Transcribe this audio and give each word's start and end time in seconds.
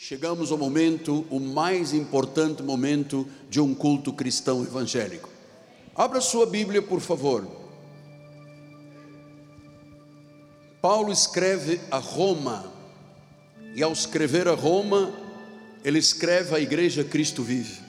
Chegamos 0.00 0.52
ao 0.52 0.56
momento, 0.56 1.26
o 1.28 1.40
mais 1.40 1.92
importante 1.92 2.62
momento 2.62 3.26
de 3.50 3.60
um 3.60 3.74
culto 3.74 4.12
cristão 4.12 4.62
evangélico. 4.62 5.28
Abra 5.92 6.20
sua 6.20 6.46
Bíblia, 6.46 6.80
por 6.80 7.00
favor. 7.00 7.44
Paulo 10.80 11.12
escreve 11.12 11.80
a 11.90 11.98
Roma, 11.98 12.72
e 13.74 13.82
ao 13.82 13.90
escrever 13.92 14.46
a 14.46 14.54
Roma, 14.54 15.12
ele 15.84 15.98
escreve 15.98 16.54
a 16.54 16.60
igreja 16.60 17.02
Cristo 17.02 17.42
vive. 17.42 17.80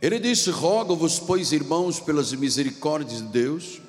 Ele 0.00 0.20
disse: 0.20 0.48
Rogo-vos, 0.50 1.18
pois, 1.18 1.50
irmãos, 1.50 1.98
pelas 1.98 2.32
misericórdias 2.32 3.20
de 3.20 3.26
Deus, 3.26 3.82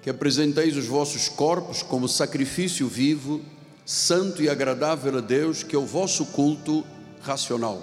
que 0.00 0.08
apresenteis 0.08 0.74
os 0.74 0.86
vossos 0.86 1.28
corpos 1.28 1.82
como 1.82 2.08
sacrifício 2.08 2.88
vivo, 2.88 3.42
santo 3.84 4.42
e 4.42 4.48
agradável 4.48 5.18
a 5.18 5.20
Deus, 5.20 5.62
que 5.62 5.76
é 5.76 5.78
o 5.78 5.86
vosso 5.86 6.26
culto 6.26 6.84
racional. 7.20 7.82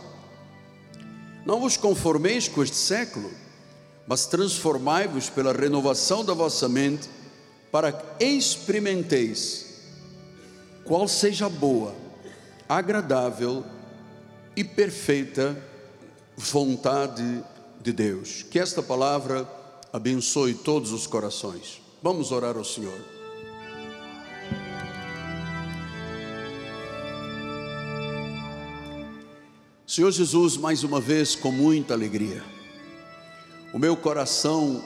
Não 1.45 1.59
vos 1.59 1.77
conformeis 1.77 2.47
com 2.47 2.63
este 2.63 2.75
século, 2.75 3.31
mas 4.07 4.25
transformai-vos 4.25 5.29
pela 5.29 5.53
renovação 5.53 6.23
da 6.23 6.33
vossa 6.33 6.67
mente, 6.67 7.09
para 7.71 7.91
que 7.91 8.23
experimenteis 8.23 9.65
qual 10.83 11.07
seja 11.07 11.47
boa, 11.47 11.95
agradável 12.67 13.63
e 14.55 14.63
perfeita 14.63 15.57
vontade 16.35 17.43
de 17.81 17.93
Deus. 17.93 18.43
Que 18.43 18.59
esta 18.59 18.83
palavra 18.83 19.47
abençoe 19.93 20.53
todos 20.53 20.91
os 20.91 21.07
corações. 21.07 21.81
Vamos 22.01 22.31
orar 22.31 22.57
ao 22.57 22.65
Senhor. 22.65 23.10
Senhor 29.93 30.09
Jesus, 30.09 30.55
mais 30.55 30.85
uma 30.85 31.01
vez, 31.01 31.35
com 31.35 31.51
muita 31.51 31.93
alegria, 31.93 32.41
o 33.73 33.77
meu 33.77 33.97
coração 33.97 34.81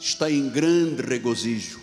está 0.00 0.30
em 0.30 0.48
grande 0.48 1.02
regozijo. 1.02 1.78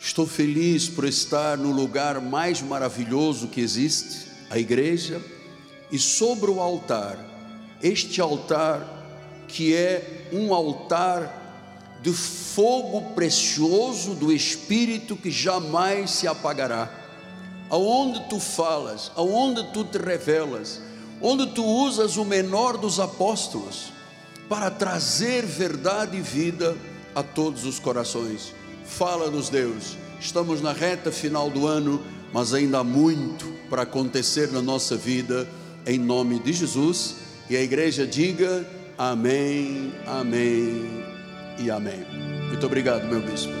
Estou 0.00 0.26
feliz 0.26 0.88
por 0.88 1.04
estar 1.04 1.58
no 1.58 1.70
lugar 1.70 2.22
mais 2.22 2.62
maravilhoso 2.62 3.48
que 3.48 3.60
existe, 3.60 4.28
a 4.48 4.58
igreja, 4.58 5.22
e 5.92 5.98
sobre 5.98 6.50
o 6.50 6.58
altar, 6.58 7.18
este 7.82 8.18
altar 8.18 9.44
que 9.46 9.74
é 9.74 10.30
um 10.32 10.54
altar 10.54 11.98
de 12.00 12.14
fogo 12.14 13.12
precioso 13.14 14.14
do 14.14 14.32
Espírito 14.32 15.14
que 15.14 15.30
jamais 15.30 16.12
se 16.12 16.26
apagará. 16.26 16.90
Aonde 17.68 18.26
tu 18.30 18.40
falas, 18.40 19.12
aonde 19.14 19.70
tu 19.74 19.84
te 19.84 19.98
revelas, 19.98 20.87
onde 21.20 21.46
tu 21.48 21.64
usas 21.64 22.16
o 22.16 22.24
menor 22.24 22.76
dos 22.76 23.00
apóstolos 23.00 23.92
para 24.48 24.70
trazer 24.70 25.44
verdade 25.44 26.16
e 26.16 26.20
vida 26.20 26.76
a 27.14 27.22
todos 27.22 27.64
os 27.64 27.78
corações. 27.78 28.54
Fala-nos, 28.84 29.48
Deus. 29.48 29.96
Estamos 30.20 30.60
na 30.60 30.72
reta 30.72 31.12
final 31.12 31.50
do 31.50 31.66
ano, 31.66 32.02
mas 32.32 32.54
ainda 32.54 32.78
há 32.78 32.84
muito 32.84 33.46
para 33.68 33.82
acontecer 33.82 34.50
na 34.50 34.62
nossa 34.62 34.96
vida, 34.96 35.48
em 35.86 35.98
nome 35.98 36.38
de 36.38 36.52
Jesus. 36.52 37.16
E 37.50 37.56
a 37.56 37.62
igreja 37.62 38.06
diga 38.06 38.66
amém, 38.96 39.92
amém 40.06 41.04
e 41.58 41.70
amém. 41.70 42.04
Muito 42.48 42.64
obrigado, 42.66 43.06
meu 43.06 43.20
bispo. 43.20 43.52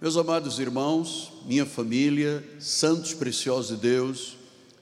Meus 0.00 0.16
amados 0.16 0.58
irmãos, 0.58 1.32
minha 1.46 1.66
família, 1.66 2.42
santos 2.58 3.12
preciosos 3.12 3.76
de 3.76 3.82
Deus, 3.82 4.39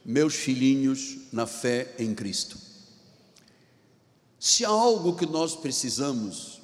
meus 0.08 0.34
filhinhos 0.34 1.18
na 1.30 1.46
fé 1.46 1.94
em 1.98 2.14
Cristo. 2.14 2.56
Se 4.40 4.64
há 4.64 4.70
algo 4.70 5.14
que 5.14 5.26
nós 5.26 5.54
precisamos 5.54 6.62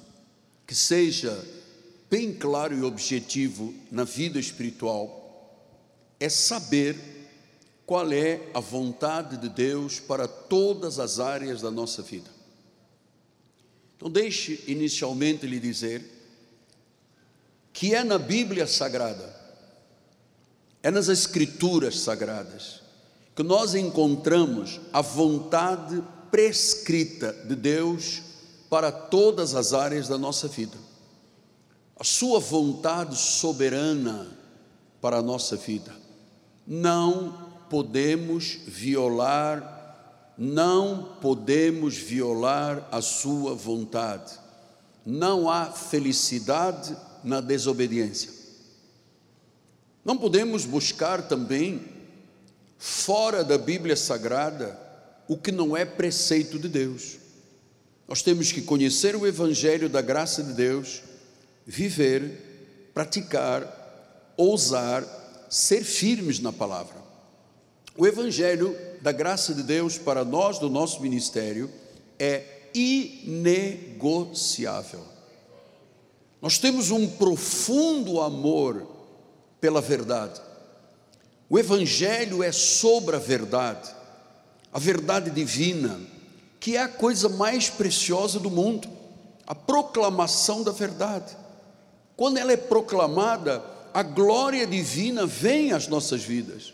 que 0.65 0.73
seja 0.73 1.45
bem 2.09 2.33
claro 2.33 2.75
e 2.75 2.81
objetivo 2.81 3.71
na 3.91 4.03
vida 4.03 4.39
espiritual, 4.39 5.69
é 6.19 6.27
saber 6.27 6.97
qual 7.85 8.11
é 8.11 8.49
a 8.51 8.59
vontade 8.59 9.37
de 9.37 9.47
Deus 9.47 9.99
para 9.99 10.27
todas 10.27 10.97
as 10.97 11.19
áreas 11.19 11.61
da 11.61 11.69
nossa 11.69 12.01
vida. 12.01 12.31
Então, 13.95 14.09
deixe 14.09 14.63
inicialmente 14.65 15.45
lhe 15.45 15.59
dizer 15.59 16.03
que 17.71 17.93
é 17.93 18.03
na 18.03 18.17
Bíblia 18.17 18.65
Sagrada, 18.65 19.39
é 20.81 20.89
nas 20.89 21.09
Escrituras 21.09 21.99
Sagradas, 21.99 22.84
que 23.35 23.43
nós 23.43 23.75
encontramos 23.75 24.79
a 24.93 25.01
vontade 25.01 26.01
prescrita 26.31 27.33
de 27.33 27.55
Deus 27.55 28.21
para 28.69 28.91
todas 28.91 29.53
as 29.53 29.73
áreas 29.73 30.07
da 30.07 30.17
nossa 30.17 30.47
vida. 30.47 30.77
A 31.99 32.03
sua 32.03 32.39
vontade 32.39 33.15
soberana 33.17 34.37
para 35.01 35.17
a 35.17 35.21
nossa 35.21 35.57
vida. 35.57 35.93
Não 36.65 37.51
podemos 37.69 38.57
violar, 38.65 40.33
não 40.37 41.17
podemos 41.21 41.95
violar 41.95 42.87
a 42.91 43.01
sua 43.01 43.53
vontade. 43.53 44.33
Não 45.05 45.49
há 45.49 45.65
felicidade 45.65 46.95
na 47.23 47.41
desobediência. 47.41 48.31
Não 50.03 50.17
podemos 50.17 50.65
buscar 50.65 51.27
também 51.27 51.94
fora 52.77 53.43
da 53.43 53.57
Bíblia 53.57 53.95
Sagrada 53.95 54.85
o 55.27 55.37
que 55.37 55.51
não 55.51 55.75
é 55.75 55.83
preceito 55.85 56.59
de 56.59 56.67
Deus. 56.67 57.17
Nós 58.07 58.21
temos 58.21 58.51
que 58.51 58.61
conhecer 58.61 59.15
o 59.15 59.25
Evangelho 59.25 59.89
da 59.89 60.01
graça 60.01 60.43
de 60.43 60.53
Deus, 60.53 61.01
viver, 61.65 62.91
praticar, 62.93 64.33
ousar, 64.37 65.03
ser 65.49 65.83
firmes 65.83 66.39
na 66.39 66.53
palavra. 66.53 67.03
O 67.97 68.05
Evangelho 68.05 68.77
da 69.01 69.11
graça 69.11 69.55
de 69.55 69.63
Deus 69.63 69.97
para 69.97 70.23
nós 70.23 70.59
do 70.59 70.69
nosso 70.69 71.01
ministério 71.01 71.71
é 72.19 72.69
inegociável. 72.73 73.95
Nós 76.41 76.59
temos 76.59 76.91
um 76.91 77.07
profundo 77.07 78.21
amor 78.21 78.85
pela 79.59 79.81
verdade. 79.81 80.39
O 81.55 81.57
Evangelho 81.57 82.43
é 82.43 82.51
sobre 82.51 83.15
a 83.15 83.19
verdade, 83.19 83.89
a 84.73 84.77
verdade 84.77 85.31
divina, 85.31 86.01
que 86.59 86.75
é 86.75 86.81
a 86.81 86.89
coisa 86.89 87.29
mais 87.29 87.69
preciosa 87.69 88.41
do 88.41 88.51
mundo, 88.51 88.89
a 89.47 89.55
proclamação 89.55 90.63
da 90.63 90.73
verdade. 90.73 91.33
Quando 92.17 92.39
ela 92.39 92.51
é 92.51 92.57
proclamada, 92.57 93.63
a 93.93 94.03
glória 94.03 94.67
divina 94.67 95.25
vem 95.25 95.71
às 95.71 95.87
nossas 95.87 96.21
vidas. 96.23 96.73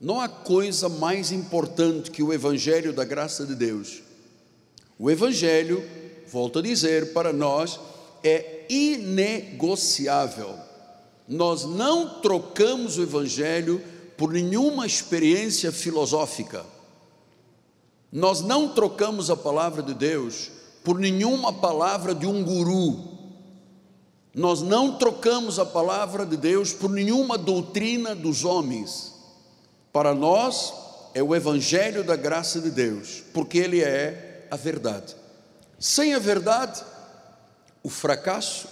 Não 0.00 0.20
há 0.20 0.28
coisa 0.28 0.88
mais 0.88 1.32
importante 1.32 2.12
que 2.12 2.22
o 2.22 2.32
Evangelho 2.32 2.92
da 2.92 3.04
graça 3.04 3.44
de 3.44 3.56
Deus. 3.56 4.02
O 4.96 5.10
Evangelho, 5.10 5.84
volto 6.28 6.60
a 6.60 6.62
dizer, 6.62 7.12
para 7.12 7.32
nós 7.32 7.80
é 8.22 8.66
inegociável 8.70 10.64
nós 11.28 11.64
não 11.64 12.20
trocamos 12.20 12.98
o 12.98 13.02
Evangelho 13.02 13.82
por 14.16 14.32
nenhuma 14.32 14.86
experiência 14.86 15.70
filosófica. 15.70 16.64
Nós 18.10 18.40
não 18.40 18.68
trocamos 18.68 19.30
a 19.30 19.36
palavra 19.36 19.82
de 19.82 19.92
Deus 19.92 20.50
por 20.82 20.98
nenhuma 20.98 21.52
palavra 21.52 22.14
de 22.14 22.26
um 22.26 22.42
guru. 22.42 23.16
Nós 24.34 24.62
não 24.62 24.96
trocamos 24.96 25.58
a 25.58 25.66
palavra 25.66 26.24
de 26.24 26.36
Deus 26.36 26.72
por 26.72 26.90
nenhuma 26.90 27.36
doutrina 27.36 28.14
dos 28.14 28.44
homens. 28.44 29.14
Para 29.92 30.14
nós 30.14 30.72
é 31.14 31.22
o 31.22 31.34
Evangelho 31.34 32.04
da 32.04 32.16
graça 32.16 32.60
de 32.60 32.70
Deus, 32.70 33.22
porque 33.32 33.58
Ele 33.58 33.82
é 33.82 34.46
a 34.50 34.56
verdade. 34.56 35.16
Sem 35.78 36.14
a 36.14 36.18
verdade, 36.18 36.82
o 37.82 37.88
fracasso 37.88 38.68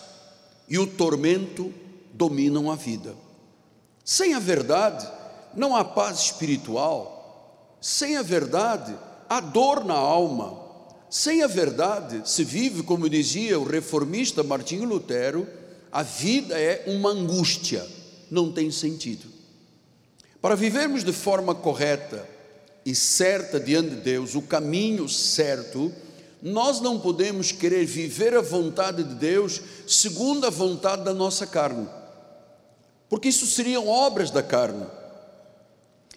e 0.68 0.78
o 0.78 0.86
tormento 0.86 1.72
dominam 2.12 2.70
a 2.70 2.76
vida. 2.76 3.14
Sem 4.04 4.34
a 4.34 4.38
verdade, 4.38 5.10
não 5.56 5.76
há 5.76 5.84
paz 5.84 6.20
espiritual. 6.20 7.76
Sem 7.80 8.16
a 8.16 8.22
verdade, 8.22 8.94
há 9.28 9.40
dor 9.40 9.84
na 9.84 9.94
alma. 9.94 10.62
Sem 11.10 11.42
a 11.42 11.46
verdade, 11.46 12.22
se 12.28 12.42
vive, 12.42 12.82
como 12.82 13.08
dizia 13.08 13.58
o 13.58 13.64
reformista 13.64 14.42
Martinho 14.42 14.88
Lutero, 14.88 15.46
a 15.92 16.02
vida 16.02 16.58
é 16.58 16.84
uma 16.86 17.10
angústia, 17.10 17.86
não 18.30 18.50
tem 18.50 18.70
sentido. 18.70 19.26
Para 20.40 20.56
vivermos 20.56 21.04
de 21.04 21.12
forma 21.12 21.54
correta 21.54 22.28
e 22.84 22.94
certa 22.94 23.60
diante 23.60 23.90
de 23.90 23.96
Deus, 23.96 24.34
o 24.34 24.42
caminho 24.42 25.08
certo, 25.08 25.92
nós 26.42 26.80
não 26.80 26.98
podemos 26.98 27.52
querer 27.52 27.86
viver 27.86 28.34
a 28.34 28.42
vontade 28.42 29.04
de 29.04 29.14
Deus 29.14 29.60
segundo 29.86 30.46
a 30.46 30.50
vontade 30.50 31.04
da 31.04 31.14
nossa 31.14 31.46
carne 31.46 31.86
porque 33.14 33.28
isso 33.28 33.46
seriam 33.46 33.86
obras 33.86 34.32
da 34.32 34.42
carne. 34.42 34.84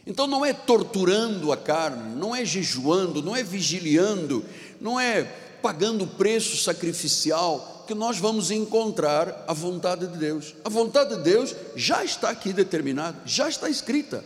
Então 0.07 0.25
não 0.25 0.45
é 0.45 0.53
torturando 0.53 1.51
a 1.51 1.57
carne, 1.57 2.15
não 2.15 2.33
é 2.33 2.45
jejuando, 2.45 3.21
não 3.21 3.35
é 3.35 3.43
vigiliando, 3.43 4.43
não 4.79 4.97
é 4.97 5.23
pagando 5.61 6.07
preço 6.07 6.55
sacrificial 6.63 7.83
que 7.85 7.93
nós 7.93 8.17
vamos 8.17 8.49
encontrar 8.49 9.43
a 9.45 9.53
vontade 9.53 10.07
de 10.07 10.17
Deus. 10.17 10.55
A 10.63 10.69
vontade 10.69 11.17
de 11.17 11.23
Deus 11.23 11.53
já 11.75 12.05
está 12.05 12.29
aqui 12.29 12.53
determinada, 12.53 13.21
já 13.25 13.49
está 13.49 13.69
escrita. 13.69 14.23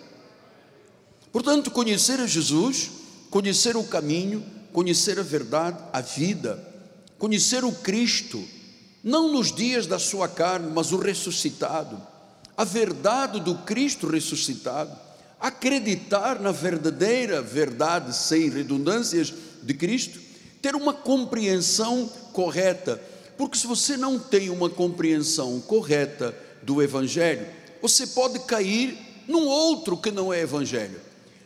Portanto, 1.31 1.71
conhecer 1.71 2.19
a 2.19 2.27
Jesus, 2.27 2.91
conhecer 3.31 3.75
o 3.75 3.83
caminho, 3.83 4.45
conhecer 4.71 5.19
a 5.19 5.23
verdade, 5.23 5.79
a 5.91 6.01
vida, 6.01 6.63
conhecer 7.17 7.63
o 7.63 7.71
Cristo, 7.71 8.43
não 9.03 9.31
nos 9.31 9.51
dias 9.51 9.87
da 9.87 9.97
sua 9.97 10.27
carne, 10.27 10.71
mas 10.71 10.91
o 10.91 10.97
ressuscitado, 10.97 11.99
a 12.55 12.63
verdade 12.63 13.39
do 13.39 13.55
Cristo 13.55 14.07
ressuscitado, 14.07 14.95
acreditar 15.41 16.39
na 16.39 16.51
verdadeira 16.51 17.41
verdade, 17.41 18.15
sem 18.15 18.47
redundâncias, 18.49 19.33
de 19.63 19.73
Cristo, 19.73 20.19
ter 20.61 20.75
uma 20.75 20.93
compreensão 20.93 22.07
correta, 22.31 23.01
porque 23.37 23.57
se 23.57 23.65
você 23.65 23.97
não 23.97 24.19
tem 24.19 24.49
uma 24.51 24.69
compreensão 24.69 25.59
correta 25.61 26.35
do 26.61 26.81
Evangelho, 26.81 27.45
você 27.81 28.05
pode 28.05 28.39
cair 28.39 28.95
num 29.27 29.47
outro 29.47 29.97
que 29.97 30.11
não 30.11 30.31
é 30.31 30.41
Evangelho. 30.41 30.99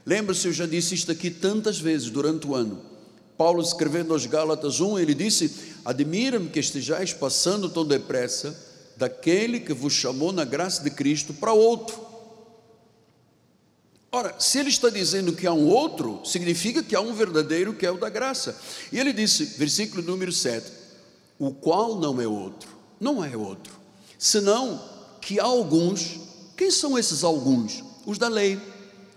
Lembra-se, 0.06 0.48
eu 0.48 0.54
já 0.54 0.66
disse 0.66 0.94
isto 0.94 1.12
aqui 1.12 1.32
tantas 1.32 1.80
vezes 1.80 2.10
durante 2.10 2.46
o 2.46 2.54
ano. 2.54 2.82
Paulo 3.38 3.62
escrevendo 3.62 4.14
aos 4.14 4.26
Gálatas 4.26 4.80
1, 4.80 5.00
ele 5.00 5.14
disse: 5.14 5.52
Admira-me 5.84 6.50
que 6.50 6.60
estejais 6.60 7.14
passando 7.14 7.70
tão 7.70 7.86
depressa 7.86 8.56
daquele 8.96 9.60
que 9.60 9.74
vos 9.74 9.94
chamou 9.94 10.32
na 10.32 10.46
graça 10.46 10.84
de 10.84 10.90
Cristo 10.90 11.34
para 11.34 11.54
outro. 11.54 12.15
Ora, 14.16 14.34
se 14.40 14.58
ele 14.60 14.70
está 14.70 14.90
dizendo 14.90 15.34
que 15.34 15.46
há 15.46 15.52
um 15.52 15.68
outro, 15.68 16.22
significa 16.24 16.82
que 16.82 16.96
há 16.96 17.02
um 17.02 17.14
verdadeiro 17.14 17.74
que 17.74 17.86
é 17.86 17.92
o 17.92 17.98
da 17.98 18.10
graça. 18.10 18.58
E 18.90 18.98
ele 18.98 19.12
disse, 19.12 19.44
versículo 19.58 20.02
número 20.02 20.32
7, 20.32 20.72
o 21.38 21.52
qual 21.52 22.00
não 22.00 22.22
é 22.22 22.26
outro, 22.26 22.70
não 22.98 23.22
é 23.22 23.36
outro, 23.36 23.74
senão 24.18 24.82
que 25.20 25.38
há 25.38 25.44
alguns, 25.44 26.18
quem 26.56 26.72
são 26.72 26.98
esses 26.98 27.26
alguns? 27.26 27.84
Os 28.06 28.18
da 28.18 28.30
lei, 28.30 28.58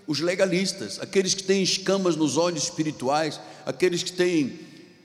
os 0.04 0.18
legalistas, 0.18 0.98
aqueles 1.00 1.32
que 1.32 1.44
têm 1.44 1.62
escamas 1.62 2.16
nos 2.16 2.36
olhos 2.36 2.64
espirituais, 2.64 3.40
aqueles 3.64 4.02
que 4.02 4.10
têm 4.10 4.58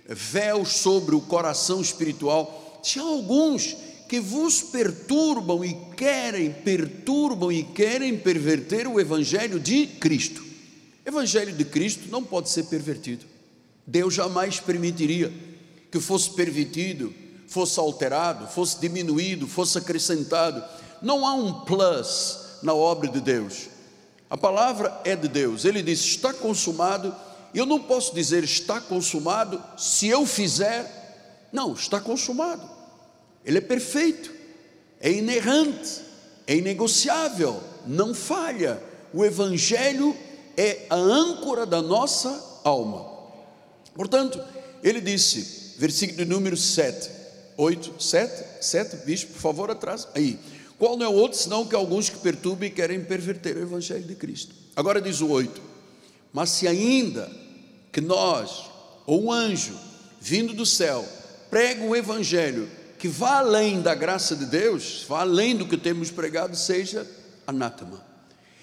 véus 0.07 0.69
sobre 0.69 1.13
o 1.13 1.21
coração 1.21 1.79
espiritual. 1.79 2.81
Se 2.81 2.97
há 2.97 3.03
alguns 3.03 3.75
que 4.13 4.19
vos 4.19 4.61
perturbam 4.61 5.65
e 5.65 5.73
querem, 5.97 6.51
perturbam 6.51 7.51
e 7.51 7.63
querem 7.63 8.15
perverter 8.15 8.85
o 8.85 8.99
Evangelho 8.99 9.59
de 9.59 9.87
Cristo. 9.87 10.45
Evangelho 11.03 11.51
de 11.51 11.65
Cristo 11.65 12.09
não 12.11 12.23
pode 12.23 12.47
ser 12.51 12.65
pervertido. 12.65 13.25
Deus 13.87 14.13
jamais 14.13 14.59
permitiria 14.59 15.33
que 15.91 15.99
fosse 15.99 16.29
pervertido, 16.29 17.11
fosse 17.47 17.79
alterado, 17.79 18.45
fosse 18.45 18.79
diminuído, 18.79 19.47
fosse 19.47 19.79
acrescentado. 19.79 20.63
Não 21.01 21.25
há 21.25 21.33
um 21.33 21.61
plus 21.61 22.59
na 22.61 22.75
obra 22.75 23.09
de 23.09 23.19
Deus. 23.19 23.67
A 24.29 24.37
palavra 24.37 25.01
é 25.03 25.15
de 25.15 25.27
Deus. 25.27 25.65
Ele 25.65 25.81
diz: 25.81 26.01
está 26.01 26.31
consumado. 26.31 27.15
Eu 27.51 27.65
não 27.65 27.79
posso 27.79 28.13
dizer 28.13 28.43
está 28.43 28.79
consumado 28.79 29.59
se 29.75 30.07
eu 30.07 30.23
fizer. 30.23 31.49
Não, 31.51 31.73
está 31.73 31.99
consumado. 31.99 32.82
Ele 33.45 33.57
é 33.57 33.61
perfeito, 33.61 34.31
é 34.99 35.11
inerrante, 35.11 36.01
é 36.47 36.55
inegociável, 36.55 37.61
não 37.85 38.13
falha. 38.13 38.81
O 39.13 39.23
Evangelho 39.23 40.15
é 40.57 40.85
a 40.89 40.95
âncora 40.95 41.65
da 41.65 41.81
nossa 41.81 42.61
alma. 42.63 43.11
Portanto, 43.93 44.41
ele 44.83 45.01
disse, 45.01 45.75
versículo 45.77 46.25
número 46.25 46.57
7, 46.57 47.09
8, 47.57 48.01
7, 48.01 48.63
7, 48.65 49.05
bispo, 49.05 49.33
por 49.33 49.41
favor, 49.41 49.71
atrás, 49.71 50.07
aí. 50.15 50.39
Qual 50.77 50.97
não 50.97 51.05
é 51.05 51.09
outro, 51.09 51.37
senão 51.37 51.65
que 51.65 51.75
alguns 51.75 52.09
que 52.09 52.17
perturbam 52.17 52.67
e 52.67 52.71
querem 52.71 53.03
perverter 53.03 53.55
o 53.55 53.61
Evangelho 53.61 54.03
de 54.03 54.15
Cristo. 54.15 54.55
Agora 54.75 55.01
diz 55.01 55.21
o 55.21 55.29
8, 55.29 55.61
mas 56.31 56.49
se 56.49 56.67
ainda 56.67 57.29
que 57.91 58.01
nós, 58.01 58.65
ou 59.05 59.25
um 59.25 59.31
anjo, 59.31 59.77
vindo 60.19 60.53
do 60.53 60.65
céu, 60.65 61.07
prega 61.49 61.83
o 61.83 61.95
Evangelho 61.95 62.67
que 63.03 63.09
vá 63.09 63.39
além 63.39 63.81
da 63.81 63.93
graça 63.93 64.33
de 64.33 64.45
Deus, 64.45 65.03
vá 65.09 65.19
além 65.19 65.57
do 65.57 65.67
que 65.67 65.75
temos 65.75 66.09
pregado, 66.09 66.55
seja 66.55 67.05
anátema. 67.45 68.01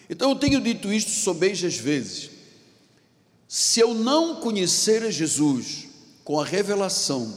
Então 0.08 0.30
eu 0.30 0.36
tenho 0.36 0.62
dito 0.62 0.90
isto 0.90 1.10
sobejas 1.10 1.76
vezes. 1.76 2.30
Se 3.46 3.80
eu 3.80 3.92
não 3.92 4.36
conhecer 4.36 5.02
a 5.02 5.10
Jesus 5.10 5.88
com 6.24 6.40
a 6.40 6.44
revelação 6.46 7.36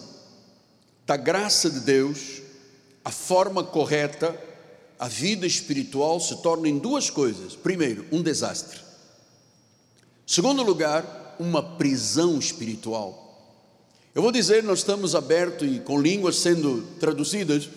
da 1.06 1.18
graça 1.18 1.70
de 1.70 1.82
Deus, 1.82 2.42
a 3.04 3.12
forma 3.12 3.66
correta, 3.66 4.34
a 4.98 5.10
vida 5.10 5.46
espiritual 5.46 6.22
se 6.22 6.42
torna 6.42 6.70
em 6.70 6.80
duas 6.80 7.10
coisas. 7.10 7.54
Primeiro, 7.54 8.06
um 8.14 8.22
desastre. 8.22 8.80
Segundo 10.26 10.64
lugar, 10.64 11.36
uma 11.38 11.62
prisão 11.62 12.40
espiritual. 12.40 13.23
Eu 14.16 14.22
vou 14.22 14.32
dizer, 14.32 14.62
nós 14.64 14.80
estamos 14.80 15.16
abertos 15.16 15.68
e 15.68 15.80
com 15.80 16.00
línguas 16.00 16.36
sendo 16.36 16.84
traduzidas. 17.00 17.68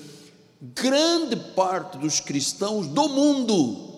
Grande 0.60 1.36
parte 1.54 1.96
dos 1.96 2.20
cristãos 2.20 2.86
do 2.86 3.08
mundo 3.08 3.94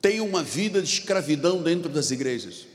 tem 0.00 0.20
uma 0.20 0.42
vida 0.42 0.80
de 0.80 0.88
escravidão 0.88 1.62
dentro 1.62 1.88
das 1.88 2.10
igrejas. 2.12 2.66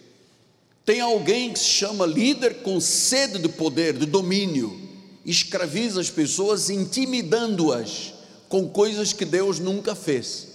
Tem 0.83 0.99
alguém 0.99 1.53
que 1.53 1.59
se 1.59 1.69
chama 1.69 2.05
líder 2.05 2.63
com 2.63 2.81
sede 2.81 3.39
de 3.39 3.47
poder, 3.47 3.97
de 3.97 4.05
domínio, 4.05 4.77
escraviza 5.25 6.01
as 6.01 6.09
pessoas, 6.09 6.69
intimidando-as 6.69 8.13
com 8.49 8.67
coisas 8.67 9.13
que 9.13 9.23
Deus 9.23 9.59
nunca 9.59 9.95
fez 9.95 10.50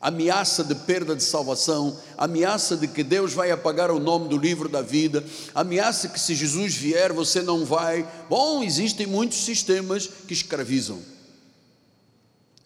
ameaça 0.00 0.62
de 0.62 0.74
perda 0.74 1.14
de 1.14 1.22
salvação, 1.22 1.98
ameaça 2.16 2.76
de 2.76 2.86
que 2.86 3.02
Deus 3.02 3.32
vai 3.32 3.50
apagar 3.50 3.90
o 3.90 3.98
nome 3.98 4.28
do 4.28 4.38
livro 4.38 4.68
da 4.68 4.80
vida, 4.80 5.24
ameaça 5.54 6.08
que 6.08 6.20
se 6.20 6.34
Jesus 6.34 6.74
vier 6.74 7.12
você 7.12 7.42
não 7.42 7.64
vai. 7.64 8.08
Bom, 8.28 8.62
existem 8.62 9.06
muitos 9.06 9.38
sistemas 9.38 10.08
que 10.26 10.32
escravizam. 10.32 11.00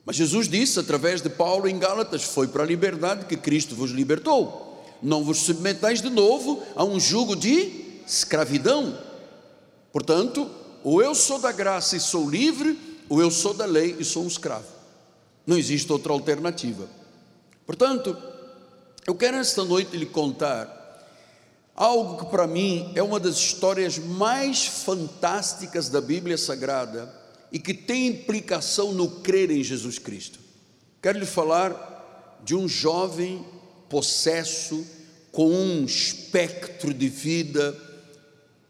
Mas 0.04 0.16
Jesus 0.16 0.48
disse 0.48 0.78
através 0.78 1.22
de 1.22 1.30
Paulo 1.30 1.68
em 1.68 1.78
Gálatas: 1.78 2.22
Foi 2.22 2.48
para 2.48 2.64
a 2.64 2.66
liberdade 2.66 3.26
que 3.26 3.36
Cristo 3.36 3.74
vos 3.74 3.90
libertou. 3.90 4.84
Não 5.02 5.24
vos 5.24 5.38
submetais 5.38 6.02
de 6.02 6.10
novo 6.10 6.62
a 6.76 6.84
um 6.84 7.00
jugo 7.00 7.34
de 7.34 8.00
escravidão. 8.06 8.98
Portanto, 9.92 10.50
ou 10.84 11.02
eu 11.02 11.14
sou 11.14 11.38
da 11.38 11.52
graça 11.52 11.96
e 11.96 12.00
sou 12.00 12.28
livre, 12.28 12.78
ou 13.08 13.20
eu 13.20 13.30
sou 13.30 13.54
da 13.54 13.64
lei 13.64 13.96
e 13.98 14.04
sou 14.04 14.24
um 14.24 14.28
escravo. 14.28 14.66
Não 15.46 15.56
existe 15.56 15.90
outra 15.92 16.12
alternativa. 16.12 16.88
Portanto, 17.66 18.16
eu 19.06 19.14
quero 19.14 19.36
esta 19.36 19.64
noite 19.64 19.96
lhe 19.96 20.06
contar 20.06 20.80
algo 21.74 22.24
que 22.24 22.30
para 22.30 22.46
mim 22.46 22.92
é 22.94 23.02
uma 23.02 23.18
das 23.18 23.36
histórias 23.36 23.98
mais 23.98 24.66
fantásticas 24.66 25.88
da 25.88 26.00
Bíblia 26.00 26.38
Sagrada 26.38 27.12
e 27.50 27.58
que 27.58 27.74
tem 27.74 28.06
implicação 28.06 28.92
no 28.92 29.08
crer 29.20 29.50
em 29.50 29.62
Jesus 29.62 29.98
Cristo. 29.98 30.38
Quero 31.00 31.18
lhe 31.18 31.26
falar 31.26 32.38
de 32.44 32.54
um 32.54 32.68
jovem 32.68 33.44
possesso 33.88 34.86
com 35.30 35.48
um 35.48 35.84
espectro 35.84 36.92
de 36.94 37.08
vida 37.08 37.76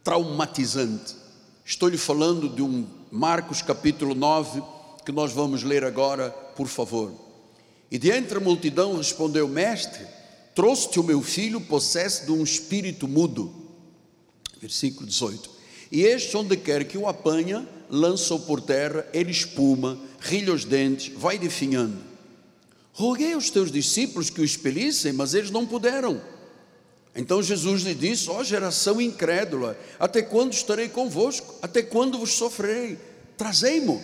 traumatizante. 0.02 1.14
Estou 1.64 1.88
lhe 1.88 1.98
falando 1.98 2.48
de 2.48 2.62
um 2.62 2.86
Marcos 3.10 3.62
capítulo 3.62 4.14
9 4.14 4.62
que 5.04 5.12
nós 5.12 5.32
vamos 5.32 5.62
ler 5.62 5.84
agora, 5.84 6.30
por 6.30 6.66
favor. 6.66 7.12
E 7.92 7.98
diante 7.98 8.32
da 8.32 8.40
multidão 8.40 8.96
respondeu: 8.96 9.46
Mestre, 9.46 10.06
trouxe-te 10.54 10.98
o 10.98 11.04
meu 11.04 11.20
filho 11.20 11.60
possesso 11.60 12.24
de 12.24 12.32
um 12.32 12.42
espírito 12.42 13.06
mudo. 13.06 13.54
Versículo 14.58 15.06
18. 15.06 15.50
E 15.92 16.00
este, 16.00 16.34
onde 16.34 16.56
quer 16.56 16.84
que 16.84 16.96
o 16.96 17.06
apanha, 17.06 17.68
lança-o 17.90 18.40
por 18.40 18.62
terra, 18.62 19.06
ele 19.12 19.30
espuma, 19.30 20.00
rilha 20.20 20.54
os 20.54 20.64
dentes, 20.64 21.12
vai 21.14 21.38
definhando. 21.38 21.98
Roguei 22.94 23.34
aos 23.34 23.50
teus 23.50 23.70
discípulos 23.70 24.30
que 24.30 24.40
o 24.40 24.44
expelissem, 24.44 25.12
mas 25.12 25.34
eles 25.34 25.50
não 25.50 25.66
puderam. 25.66 26.18
Então 27.14 27.42
Jesus 27.42 27.82
lhe 27.82 27.94
disse: 27.94 28.30
Ó 28.30 28.40
oh, 28.40 28.44
geração 28.44 29.02
incrédula, 29.02 29.78
até 30.00 30.22
quando 30.22 30.54
estarei 30.54 30.88
convosco? 30.88 31.56
Até 31.60 31.82
quando 31.82 32.18
vos 32.18 32.32
sofrerei? 32.32 32.98
Trazei-mo. 33.36 34.02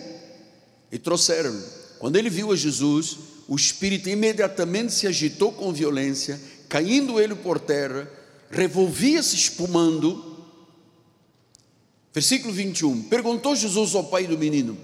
E 0.91 0.99
trouxeram-no. 0.99 1.63
Quando 1.97 2.17
ele 2.17 2.29
viu 2.29 2.51
a 2.51 2.55
Jesus, 2.55 3.17
o 3.49 3.55
espírito 3.55 4.07
imediatamente 4.07 4.93
se 4.93 5.07
agitou 5.07 5.51
com 5.51 5.73
violência, 5.73 6.39
caindo 6.69 7.19
ele 7.19 7.33
por 7.33 7.59
terra, 7.59 8.07
revolvia-se 8.51 9.35
espumando. 9.35 10.45
Versículo 12.13 12.53
21. 12.53 13.03
Perguntou 13.09 13.55
Jesus 13.55 13.95
ao 13.95 14.03
pai 14.03 14.27
do 14.27 14.37
menino: 14.37 14.77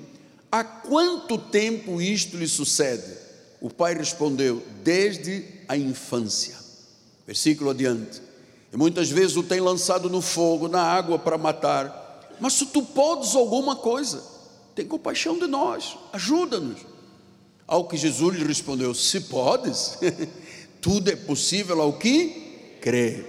Há 0.52 0.64
quanto 0.64 1.38
tempo 1.38 2.02
isto 2.02 2.38
lhe 2.38 2.48
sucede? 2.48 3.06
O 3.62 3.70
pai 3.70 3.94
respondeu: 3.94 4.64
Desde 4.84 5.46
a 5.68 5.78
infância. 5.78 6.56
Versículo 7.28 7.70
adiante. 7.70 8.20
E 8.74 8.78
muitas 8.78 9.12
vezes 9.12 9.38
o 9.38 9.44
tem 9.44 9.60
lançado 9.60 10.10
no 10.10 10.24
fogo, 10.24 10.68
na 10.68 10.82
água 10.82 11.20
para 11.20 11.38
matar. 11.38 12.36
Mas 12.40 12.54
se 12.54 12.66
tu 12.66 12.82
podes 12.82 13.36
alguma 13.36 13.76
coisa, 13.76 14.24
tem 14.74 14.88
compaixão 14.88 15.38
de 15.38 15.46
nós, 15.46 15.96
ajuda-nos. 16.12 16.95
Ao 17.68 17.88
que 17.88 17.98
Jesus 17.98 18.36
lhe 18.38 18.46
respondeu: 18.46 18.94
Se 18.94 19.22
podes, 19.22 19.98
tudo 20.82 21.10
é 21.10 21.16
possível 21.16 21.82
ao 21.82 21.94
que 21.94 22.78
crê. 22.82 23.26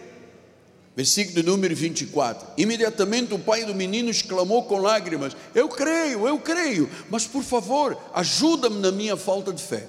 Versículo 0.95 1.43
número 1.43 1.77
24. 1.77 2.49
Imediatamente 2.57 3.35
o 3.35 3.39
pai 3.39 3.65
do 3.65 3.75
menino 3.75 4.11
exclamou 4.11 4.65
com 4.65 4.79
lágrimas: 4.79 5.37
Eu 5.55 5.69
creio, 5.69 6.27
eu 6.27 6.39
creio, 6.39 6.91
mas 7.11 7.27
por 7.27 7.43
favor, 7.43 7.99
ajuda-me 8.15 8.81
na 8.81 8.91
minha 8.91 9.17
falta 9.17 9.53
de 9.53 9.63
fé. 9.63 9.87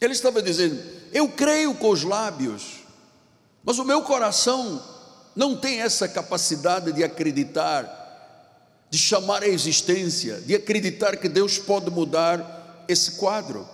Ele 0.00 0.12
estava 0.12 0.42
dizendo: 0.42 0.80
Eu 1.12 1.28
creio 1.28 1.74
com 1.74 1.90
os 1.90 2.02
lábios, 2.02 2.80
mas 3.64 3.78
o 3.78 3.84
meu 3.84 4.02
coração 4.02 4.82
não 5.34 5.56
tem 5.56 5.80
essa 5.80 6.08
capacidade 6.08 6.92
de 6.92 7.02
acreditar, 7.02 8.01
de 8.92 8.98
chamar 8.98 9.42
a 9.42 9.48
existência, 9.48 10.38
de 10.42 10.54
acreditar 10.54 11.16
que 11.16 11.26
Deus 11.26 11.56
pode 11.56 11.90
mudar 11.90 12.84
esse 12.86 13.12
quadro. 13.12 13.66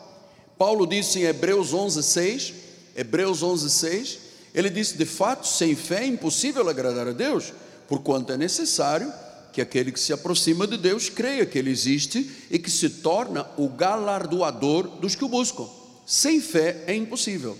Paulo 0.56 0.86
disse 0.86 1.18
em 1.18 1.22
Hebreus 1.24 1.74
11:6, 1.74 2.54
Hebreus 2.94 3.42
11:6, 3.42 4.16
ele 4.54 4.70
disse: 4.70 4.96
"De 4.96 5.04
fato, 5.04 5.44
sem 5.44 5.74
fé 5.74 6.04
é 6.04 6.06
impossível 6.06 6.68
agradar 6.68 7.08
a 7.08 7.12
Deus, 7.12 7.52
porquanto 7.88 8.32
é 8.32 8.36
necessário 8.36 9.12
que 9.52 9.60
aquele 9.60 9.90
que 9.90 9.98
se 9.98 10.12
aproxima 10.12 10.68
de 10.68 10.76
Deus 10.76 11.08
creia 11.08 11.44
que 11.44 11.58
ele 11.58 11.72
existe 11.72 12.30
e 12.48 12.56
que 12.56 12.70
se 12.70 12.88
torna 12.88 13.44
o 13.56 13.68
galardoador 13.68 14.86
dos 15.00 15.16
que 15.16 15.24
o 15.24 15.28
buscam." 15.28 15.66
Sem 16.06 16.40
fé 16.40 16.84
é 16.86 16.94
impossível. 16.94 17.58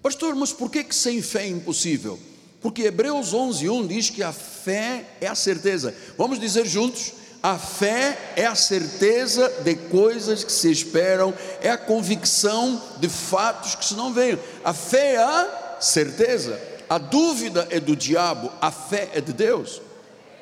Pastor, 0.00 0.36
mas 0.36 0.52
por 0.52 0.70
que, 0.70 0.84
que 0.84 0.94
sem 0.94 1.20
fé 1.20 1.42
é 1.42 1.48
impossível? 1.48 2.20
Porque 2.64 2.84
Hebreus 2.84 3.34
11, 3.34 3.68
1 3.68 3.86
diz 3.86 4.08
que 4.08 4.22
a 4.22 4.32
fé 4.32 5.04
é 5.20 5.26
a 5.26 5.34
certeza. 5.34 5.94
Vamos 6.16 6.40
dizer 6.40 6.64
juntos? 6.64 7.12
A 7.42 7.58
fé 7.58 8.32
é 8.36 8.46
a 8.46 8.54
certeza 8.54 9.50
de 9.62 9.74
coisas 9.74 10.42
que 10.42 10.50
se 10.50 10.70
esperam, 10.70 11.34
é 11.60 11.68
a 11.68 11.76
convicção 11.76 12.80
de 12.98 13.06
fatos 13.06 13.74
que 13.74 13.84
se 13.84 13.92
não 13.92 14.14
veem. 14.14 14.38
A 14.64 14.72
fé 14.72 15.16
é 15.16 15.22
a 15.22 15.76
certeza. 15.78 16.58
A 16.88 16.96
dúvida 16.96 17.68
é 17.70 17.78
do 17.78 17.94
diabo, 17.94 18.50
a 18.62 18.70
fé 18.70 19.10
é 19.12 19.20
de 19.20 19.34
Deus. 19.34 19.82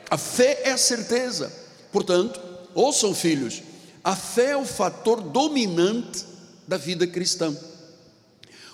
A 0.08 0.16
fé 0.16 0.60
é 0.62 0.70
a 0.70 0.78
certeza. 0.78 1.52
Portanto, 1.90 2.40
ouçam 2.72 3.12
filhos, 3.12 3.64
a 4.04 4.14
fé 4.14 4.50
é 4.50 4.56
o 4.56 4.64
fator 4.64 5.20
dominante 5.20 6.24
da 6.68 6.76
vida 6.76 7.04
cristã. 7.04 7.52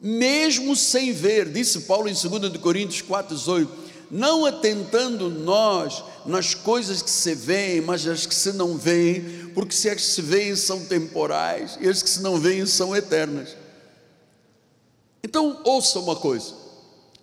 mesmo 0.00 0.74
sem 0.74 1.12
ver, 1.12 1.52
disse 1.52 1.80
Paulo 1.80 2.08
em 2.08 2.14
2 2.14 2.56
Coríntios 2.56 3.06
4,18, 3.06 3.68
não 4.10 4.46
atentando 4.46 5.28
nós 5.28 6.02
nas 6.24 6.54
coisas 6.54 7.02
que 7.02 7.10
se 7.10 7.34
veem, 7.34 7.82
mas 7.82 8.06
as 8.06 8.24
que 8.24 8.34
se 8.34 8.54
não 8.54 8.78
veem, 8.78 9.50
porque 9.54 9.74
se 9.74 9.90
as 9.90 9.96
que 9.96 10.00
se 10.00 10.22
veem 10.22 10.56
são 10.56 10.82
temporais 10.86 11.76
e 11.78 11.86
as 11.86 12.02
que 12.02 12.08
se 12.08 12.22
não 12.22 12.40
veem 12.40 12.64
são 12.64 12.96
eternas. 12.96 13.54
Então, 15.22 15.60
ouça 15.62 15.98
uma 15.98 16.16
coisa: 16.16 16.54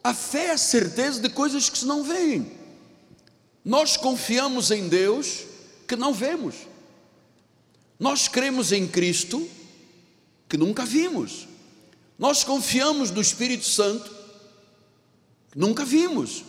a 0.03 0.13
fé 0.13 0.49
é 0.49 0.51
a 0.51 0.59
certeza 0.59 1.19
de 1.19 1.29
coisas 1.29 1.71
que 1.71 1.79
se 1.79 1.87
não 1.87 2.03
veem. 2.03 2.51
Nós 3.65 3.97
confiamos 3.97 4.69
em 4.69 4.87
Deus 4.87 5.39
que 5.87 5.95
não 5.95 6.13
vemos. 6.13 6.66
Nós 7.99 8.27
cremos 8.27 8.71
em 8.71 8.87
Cristo 8.87 9.47
que 10.47 10.57
nunca 10.57 10.85
vimos. 10.85 11.47
Nós 12.17 12.43
confiamos 12.43 13.11
no 13.11 13.21
Espírito 13.21 13.65
Santo 13.65 14.09
que 15.51 15.59
nunca 15.59 15.83
vimos. 15.83 16.43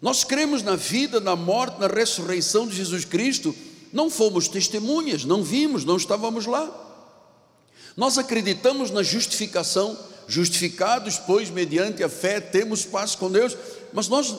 Nós 0.00 0.24
cremos 0.24 0.62
na 0.62 0.74
vida, 0.74 1.20
na 1.20 1.36
morte, 1.36 1.78
na 1.78 1.86
ressurreição 1.86 2.66
de 2.66 2.76
Jesus 2.76 3.04
Cristo. 3.04 3.54
Não 3.92 4.10
fomos 4.10 4.48
testemunhas, 4.48 5.24
não 5.24 5.42
vimos, 5.42 5.84
não 5.84 5.96
estávamos 5.96 6.46
lá. 6.46 6.70
Nós 7.96 8.18
acreditamos 8.18 8.90
na 8.90 9.02
justificação, 9.02 9.98
justificados, 10.26 11.18
pois, 11.18 11.50
mediante 11.50 12.02
a 12.02 12.08
fé, 12.08 12.40
temos 12.40 12.84
paz 12.84 13.14
com 13.14 13.30
Deus, 13.30 13.56
mas 13.92 14.08
nós 14.08 14.34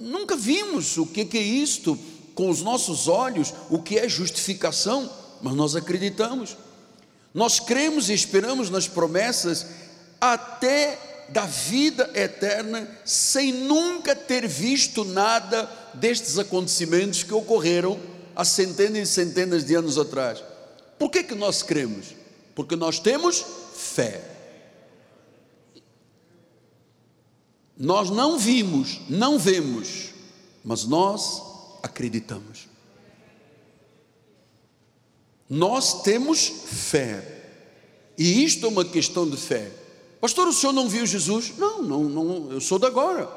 nunca 0.00 0.36
vimos 0.36 0.96
o 0.96 1.06
que 1.06 1.28
é 1.36 1.42
isto 1.42 1.98
com 2.34 2.48
os 2.48 2.62
nossos 2.62 3.08
olhos, 3.08 3.52
o 3.68 3.80
que 3.80 3.98
é 3.98 4.08
justificação, 4.08 5.10
mas 5.44 5.54
nós 5.54 5.76
acreditamos. 5.76 6.56
Nós 7.34 7.60
cremos 7.60 8.08
e 8.08 8.14
esperamos 8.14 8.70
nas 8.70 8.88
promessas 8.88 9.66
até 10.18 11.26
da 11.28 11.44
vida 11.44 12.10
eterna, 12.14 12.88
sem 13.04 13.52
nunca 13.52 14.16
ter 14.16 14.48
visto 14.48 15.04
nada 15.04 15.70
destes 15.92 16.38
acontecimentos 16.38 17.22
que 17.22 17.34
ocorreram 17.34 18.00
há 18.34 18.42
centenas 18.42 19.10
e 19.10 19.12
centenas 19.12 19.64
de 19.66 19.74
anos 19.74 19.98
atrás. 19.98 20.42
Por 20.98 21.10
que, 21.10 21.22
que 21.22 21.34
nós 21.34 21.62
cremos? 21.62 22.14
Porque 22.54 22.74
nós 22.74 22.98
temos 22.98 23.44
fé. 23.74 24.22
Nós 27.76 28.08
não 28.08 28.38
vimos, 28.38 29.02
não 29.10 29.38
vemos, 29.38 30.14
mas 30.64 30.84
nós 30.84 31.42
acreditamos. 31.82 32.73
Nós 35.48 36.02
temos 36.02 36.46
fé. 36.46 37.22
E 38.16 38.44
isto 38.44 38.66
é 38.66 38.68
uma 38.68 38.84
questão 38.84 39.28
de 39.28 39.36
fé. 39.36 39.70
Pastor, 40.20 40.48
o 40.48 40.52
senhor 40.52 40.72
não 40.72 40.88
viu 40.88 41.04
Jesus? 41.04 41.52
Não, 41.58 41.82
não, 41.82 42.04
não, 42.04 42.52
eu 42.52 42.60
sou 42.60 42.78
da 42.78 42.86
agora. 42.86 43.28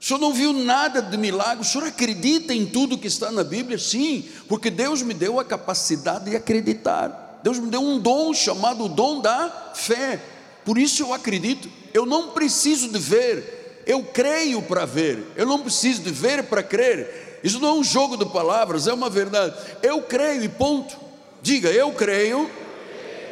O 0.00 0.04
senhor 0.04 0.18
não 0.18 0.32
viu 0.32 0.52
nada 0.52 1.02
de 1.02 1.16
milagre? 1.16 1.62
O 1.62 1.64
senhor 1.64 1.86
acredita 1.86 2.54
em 2.54 2.66
tudo 2.66 2.98
que 2.98 3.06
está 3.06 3.30
na 3.30 3.44
Bíblia? 3.44 3.78
Sim, 3.78 4.24
porque 4.48 4.70
Deus 4.70 5.02
me 5.02 5.12
deu 5.12 5.38
a 5.38 5.44
capacidade 5.44 6.30
de 6.30 6.36
acreditar. 6.36 7.40
Deus 7.42 7.58
me 7.58 7.68
deu 7.68 7.80
um 7.80 7.98
dom 7.98 8.32
chamado 8.32 8.84
o 8.84 8.88
dom 8.88 9.20
da 9.20 9.72
fé. 9.74 10.20
Por 10.64 10.78
isso 10.78 11.02
eu 11.02 11.12
acredito. 11.12 11.68
Eu 11.92 12.06
não 12.06 12.30
preciso 12.30 12.88
de 12.88 12.98
ver, 12.98 13.82
eu 13.86 14.02
creio 14.04 14.62
para 14.62 14.84
ver. 14.84 15.32
Eu 15.36 15.46
não 15.46 15.60
preciso 15.60 16.02
de 16.02 16.10
ver 16.10 16.44
para 16.44 16.62
crer. 16.62 17.27
Isso 17.42 17.60
não 17.60 17.68
é 17.68 17.72
um 17.72 17.84
jogo 17.84 18.16
de 18.16 18.26
palavras, 18.26 18.86
é 18.86 18.92
uma 18.92 19.08
verdade. 19.08 19.54
Eu 19.82 20.02
creio 20.02 20.42
e 20.42 20.48
ponto. 20.48 20.96
Diga, 21.40 21.70
eu 21.70 21.92
creio, 21.92 22.50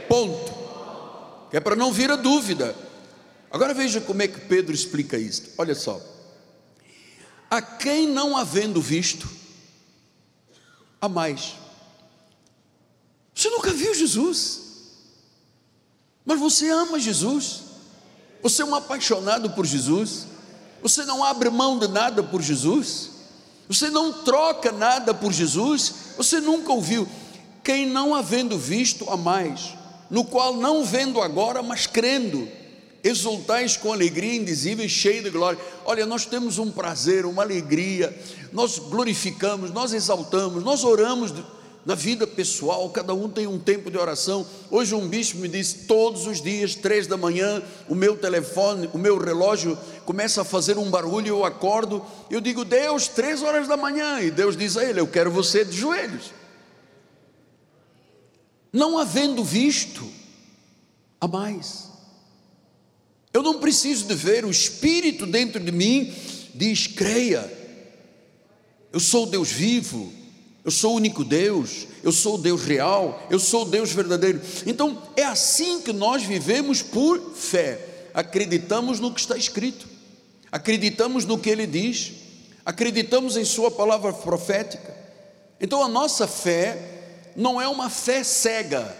ponto. 0.09 0.55
Que 1.51 1.57
é 1.57 1.61
para 1.61 1.77
não 1.77 1.93
vir 1.93 2.11
a 2.11 2.17
dúvida. 2.17 2.75
Agora 3.51 3.75
veja 3.75 4.01
como 4.01 4.23
é 4.23 4.29
que 4.29 4.41
Pedro 4.41 4.75
explica 4.75 5.17
isso. 5.17 5.53
Olha 5.59 5.75
só. 5.75 6.01
A 7.51 7.63
quem 7.63 8.09
não 8.09 8.37
havendo 8.37 8.81
visto, 8.81 9.29
a 11.01 11.09
mais. 11.09 11.55
Você 13.35 13.51
nunca 13.51 13.73
viu 13.73 13.95
Jesus, 13.95 14.61
mas 16.25 16.41
você 16.41 16.69
ama 16.71 16.99
Jesus. 16.99 17.63
Você 18.43 18.63
é 18.63 18.65
um 18.65 18.75
apaixonado 18.75 19.51
por 19.51 19.67
Jesus? 19.67 20.27
Você 20.83 21.05
não 21.05 21.25
abre 21.25 21.51
mão 21.51 21.79
de 21.79 21.89
nada 21.89 22.23
por 22.23 22.43
Jesus? 22.43 23.11
Você 23.69 23.91
não 23.91 24.13
troca 24.13 24.71
nada 24.71 25.13
por 25.13 25.33
Jesus? 25.33 25.95
Você 26.17 26.41
nunca 26.41 26.73
ouviu? 26.73 27.09
Quem 27.65 27.87
não 27.87 28.15
havendo 28.15 28.57
visto 28.57 29.11
a 29.11 29.17
mais, 29.17 29.75
no 30.09 30.25
qual 30.25 30.55
não 30.55 30.85
vendo 30.85 31.21
agora, 31.21 31.63
mas 31.63 31.87
crendo, 31.87 32.49
exultais 33.03 33.77
com 33.77 33.93
alegria 33.93 34.37
indizível 34.37 34.85
e 34.85 34.89
cheio 34.89 35.23
de 35.23 35.31
glória. 35.31 35.59
Olha, 35.85 36.07
nós 36.07 36.27
temos 36.27 36.59
um 36.59 36.71
prazer, 36.71 37.27
uma 37.27 37.43
alegria, 37.43 38.17
nós 38.53 38.79
glorificamos, 38.79 39.71
nós 39.71 39.93
exaltamos, 39.93 40.63
nós 40.63 40.85
oramos 40.85 41.33
na 41.87 41.95
vida 41.95 42.27
pessoal, 42.27 42.91
cada 42.91 43.15
um 43.15 43.29
tem 43.29 43.47
um 43.47 43.61
tempo 43.61 43.93
de 43.93 43.97
oração. 43.97 44.45
Hoje 44.69 44.93
um 44.93 45.07
bispo 45.07 45.39
me 45.39 45.47
disse, 45.47 45.87
todos 45.87 46.27
os 46.27 46.43
dias, 46.43 46.75
três 46.75 47.07
da 47.07 47.17
manhã, 47.17 47.63
o 47.89 47.95
meu 47.95 48.17
telefone, 48.17 48.91
o 48.93 48.99
meu 48.99 49.17
relógio 49.17 49.79
começa 50.05 50.43
a 50.43 50.45
fazer 50.45 50.79
um 50.79 50.91
barulho, 50.91 51.29
eu 51.29 51.45
acordo, 51.45 52.05
eu 52.29 52.41
digo, 52.41 52.65
Deus, 52.65 53.07
três 53.07 53.41
horas 53.41 53.69
da 53.69 53.77
manhã, 53.77 54.21
e 54.21 54.33
Deus 54.33 54.57
diz 54.57 54.77
a 54.77 54.85
ele, 54.85 54.99
eu 54.99 55.07
quero 55.07 55.31
você 55.31 55.65
de 55.65 55.77
joelhos. 55.77 56.33
Não 58.73 58.99
havendo 58.99 59.45
visto, 59.45 60.11
a 61.21 61.29
mais. 61.29 61.89
Eu 63.33 63.45
não 63.45 63.61
preciso 63.61 64.07
de 64.07 64.15
ver, 64.17 64.45
o 64.45 64.51
Espírito 64.51 65.25
dentro 65.25 65.61
de 65.61 65.71
mim 65.71 66.13
diz, 66.53 66.89
creia, 66.89 67.49
eu 68.93 68.99
sou 68.99 69.25
Deus 69.25 69.53
vivo, 69.53 70.13
eu 70.67 70.73
sou 70.73 70.95
o 70.95 70.97
único 70.97 71.23
Deus, 71.23 71.87
eu 72.03 72.11
sou 72.11 72.35
o 72.35 72.39
Deus 72.39 72.65
real, 72.65 73.25
eu 73.31 73.39
sou 73.39 73.63
o 73.63 73.67
Deus 73.67 73.93
verdadeiro. 73.93 74.41
Então 74.67 75.01
é 75.15 75.23
assim 75.23 75.81
que 75.81 75.93
nós 75.93 76.25
vivemos 76.25 76.83
por 76.83 77.35
fé. 77.37 77.79
Acreditamos 78.13 78.99
no 78.99 79.15
que 79.15 79.21
está 79.21 79.37
escrito, 79.37 79.87
acreditamos 80.51 81.25
no 81.25 81.39
que 81.39 81.49
ele 81.49 81.69
diz, 81.69 82.15
acreditamos 82.65 83.37
em 83.37 83.45
Sua 83.45 83.71
palavra 83.71 84.13
profética. 84.13 84.93
Então 85.61 85.85
a 85.85 85.89
nossa 85.89 86.27
fé 86.27 87.31
não 87.37 87.61
é 87.61 87.69
uma 87.69 87.89
fé 87.89 88.25
cega. 88.25 88.93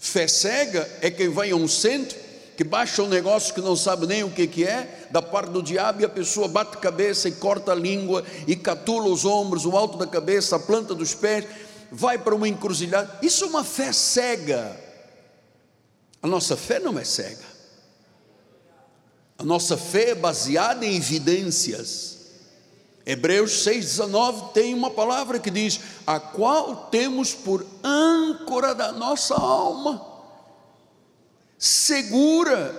Fé 0.00 0.26
cega 0.26 0.90
é 1.00 1.12
quem 1.12 1.28
vai 1.28 1.52
a 1.52 1.54
um 1.54 1.68
centro, 1.68 2.18
que 2.60 2.64
baixa 2.64 3.02
um 3.02 3.08
negócio 3.08 3.54
que 3.54 3.60
não 3.62 3.74
sabe 3.74 4.06
nem 4.06 4.22
o 4.22 4.30
que, 4.30 4.46
que 4.46 4.66
é, 4.66 5.06
da 5.10 5.22
parte 5.22 5.50
do 5.50 5.62
diabo, 5.62 6.02
e 6.02 6.04
a 6.04 6.08
pessoa 6.10 6.46
bate 6.46 6.76
cabeça 6.76 7.26
e 7.26 7.32
corta 7.32 7.72
a 7.72 7.74
língua, 7.74 8.22
e 8.46 8.54
catula 8.54 9.08
os 9.08 9.24
ombros, 9.24 9.64
o 9.64 9.74
alto 9.74 9.96
da 9.96 10.06
cabeça, 10.06 10.56
a 10.56 10.58
planta 10.58 10.94
dos 10.94 11.14
pés, 11.14 11.46
vai 11.90 12.18
para 12.18 12.34
uma 12.34 12.46
encruzilhada. 12.46 13.18
Isso 13.22 13.44
é 13.44 13.46
uma 13.46 13.64
fé 13.64 13.94
cega. 13.94 14.78
A 16.22 16.26
nossa 16.26 16.54
fé 16.54 16.78
não 16.78 16.98
é 16.98 17.04
cega. 17.04 17.46
A 19.38 19.42
nossa 19.42 19.78
fé 19.78 20.10
é 20.10 20.14
baseada 20.14 20.84
em 20.84 20.96
evidências. 20.96 22.18
Hebreus 23.06 23.64
6,19 23.66 24.52
tem 24.52 24.74
uma 24.74 24.90
palavra 24.90 25.38
que 25.38 25.50
diz: 25.50 25.80
A 26.06 26.20
qual 26.20 26.88
temos 26.90 27.32
por 27.32 27.64
âncora 27.82 28.74
da 28.74 28.92
nossa 28.92 29.34
alma, 29.34 30.09
segura, 31.60 32.74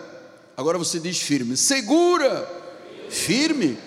agora 0.57 0.79
você 0.79 1.00
diz 1.00 1.19
firme, 1.19 1.55
segura, 1.55 2.51
firme, 3.09 3.77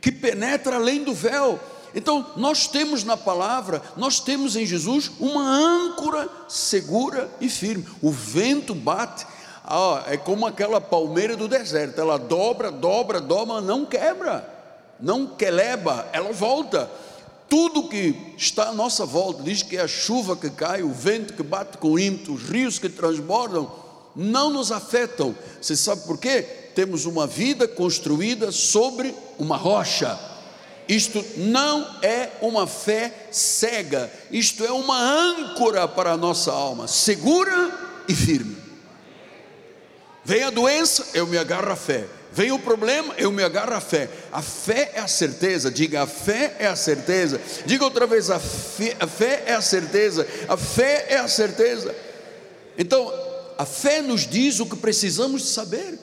que 0.00 0.10
penetra 0.10 0.76
além 0.76 1.04
do 1.04 1.12
véu. 1.12 1.60
Então, 1.94 2.32
nós 2.34 2.66
temos 2.66 3.04
na 3.04 3.18
palavra, 3.18 3.82
nós 3.98 4.18
temos 4.20 4.56
em 4.56 4.64
Jesus 4.64 5.12
uma 5.20 5.42
âncora 5.42 6.28
segura 6.48 7.30
e 7.38 7.50
firme. 7.50 7.86
O 8.00 8.10
vento 8.10 8.74
bate, 8.74 9.26
ah, 9.62 10.02
é 10.06 10.16
como 10.16 10.46
aquela 10.46 10.80
palmeira 10.80 11.36
do 11.36 11.46
deserto, 11.46 12.00
ela 12.00 12.18
dobra, 12.18 12.70
dobra, 12.70 13.20
dobra, 13.20 13.60
não 13.60 13.84
quebra, 13.84 14.48
não 14.98 15.26
queleba, 15.26 16.08
ela 16.14 16.32
volta. 16.32 16.90
Tudo 17.46 17.88
que 17.88 18.34
está 18.38 18.70
à 18.70 18.72
nossa 18.72 19.04
volta, 19.04 19.42
diz 19.42 19.62
que 19.62 19.76
é 19.76 19.82
a 19.82 19.88
chuva 19.88 20.34
que 20.34 20.48
cai, 20.48 20.82
o 20.82 20.90
vento 20.90 21.34
que 21.34 21.42
bate 21.42 21.76
com 21.76 21.98
ímpeto, 21.98 22.32
os 22.32 22.42
rios 22.42 22.78
que 22.78 22.88
transbordam, 22.88 23.83
não 24.14 24.50
nos 24.50 24.70
afetam. 24.70 25.34
Você 25.60 25.76
sabe 25.76 26.02
por 26.02 26.18
quê? 26.18 26.42
Temos 26.74 27.06
uma 27.06 27.26
vida 27.26 27.66
construída 27.66 28.50
sobre 28.52 29.14
uma 29.38 29.56
rocha. 29.56 30.18
Isto 30.88 31.24
não 31.36 31.98
é 32.02 32.30
uma 32.42 32.66
fé 32.66 33.28
cega, 33.30 34.10
isto 34.30 34.64
é 34.64 34.70
uma 34.70 34.98
âncora 34.98 35.88
para 35.88 36.12
a 36.12 36.16
nossa 36.16 36.52
alma, 36.52 36.86
segura 36.86 37.72
e 38.06 38.14
firme. 38.14 38.56
Vem 40.24 40.42
a 40.42 40.50
doença, 40.50 41.06
eu 41.14 41.26
me 41.26 41.38
agarro 41.38 41.70
à 41.70 41.76
fé. 41.76 42.06
Vem 42.32 42.50
o 42.50 42.58
problema, 42.58 43.14
eu 43.16 43.30
me 43.30 43.44
agarro 43.44 43.74
à 43.74 43.80
fé. 43.80 44.08
A 44.32 44.42
fé 44.42 44.92
é 44.94 45.00
a 45.00 45.06
certeza, 45.06 45.70
diga 45.70 46.02
a 46.02 46.06
fé 46.06 46.56
é 46.58 46.66
a 46.66 46.74
certeza. 46.74 47.40
Diga 47.64 47.84
outra 47.84 48.06
vez, 48.06 48.28
a 48.28 48.40
fé, 48.40 48.96
a 48.98 49.06
fé 49.06 49.44
é 49.46 49.54
a 49.54 49.60
certeza. 49.60 50.26
A 50.48 50.56
fé 50.56 51.06
é 51.10 51.16
a 51.16 51.28
certeza. 51.28 51.94
Então, 52.76 53.12
a 53.58 53.64
fé 53.64 54.02
nos 54.02 54.26
diz 54.26 54.60
o 54.60 54.66
que 54.66 54.76
precisamos 54.76 55.44
saber. 55.48 55.98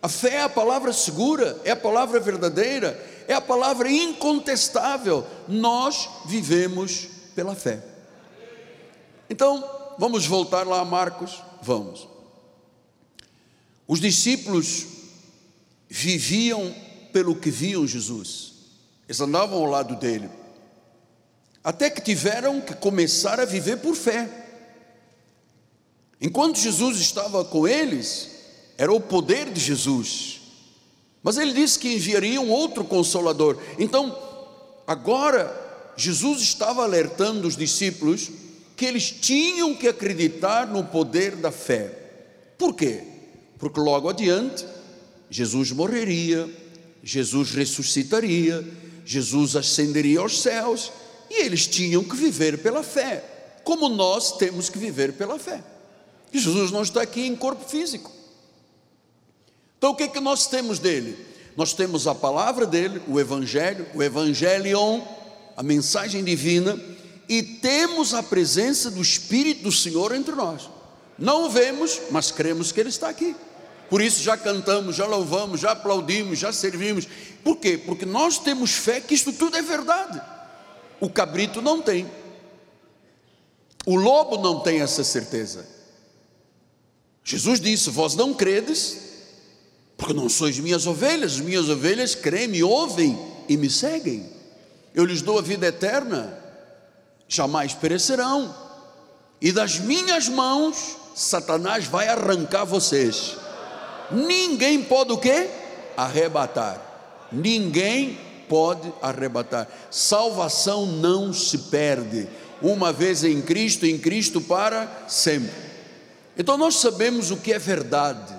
A 0.00 0.08
fé 0.08 0.36
é 0.36 0.42
a 0.42 0.48
palavra 0.48 0.92
segura, 0.92 1.60
é 1.64 1.72
a 1.72 1.76
palavra 1.76 2.20
verdadeira, 2.20 2.98
é 3.26 3.34
a 3.34 3.40
palavra 3.40 3.90
incontestável. 3.90 5.26
Nós 5.48 6.08
vivemos 6.26 7.08
pela 7.34 7.54
fé. 7.54 7.82
Então, 9.28 9.64
vamos 9.98 10.26
voltar 10.26 10.66
lá 10.66 10.80
a 10.80 10.84
Marcos? 10.84 11.42
Vamos. 11.62 12.08
Os 13.86 14.00
discípulos 14.00 14.86
viviam 15.88 16.74
pelo 17.12 17.34
que 17.34 17.50
viam 17.50 17.86
Jesus, 17.86 18.52
eles 19.08 19.20
andavam 19.20 19.58
ao 19.58 19.64
lado 19.64 19.96
dele, 19.96 20.28
até 21.64 21.88
que 21.88 22.00
tiveram 22.00 22.60
que 22.60 22.74
começar 22.74 23.40
a 23.40 23.44
viver 23.44 23.78
por 23.78 23.94
fé. 23.94 24.47
Enquanto 26.20 26.58
Jesus 26.58 26.98
estava 26.98 27.44
com 27.44 27.66
eles, 27.66 28.30
era 28.76 28.92
o 28.92 29.00
poder 29.00 29.50
de 29.50 29.60
Jesus, 29.60 30.40
mas 31.22 31.36
ele 31.36 31.52
disse 31.52 31.78
que 31.78 31.94
enviaria 31.94 32.40
um 32.40 32.50
outro 32.50 32.84
consolador. 32.84 33.58
Então, 33.78 34.16
agora, 34.86 35.92
Jesus 35.96 36.40
estava 36.40 36.82
alertando 36.82 37.46
os 37.46 37.56
discípulos 37.56 38.30
que 38.76 38.84
eles 38.84 39.10
tinham 39.10 39.74
que 39.74 39.88
acreditar 39.88 40.66
no 40.66 40.84
poder 40.84 41.36
da 41.36 41.50
fé. 41.50 41.92
Por 42.56 42.74
quê? 42.74 43.04
porque 43.58 43.80
logo 43.80 44.08
adiante 44.08 44.64
Jesus 45.28 45.72
morreria, 45.72 46.48
Jesus 47.02 47.50
ressuscitaria, 47.50 48.66
Jesus 49.04 49.56
ascenderia 49.56 50.20
aos 50.20 50.40
céus 50.40 50.90
e 51.30 51.42
eles 51.42 51.66
tinham 51.66 52.02
que 52.02 52.16
viver 52.16 52.58
pela 52.58 52.82
fé, 52.82 53.22
como 53.64 53.88
nós 53.88 54.38
temos 54.38 54.70
que 54.70 54.78
viver 54.78 55.12
pela 55.12 55.38
fé. 55.38 55.62
Jesus 56.32 56.70
não 56.70 56.82
está 56.82 57.02
aqui 57.02 57.26
em 57.26 57.34
corpo 57.34 57.68
físico. 57.68 58.10
Então 59.78 59.90
o 59.90 59.94
que 59.94 60.04
é 60.04 60.08
que 60.08 60.20
nós 60.20 60.46
temos 60.46 60.78
dele? 60.78 61.16
Nós 61.56 61.72
temos 61.72 62.06
a 62.06 62.14
palavra 62.14 62.66
dele, 62.66 63.02
o 63.08 63.18
Evangelho, 63.18 63.86
o 63.94 64.02
Evangelion, 64.02 65.00
a 65.56 65.62
mensagem 65.62 66.22
divina, 66.22 66.78
e 67.28 67.42
temos 67.42 68.14
a 68.14 68.22
presença 68.22 68.90
do 68.90 69.02
Espírito 69.02 69.64
do 69.64 69.72
Senhor 69.72 70.14
entre 70.14 70.34
nós. 70.34 70.68
Não 71.18 71.46
o 71.46 71.50
vemos, 71.50 72.00
mas 72.10 72.30
cremos 72.30 72.70
que 72.70 72.80
Ele 72.80 72.88
está 72.88 73.08
aqui. 73.08 73.34
Por 73.90 74.02
isso 74.02 74.22
já 74.22 74.36
cantamos, 74.36 74.96
já 74.96 75.06
louvamos, 75.06 75.60
já 75.60 75.72
aplaudimos, 75.72 76.38
já 76.38 76.52
servimos. 76.52 77.08
Por 77.42 77.56
quê? 77.56 77.78
Porque 77.78 78.04
nós 78.04 78.38
temos 78.38 78.72
fé 78.72 79.00
que 79.00 79.14
isto 79.14 79.32
tudo 79.32 79.56
é 79.56 79.62
verdade. 79.62 80.20
O 81.00 81.08
cabrito 81.08 81.62
não 81.62 81.80
tem. 81.80 82.08
O 83.86 83.96
lobo 83.96 84.36
não 84.36 84.60
tem 84.60 84.80
essa 84.80 85.02
certeza. 85.02 85.66
Jesus 87.28 87.60
disse: 87.60 87.90
Vós 87.90 88.14
não 88.14 88.32
credes, 88.32 88.96
porque 89.98 90.14
não 90.14 90.30
sois 90.30 90.58
minhas 90.58 90.86
ovelhas, 90.86 91.32
as 91.34 91.40
minhas 91.40 91.68
ovelhas 91.68 92.14
creem, 92.14 92.48
me 92.48 92.62
ouvem 92.62 93.18
e 93.46 93.56
me 93.56 93.68
seguem. 93.68 94.26
Eu 94.94 95.04
lhes 95.04 95.20
dou 95.20 95.38
a 95.38 95.42
vida 95.42 95.66
eterna, 95.66 96.38
jamais 97.28 97.74
perecerão, 97.74 98.54
e 99.42 99.52
das 99.52 99.78
minhas 99.78 100.26
mãos 100.28 100.96
Satanás 101.14 101.84
vai 101.84 102.08
arrancar 102.08 102.64
vocês 102.64 103.36
ninguém 104.10 104.82
pode 104.82 105.12
o 105.12 105.18
quê? 105.18 105.48
Arrebatar. 105.96 106.80
Ninguém 107.30 108.18
pode 108.48 108.90
arrebatar. 109.02 109.68
Salvação 109.90 110.86
não 110.86 111.32
se 111.32 111.58
perde. 111.58 112.26
Uma 112.62 112.92
vez 112.92 113.22
em 113.22 113.42
Cristo, 113.42 113.86
em 113.86 113.98
Cristo 113.98 114.40
para 114.40 115.04
sempre. 115.06 115.67
Então 116.38 116.56
nós 116.56 116.76
sabemos 116.76 117.32
o 117.32 117.36
que 117.36 117.52
é 117.52 117.58
verdade, 117.58 118.32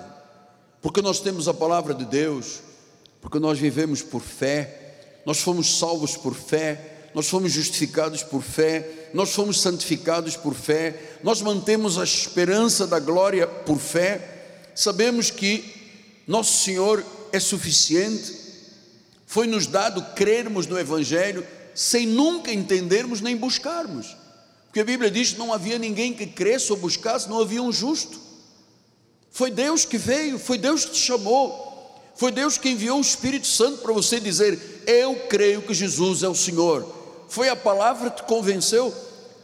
porque 0.80 1.02
nós 1.02 1.20
temos 1.20 1.46
a 1.46 1.52
palavra 1.52 1.92
de 1.92 2.06
Deus, 2.06 2.60
porque 3.20 3.38
nós 3.38 3.58
vivemos 3.58 4.00
por 4.00 4.22
fé, 4.22 5.20
nós 5.26 5.40
fomos 5.40 5.78
salvos 5.78 6.16
por 6.16 6.34
fé, 6.34 7.10
nós 7.14 7.28
fomos 7.28 7.52
justificados 7.52 8.22
por 8.22 8.40
fé, 8.40 9.10
nós 9.12 9.34
fomos 9.34 9.60
santificados 9.60 10.34
por 10.34 10.54
fé, 10.54 11.18
nós 11.22 11.42
mantemos 11.42 11.98
a 11.98 12.04
esperança 12.04 12.86
da 12.86 12.98
glória 12.98 13.46
por 13.46 13.78
fé. 13.78 14.70
Sabemos 14.74 15.30
que 15.30 16.22
nosso 16.26 16.64
Senhor 16.64 17.04
é 17.32 17.38
suficiente, 17.38 18.34
foi-nos 19.26 19.66
dado 19.66 20.02
crermos 20.14 20.66
no 20.66 20.78
Evangelho 20.78 21.46
sem 21.74 22.06
nunca 22.06 22.52
entendermos 22.52 23.20
nem 23.20 23.36
buscarmos, 23.36 24.16
porque 24.70 24.78
a 24.78 24.84
Bíblia 24.84 25.10
diz 25.10 25.32
que 25.32 25.38
não 25.38 25.52
havia 25.52 25.80
ninguém 25.80 26.14
que 26.14 26.24
cresça 26.24 26.72
ou 26.72 26.78
buscasse, 26.78 27.28
não 27.28 27.40
havia 27.40 27.60
um 27.60 27.72
justo. 27.72 28.20
Foi 29.28 29.50
Deus 29.50 29.84
que 29.84 29.98
veio, 29.98 30.38
foi 30.38 30.58
Deus 30.58 30.84
que 30.84 30.92
te 30.92 30.98
chamou, 30.98 32.00
foi 32.14 32.30
Deus 32.30 32.56
que 32.56 32.68
enviou 32.68 32.98
o 32.98 33.00
Espírito 33.00 33.48
Santo 33.48 33.78
para 33.78 33.92
você 33.92 34.20
dizer: 34.20 34.84
Eu 34.86 35.26
creio 35.28 35.60
que 35.62 35.74
Jesus 35.74 36.22
é 36.22 36.28
o 36.28 36.36
Senhor. 36.36 36.86
Foi 37.28 37.48
a 37.48 37.56
palavra 37.56 38.10
que 38.10 38.22
te 38.22 38.28
convenceu. 38.28 38.94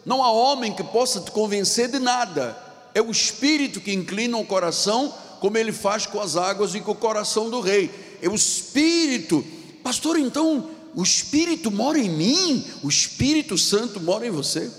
Não 0.04 0.22
há 0.22 0.30
homem 0.30 0.72
que 0.72 0.84
possa 0.84 1.20
te 1.20 1.32
convencer 1.32 1.88
de 1.88 1.98
nada, 1.98 2.56
é 2.94 3.02
o 3.02 3.10
Espírito 3.10 3.80
que 3.80 3.92
inclina 3.92 4.38
o 4.38 4.46
coração 4.46 5.12
como 5.40 5.58
ele 5.58 5.72
faz 5.72 6.06
com 6.06 6.20
as 6.20 6.36
águas 6.36 6.76
e 6.76 6.80
com 6.80 6.92
o 6.92 6.96
coração 6.96 7.50
do 7.50 7.60
rei. 7.60 7.90
É 8.22 8.28
o 8.28 8.34
Espírito, 8.36 9.44
pastor, 9.82 10.20
então 10.20 10.70
o 10.94 11.02
Espírito 11.02 11.68
mora 11.72 11.98
em 11.98 12.08
mim, 12.08 12.64
o 12.84 12.88
Espírito 12.88 13.58
Santo 13.58 13.98
mora 13.98 14.24
em 14.24 14.30
você. 14.30 14.70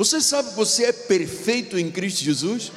Você 0.00 0.18
sabe 0.18 0.48
que 0.48 0.56
você 0.56 0.84
é 0.84 0.92
perfeito 0.92 1.78
em 1.78 1.90
Cristo 1.90 2.24
Jesus? 2.24 2.72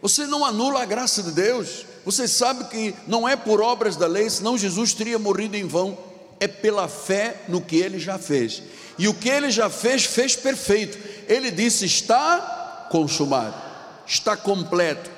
Você 0.00 0.26
não 0.26 0.44
anula 0.44 0.82
a 0.82 0.84
graça 0.84 1.22
de 1.22 1.30
Deus. 1.30 1.86
Você 2.04 2.26
sabe 2.26 2.64
que 2.64 2.92
não 3.06 3.28
é 3.28 3.36
por 3.36 3.60
obras 3.60 3.94
da 3.94 4.08
lei, 4.08 4.28
senão 4.28 4.58
Jesus 4.58 4.94
teria 4.94 5.16
morrido 5.16 5.56
em 5.56 5.64
vão. 5.64 5.96
É 6.40 6.48
pela 6.48 6.88
fé 6.88 7.42
no 7.46 7.60
que 7.60 7.76
ele 7.76 8.00
já 8.00 8.18
fez. 8.18 8.64
E 8.98 9.06
o 9.06 9.14
que 9.14 9.28
ele 9.28 9.48
já 9.48 9.70
fez, 9.70 10.04
fez 10.04 10.34
perfeito. 10.34 10.98
Ele 11.28 11.52
disse: 11.52 11.86
está 11.86 12.88
consumado, 12.90 13.54
está 14.04 14.36
completo. 14.36 15.08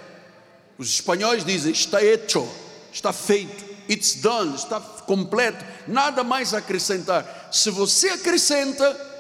Os 0.77 0.91
espanhóis 0.91 1.47
dizem 1.47 1.73
está 1.73 2.05
hecho, 2.05 2.47
está 2.93 3.11
feito, 3.11 3.65
it's 3.89 4.17
done, 4.17 4.55
está 4.55 4.79
completo, 4.81 5.65
nada 5.89 6.23
mais 6.23 6.53
a 6.53 6.59
acrescentar. 6.59 7.49
Se 7.51 7.71
você 7.71 8.11
acrescenta, 8.11 9.14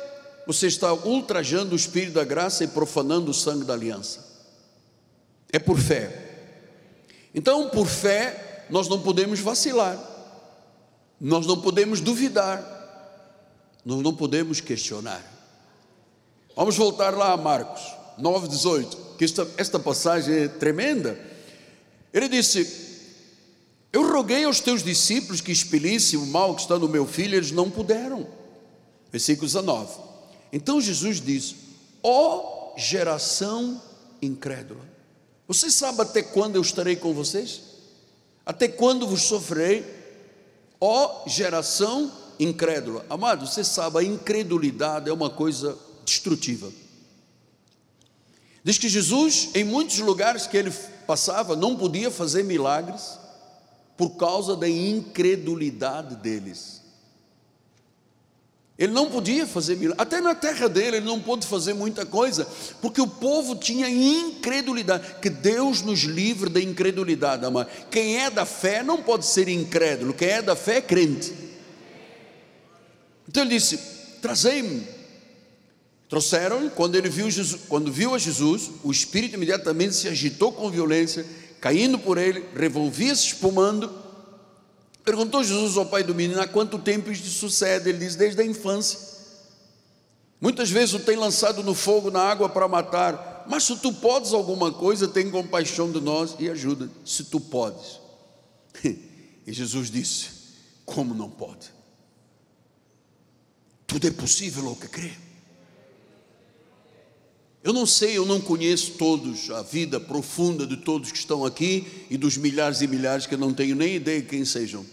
você 0.47 0.67
está 0.67 0.93
ultrajando 0.93 1.73
o 1.73 1.77
Espírito 1.77 2.15
da 2.15 2.25
graça 2.25 2.65
e 2.65 2.69
profanando 2.69 3.31
o 3.31 3.35
sangue 3.35 3.65
da 3.65 3.73
aliança. 3.73 4.25
É 5.53 5.59
por 5.59 5.79
fé. 5.79 6.23
Então, 7.35 7.69
por 7.71 7.87
fé, 7.87 8.67
nós 8.71 8.89
não 8.89 9.01
podemos 9.01 9.41
vacilar, 9.41 9.99
nós 11.21 11.47
não 11.47 11.61
podemos 11.61 12.01
duvidar, 12.01 12.63
nós 13.85 14.03
não 14.03 14.15
podemos 14.15 14.61
questionar. 14.61 15.23
Vamos 16.57 16.77
voltar 16.77 17.15
lá 17.15 17.33
a 17.33 17.37
Marcos 17.37 17.83
9,18, 18.21 19.17
que 19.19 19.25
esta, 19.25 19.49
esta 19.57 19.79
passagem 19.79 20.35
é 20.35 20.49
tremenda. 20.49 21.19
Ele 22.13 22.29
disse: 22.29 22.69
Eu 23.93 24.11
roguei 24.13 24.45
aos 24.45 24.61
teus 24.61 24.83
discípulos 24.83 25.41
que 25.41 25.51
expelissem 25.51 26.19
o 26.19 26.27
mal 26.27 26.55
que 26.55 26.63
está 26.63 26.79
no 26.79 26.89
meu 26.89 27.07
filho, 27.07 27.37
eles 27.37 27.51
não 27.51 27.69
puderam. 27.69 28.27
Versículo 29.11 29.47
19. 29.47 30.13
Então 30.55 30.81
Jesus 30.81 31.21
diz: 31.21 31.57
Ó 32.01 32.37
oh, 32.77 32.79
geração 32.79 33.83
incrédula, 34.23 34.88
você 35.49 35.69
sabe 35.69 36.01
até 36.01 36.23
quando 36.23 36.55
eu 36.55 36.62
estarei 36.62 36.95
com 36.95 37.12
vocês? 37.12 37.61
Até 38.47 38.69
quando 38.69 39.05
vos 39.05 39.23
sofrerei? 39.23 39.85
Ó 40.81 41.25
oh, 41.25 41.29
geração 41.29 42.11
incrédula. 42.38 43.05
Amado, 43.11 43.45
você 43.49 43.64
sabe, 43.64 43.99
a 43.99 44.05
incredulidade 44.05 45.11
é 45.11 45.12
uma 45.12 45.29
coisa 45.29 45.77
destrutiva. 46.05 46.71
Diz 48.62 48.79
que 48.79 48.88
Jesus, 48.88 49.51
em 49.57 49.64
muitos 49.64 49.99
lugares 49.99 50.47
que 50.47 50.57
ele 50.57 50.71
passava, 51.05 51.57
não 51.57 51.77
podia 51.77 52.12
fazer 52.12 52.45
milagres 52.45 53.19
por 53.97 54.11
causa 54.11 54.55
da 54.55 54.69
incredulidade 54.69 56.14
deles. 56.14 56.84
Ele 58.77 58.93
não 58.93 59.09
podia 59.09 59.47
fazer 59.47 59.77
milagres, 59.77 60.01
até 60.01 60.21
na 60.21 60.35
terra 60.35 60.69
dele 60.69 60.97
ele 60.97 61.07
não 61.07 61.21
pôde 61.21 61.47
fazer 61.47 61.75
muita 61.75 62.05
coisa, 62.05 62.47
porque 62.83 63.01
o 63.01 63.07
povo 63.07 63.55
tinha 63.55 63.89
incredulidade. 63.89 65.21
Que 65.23 65.31
Deus 65.31 65.81
nos 65.83 66.01
livre 66.01 66.51
da 66.51 66.61
incredulidade, 66.61 67.45
amado. 67.45 67.69
Quem 67.89 68.19
é 68.19 68.29
da 68.31 68.45
fé 68.45 68.83
não 68.83 69.01
pode 69.01 69.27
ser 69.27 69.49
incrédulo, 69.49 70.13
quem 70.13 70.29
é 70.29 70.43
da 70.43 70.57
fé 70.57 70.79
é 70.79 70.81
crente. 70.81 71.33
Então 73.29 73.45
ele 73.45 73.57
disse: 73.57 73.79
Trazei-me. 74.21 74.83
Trouxeram, 76.09 76.69
quando 76.69 76.97
ele 76.97 77.09
viu 77.09 77.31
Jesus, 77.31 77.63
quando 77.69 77.93
viu 77.93 78.15
a 78.15 78.19
Jesus, 78.19 78.71
o 78.83 78.91
espírito 78.91 79.35
imediatamente 79.35 79.95
se 79.95 80.09
agitou 80.09 80.53
com 80.53 80.71
violência, 80.71 81.25
caindo 81.61 81.99
por 81.99 82.19
ele, 82.19 82.45
revolvia-se 82.55 83.29
espumando 83.29 84.04
Perguntou 85.05 85.45
Jesus 85.45 85.77
ao 85.77 85.87
pai 85.87 86.03
do 86.03 86.14
menino: 86.14 86.40
há 86.40 86.49
quanto 86.49 86.79
tempo 86.79 87.11
isso 87.11 87.29
sucede? 87.29 87.90
Ele 87.90 87.99
diz: 87.99 88.17
desde 88.17 88.40
a 88.40 88.45
infância. 88.45 88.99
Muitas 90.40 90.71
vezes 90.71 90.95
o 90.95 91.01
tem 91.01 91.17
lançado 91.17 91.62
no 91.62 91.75
fogo, 91.75 92.11
na 92.11 92.23
água 92.23 92.49
para 92.49 92.69
matar. 92.69 93.45
Mas 93.47 93.64
se 93.64 93.77
tu 93.77 93.93
podes 93.93 94.33
alguma 94.33 94.73
coisa, 94.73 95.07
tem 95.07 95.31
compaixão 95.31 95.93
de 95.93 96.01
nós 96.01 96.35
e 96.38 96.49
ajuda. 96.49 96.90
Se 97.05 97.25
tu 97.25 97.40
podes. 97.40 98.01
E 99.47 99.53
Jesus 99.53 99.90
disse: 99.90 100.31
Como 100.87 101.14
não 101.14 101.29
pode? 101.29 101.71
Tudo 103.87 104.07
é 104.07 104.11
possível 104.11 104.69
ao 104.69 104.75
que 104.75 104.88
crê. 104.88 105.12
Eu 107.64 107.72
não 107.72 107.87
sei, 107.87 108.18
eu 108.18 108.27
não 108.27 108.42
conheço 108.42 108.92
todos, 108.92 109.50
a 109.50 109.62
vida 109.62 109.98
profunda 109.98 110.66
de 110.66 110.77
todos 110.77 111.11
que 111.11 111.16
estão 111.16 111.46
aqui 111.46 112.07
e 112.11 112.18
dos 112.18 112.37
milhares 112.37 112.83
e 112.83 112.87
milhares 112.87 113.24
que 113.24 113.33
eu 113.33 113.38
não 113.38 113.55
tenho 113.55 113.74
nem 113.74 113.94
ideia 113.94 114.20
de 114.20 114.29
quem 114.29 114.44
sejam. 114.44 114.85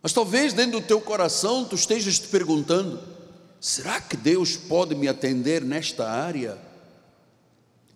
Mas 0.00 0.12
talvez 0.12 0.52
dentro 0.52 0.80
do 0.80 0.86
teu 0.86 1.00
coração 1.00 1.64
tu 1.64 1.74
estejas 1.74 2.20
te 2.20 2.28
perguntando: 2.28 3.00
será 3.60 4.00
que 4.00 4.16
Deus 4.16 4.56
pode 4.56 4.94
me 4.94 5.08
atender 5.08 5.60
nesta 5.64 6.08
área? 6.08 6.56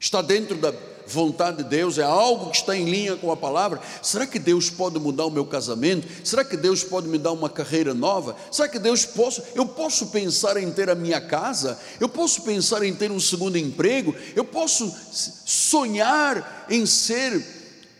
Está 0.00 0.20
dentro 0.20 0.56
da 0.56 0.72
vontade 1.06 1.58
de 1.58 1.64
Deus, 1.64 1.98
é 1.98 2.02
algo 2.02 2.50
que 2.50 2.56
está 2.56 2.76
em 2.76 2.84
linha 2.84 3.16
com 3.16 3.30
a 3.30 3.36
palavra. 3.36 3.80
Será 4.02 4.26
que 4.26 4.38
Deus 4.38 4.70
pode 4.70 4.98
mudar 4.98 5.26
o 5.26 5.30
meu 5.30 5.44
casamento? 5.44 6.06
Será 6.24 6.44
que 6.44 6.56
Deus 6.56 6.82
pode 6.82 7.08
me 7.08 7.18
dar 7.18 7.32
uma 7.32 7.48
carreira 7.48 7.94
nova? 7.94 8.36
Será 8.50 8.68
que 8.68 8.78
Deus 8.78 9.04
posso? 9.04 9.42
Eu 9.54 9.66
posso 9.66 10.06
pensar 10.08 10.56
em 10.56 10.70
ter 10.70 10.88
a 10.90 10.94
minha 10.94 11.20
casa? 11.20 11.78
Eu 12.00 12.08
posso 12.08 12.42
pensar 12.42 12.82
em 12.82 12.94
ter 12.94 13.10
um 13.10 13.20
segundo 13.20 13.56
emprego? 13.56 14.14
Eu 14.34 14.44
posso 14.44 14.92
sonhar 15.12 16.66
em 16.68 16.86
ser 16.86 17.44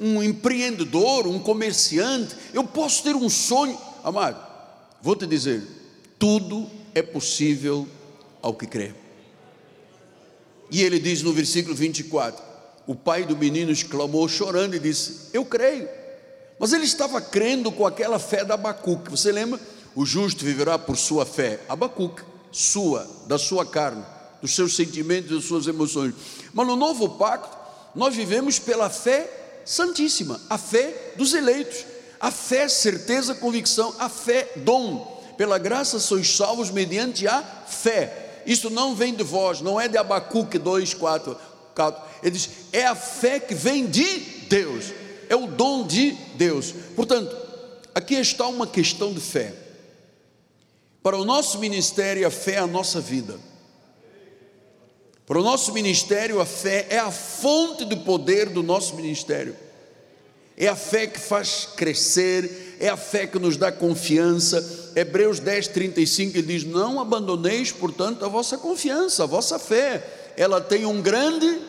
um 0.01 0.23
empreendedor, 0.23 1.27
um 1.27 1.38
comerciante? 1.38 2.35
Eu 2.53 2.65
posso 2.65 3.03
ter 3.03 3.15
um 3.15 3.29
sonho? 3.29 3.79
Amado, 4.03 4.41
vou 5.01 5.15
te 5.15 5.27
dizer, 5.27 5.62
tudo 6.19 6.69
é 6.95 7.03
possível 7.03 7.87
ao 8.41 8.55
que 8.55 8.67
crê. 8.67 8.95
E 10.71 10.83
ele 10.83 10.99
diz 10.99 11.23
no 11.23 11.33
versículo 11.33 11.75
24: 11.75 12.52
o 12.87 12.95
pai 12.95 13.25
do 13.25 13.37
menino 13.37 13.71
exclamou 13.71 14.29
chorando 14.29 14.75
e 14.75 14.79
disse: 14.79 15.31
Eu 15.33 15.45
creio. 15.45 15.88
Mas 16.59 16.73
ele 16.73 16.85
estava 16.85 17.21
crendo 17.21 17.73
com 17.73 17.87
aquela 17.87 18.18
fé 18.18 18.45
da 18.45 18.55
Abacuque. 18.55 19.11
Você 19.11 19.33
lembra? 19.33 19.61
O 19.95 20.07
justo 20.07 20.45
viverá 20.45 20.79
por 20.79 20.97
sua 20.97 21.27
fé. 21.27 21.61
Abacuque, 21.68 22.23
sua, 22.51 23.09
da 23.27 23.38
sua 23.38 23.66
carne, 23.66 24.05
dos 24.40 24.55
seus 24.55 24.77
sentimentos, 24.77 25.31
das 25.31 25.45
suas 25.45 25.66
emoções. 25.66 26.14
Mas 26.53 26.66
no 26.66 26.77
novo 26.77 27.11
pacto, 27.11 27.57
nós 27.95 28.14
vivemos 28.14 28.59
pela 28.59 28.88
fé 28.88 29.29
santíssima, 29.64 30.40
a 30.49 30.57
fé 30.57 31.12
dos 31.16 31.35
eleitos. 31.35 31.85
A 32.21 32.31
fé, 32.31 32.68
certeza, 32.68 33.35
convicção, 33.35 33.92
a 33.99 34.09
fé, 34.09 34.53
dom. 34.59 35.21
Pela 35.37 35.59
graça 35.59 35.99
sois 35.99 36.37
salvos 36.37 36.71
mediante 36.71 37.27
a 37.27 37.42
fé. 37.66 38.42
Isso 38.47 38.71
não 38.71 38.95
vem 38.95 39.12
de 39.12 39.25
vós, 39.25 39.61
não 39.61 39.81
é 39.81 39.88
de 39.88 39.99
Abacuque 39.99 40.57
2, 40.57 40.95
4. 40.95 41.37
Ele 42.22 42.32
diz: 42.32 42.50
é 42.72 42.87
a 42.87 42.94
fé 42.94 43.40
que 43.40 43.54
vem 43.54 43.87
de 43.87 44.18
Deus, 44.48 44.92
é 45.28 45.37
o 45.37 45.46
dom 45.46 45.87
de 45.87 46.12
Deus. 46.37 46.74
Portanto, 46.94 47.37
aqui 47.94 48.14
está 48.14 48.46
uma 48.46 48.66
questão 48.66 49.12
de 49.12 49.20
fé. 49.20 49.54
Para 51.02 51.16
o 51.16 51.24
nosso 51.24 51.58
ministério, 51.58 52.26
a 52.26 52.30
fé 52.30 52.52
é 52.52 52.58
a 52.58 52.66
nossa 52.66 53.00
vida. 53.00 53.38
Para 55.26 55.38
o 55.38 55.42
nosso 55.42 55.72
ministério, 55.72 56.40
a 56.40 56.46
fé 56.46 56.87
é 56.90 56.98
a 56.98 57.11
fonte 57.11 57.85
do 57.85 57.96
poder 57.98 58.48
do 58.48 58.62
nosso 58.62 58.94
ministério. 58.94 59.56
É 60.56 60.68
a 60.68 60.76
fé 60.76 61.06
que 61.06 61.18
faz 61.18 61.66
crescer, 61.76 62.76
é 62.78 62.88
a 62.88 62.96
fé 62.96 63.26
que 63.26 63.38
nos 63.38 63.56
dá 63.56 63.72
confiança. 63.72 64.92
Hebreus 64.94 65.40
10, 65.40 65.68
35 65.68 66.37
ele 66.37 66.46
diz: 66.46 66.64
Não 66.64 67.00
abandoneis, 67.00 67.72
portanto, 67.72 68.24
a 68.24 68.28
vossa 68.28 68.58
confiança, 68.58 69.24
a 69.24 69.26
vossa 69.26 69.58
fé 69.58 70.21
ela 70.37 70.61
tem 70.61 70.85
um 70.85 71.01
grande 71.01 71.61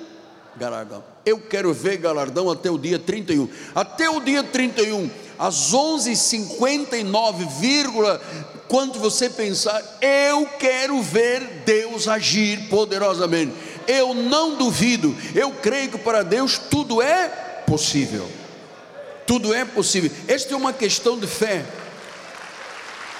galardão. 0.55 1.03
Eu 1.25 1.39
quero 1.39 1.73
ver 1.73 1.97
galardão 1.97 2.49
até 2.49 2.69
o 2.69 2.77
dia 2.77 2.99
31. 2.99 3.47
Até 3.73 4.09
o 4.09 4.19
dia 4.19 4.43
31, 4.43 5.09
às 5.39 5.73
11h59, 5.73 8.19
quando 8.67 8.99
você 8.99 9.29
pensar, 9.29 9.81
eu 10.01 10.45
quero 10.59 11.01
ver 11.01 11.63
Deus 11.65 12.07
agir 12.07 12.69
poderosamente. 12.69 13.53
Eu 13.87 14.13
não 14.13 14.55
duvido, 14.55 15.15
eu 15.35 15.51
creio 15.51 15.91
que 15.91 15.97
para 15.97 16.23
Deus 16.23 16.57
tudo 16.57 17.01
é 17.01 17.27
possível. 17.67 18.29
Tudo 19.25 19.53
é 19.53 19.65
possível. 19.65 20.11
Esta 20.27 20.53
é 20.53 20.57
uma 20.57 20.73
questão 20.73 21.17
de 21.17 21.27
fé. 21.27 21.65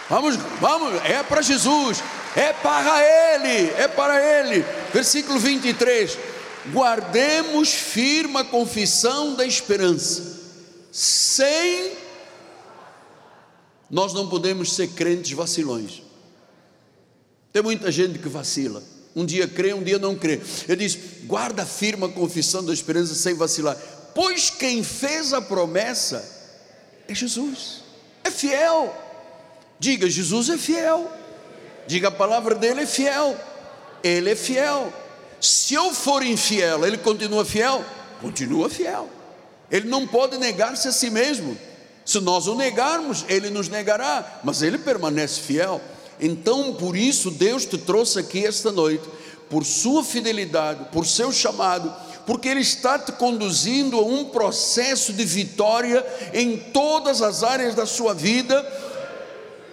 Vamos, 0.10 0.36
vamos, 0.60 1.02
é 1.06 1.24
para 1.24 1.42
Jesus, 1.42 2.04
é 2.36 2.54
para 2.54 3.02
Ele, 3.02 3.72
é 3.78 3.88
para 3.88 4.20
Ele. 4.22 4.66
Versículo 4.94 5.40
23: 5.40 6.18
guardemos 6.72 7.70
firme 7.70 8.38
a 8.38 8.44
confissão 8.44 9.36
da 9.36 9.46
esperança, 9.46 10.40
sem. 10.92 11.92
Nós 13.90 14.14
não 14.14 14.28
podemos 14.28 14.74
ser 14.74 14.88
crentes 14.90 15.32
vacilões. 15.34 16.02
Tem 17.52 17.62
muita 17.62 17.92
gente 17.92 18.18
que 18.18 18.28
vacila. 18.28 18.82
Um 19.16 19.26
dia 19.26 19.48
crê, 19.48 19.74
um 19.74 19.84
dia 19.84 20.00
não 20.00 20.16
crê. 20.16 20.42
Ele 20.68 20.88
diz: 20.88 20.98
guarda 21.26 21.66
firme 21.66 22.06
a 22.06 22.10
confissão 22.10 22.66
da 22.66 22.74
esperança 22.74 23.14
sem 23.14 23.36
vacilar. 23.36 23.78
Pois 24.16 24.50
quem 24.50 24.84
fez 24.84 25.34
a 25.34 25.42
promessa 25.42 26.24
é 27.08 27.14
Jesus, 27.14 27.84
é 28.24 28.32
fiel. 28.32 28.96
Diga, 29.80 30.10
Jesus 30.10 30.50
é 30.50 30.58
fiel. 30.58 31.12
Diga, 31.88 32.08
a 32.08 32.12
palavra 32.12 32.56
dele 32.56 32.82
é 32.82 32.86
fiel. 32.86 33.36
Ele 34.04 34.32
é 34.32 34.36
fiel. 34.36 34.92
Se 35.40 35.74
eu 35.74 35.94
for 35.94 36.24
infiel, 36.24 36.86
ele 36.86 36.98
continua 36.98 37.44
fiel? 37.44 37.84
Continua 38.22 38.70
fiel. 38.70 39.10
Ele 39.70 39.90
não 39.90 40.08
pode 40.08 40.38
negar-se 40.38 40.88
a 40.88 40.92
si 40.92 41.10
mesmo. 41.10 41.58
Se 42.06 42.20
nós 42.20 42.48
o 42.48 42.56
negarmos, 42.56 43.26
ele 43.28 43.50
nos 43.50 43.70
negará, 43.70 44.40
mas 44.44 44.62
ele 44.62 44.78
permanece 44.78 45.40
fiel. 45.40 45.82
Então, 46.20 46.74
por 46.76 46.96
isso, 46.96 47.32
Deus 47.32 47.66
te 47.66 47.78
trouxe 47.78 48.20
aqui 48.20 48.46
esta 48.46 48.72
noite, 48.72 49.04
por 49.50 49.66
sua 49.66 50.04
fidelidade, 50.04 50.86
por 50.92 51.06
seu 51.06 51.32
chamado, 51.32 51.94
porque 52.26 52.48
Ele 52.48 52.62
está 52.62 52.98
te 52.98 53.12
conduzindo 53.12 53.98
a 53.98 54.02
um 54.02 54.26
processo 54.26 55.12
de 55.12 55.26
vitória 55.26 56.06
em 56.34 56.58
todas 56.58 57.22
as 57.22 57.44
áreas 57.44 57.76
da 57.76 57.86
sua 57.86 58.14
vida 58.14 58.66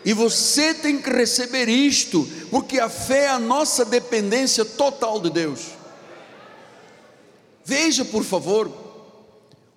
E 0.04 0.12
você 0.12 0.72
tem 0.72 1.00
que 1.00 1.10
receber 1.10 1.68
isto, 1.68 2.26
porque 2.50 2.78
a 2.78 2.88
fé 2.88 3.24
é 3.24 3.28
a 3.28 3.38
nossa 3.38 3.84
dependência 3.84 4.64
total 4.64 5.20
de 5.20 5.30
Deus. 5.30 5.60
Veja, 7.64 8.04
por 8.04 8.24
favor, 8.24 8.72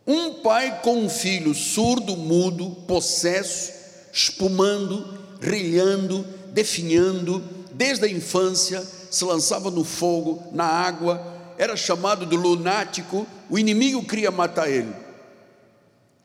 um 0.07 0.35
pai 0.35 0.79
com 0.81 0.97
um 0.97 1.09
filho 1.09 1.53
surdo, 1.53 2.15
mudo, 2.15 2.71
possesso, 2.87 3.71
espumando, 4.11 5.19
rilhando, 5.41 6.25
definhando, 6.53 7.43
desde 7.73 8.05
a 8.05 8.09
infância, 8.09 8.85
se 9.11 9.25
lançava 9.25 9.69
no 9.69 9.83
fogo, 9.83 10.43
na 10.53 10.65
água, 10.65 11.33
era 11.57 11.75
chamado 11.75 12.25
de 12.25 12.35
lunático, 12.35 13.27
o 13.49 13.59
inimigo 13.59 14.05
queria 14.05 14.31
matar 14.31 14.69
ele. 14.69 14.93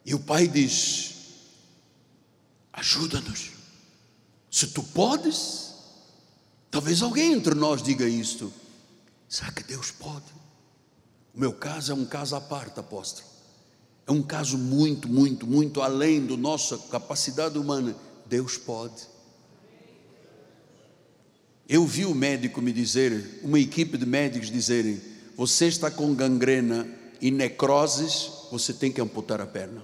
E 0.06 0.14
o 0.14 0.18
pai 0.18 0.46
diz: 0.48 1.14
Ajuda-nos. 2.72 3.57
Se 4.50 4.68
tu 4.68 4.82
podes, 4.82 5.74
talvez 6.70 7.02
alguém 7.02 7.32
entre 7.32 7.54
nós 7.54 7.82
diga 7.82 8.08
isto. 8.08 8.52
Será 9.28 9.52
que 9.52 9.62
Deus 9.62 9.90
pode? 9.90 10.32
O 11.34 11.40
meu 11.40 11.52
caso 11.52 11.92
é 11.92 11.94
um 11.94 12.04
caso 12.04 12.34
à 12.34 12.40
parte, 12.40 12.80
apóstolo. 12.80 13.26
É 14.06 14.12
um 14.12 14.22
caso 14.22 14.56
muito, 14.56 15.06
muito, 15.08 15.46
muito 15.46 15.82
além 15.82 16.24
da 16.24 16.36
nossa 16.36 16.78
capacidade 16.78 17.58
humana. 17.58 17.94
Deus 18.24 18.56
pode. 18.56 19.06
Eu 21.68 21.86
vi 21.86 22.06
o 22.06 22.14
médico 22.14 22.62
me 22.62 22.72
dizer, 22.72 23.40
uma 23.42 23.60
equipe 23.60 23.98
de 23.98 24.06
médicos 24.06 24.50
dizerem: 24.50 24.98
você 25.36 25.66
está 25.66 25.90
com 25.90 26.14
gangrena 26.14 26.88
e 27.20 27.30
necroses, 27.30 28.30
você 28.50 28.72
tem 28.72 28.90
que 28.90 29.00
amputar 29.00 29.40
a 29.42 29.46
perna. 29.46 29.82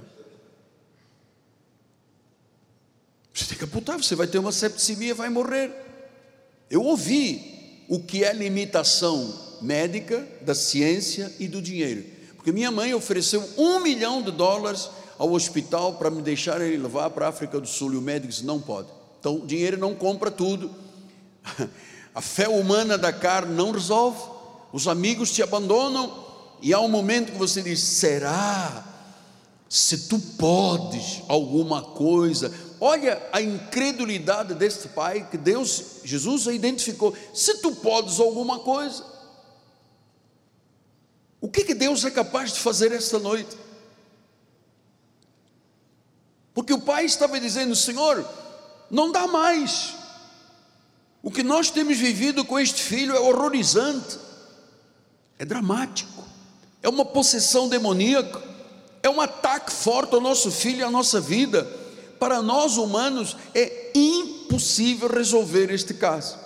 Você 3.34 3.46
tem 3.46 3.58
que 3.58 3.64
amputar, 3.64 3.96
você 3.96 4.14
vai 4.14 4.28
ter 4.28 4.38
uma 4.38 4.52
septicemia, 4.52 5.12
vai 5.12 5.28
morrer. 5.28 5.72
Eu 6.70 6.82
ouvi 6.82 7.84
o 7.88 7.98
que 7.98 8.22
é 8.22 8.32
limitação 8.32 9.34
médica 9.60 10.26
da 10.42 10.54
ciência 10.54 11.34
e 11.40 11.48
do 11.48 11.60
dinheiro. 11.60 12.04
Porque 12.36 12.52
minha 12.52 12.70
mãe 12.70 12.94
ofereceu 12.94 13.42
um 13.58 13.80
milhão 13.80 14.22
de 14.22 14.30
dólares 14.30 14.88
ao 15.18 15.32
hospital 15.32 15.94
para 15.94 16.10
me 16.10 16.22
deixarem 16.22 16.76
levar 16.76 17.10
para 17.10 17.26
a 17.26 17.28
África 17.28 17.60
do 17.60 17.66
Sul 17.66 17.92
e 17.94 17.96
o 17.96 18.02
médico 18.02 18.28
disse: 18.28 18.44
não 18.44 18.60
pode. 18.60 18.88
Então, 19.18 19.44
dinheiro 19.44 19.78
não 19.78 19.94
compra 19.94 20.30
tudo. 20.30 20.70
A 22.14 22.20
fé 22.20 22.48
humana 22.48 22.96
da 22.96 23.12
carne 23.12 23.52
não 23.54 23.72
resolve. 23.72 24.20
Os 24.72 24.86
amigos 24.86 25.32
te 25.32 25.42
abandonam 25.42 26.24
e 26.62 26.72
há 26.72 26.78
um 26.78 26.88
momento 26.88 27.32
que 27.32 27.38
você 27.38 27.60
diz: 27.62 27.80
será? 27.80 28.92
Se 29.68 30.06
tu 30.06 30.20
podes 30.38 31.22
alguma 31.26 31.82
coisa, 31.82 32.52
olha 32.84 33.26
a 33.32 33.40
incredulidade 33.40 34.52
deste 34.54 34.88
pai 34.88 35.26
que 35.30 35.38
Deus, 35.38 36.02
Jesus 36.04 36.46
identificou. 36.46 37.16
Se 37.32 37.62
tu 37.62 37.74
podes 37.76 38.20
alguma 38.20 38.58
coisa, 38.58 39.02
o 41.40 41.48
que, 41.48 41.64
que 41.64 41.72
Deus 41.72 42.04
é 42.04 42.10
capaz 42.10 42.52
de 42.52 42.60
fazer 42.60 42.92
esta 42.92 43.18
noite? 43.18 43.56
Porque 46.52 46.74
o 46.74 46.80
pai 46.80 47.06
estava 47.06 47.40
dizendo: 47.40 47.74
Senhor, 47.74 48.22
não 48.90 49.10
dá 49.10 49.26
mais. 49.26 49.94
O 51.22 51.30
que 51.30 51.42
nós 51.42 51.70
temos 51.70 51.96
vivido 51.96 52.44
com 52.44 52.60
este 52.60 52.82
filho 52.82 53.16
é 53.16 53.18
horrorizante, 53.18 54.18
é 55.38 55.44
dramático, 55.46 56.22
é 56.82 56.88
uma 56.90 57.06
possessão 57.06 57.66
demoníaca, 57.66 58.42
é 59.02 59.08
um 59.08 59.22
ataque 59.22 59.72
forte 59.72 60.14
ao 60.14 60.20
nosso 60.20 60.50
filho 60.50 60.80
e 60.80 60.82
à 60.82 60.90
nossa 60.90 61.18
vida. 61.18 61.82
Para 62.24 62.40
nós 62.40 62.78
humanos 62.78 63.36
é 63.54 63.90
impossível 63.94 65.08
resolver 65.08 65.70
este 65.70 65.92
caso. 65.92 66.38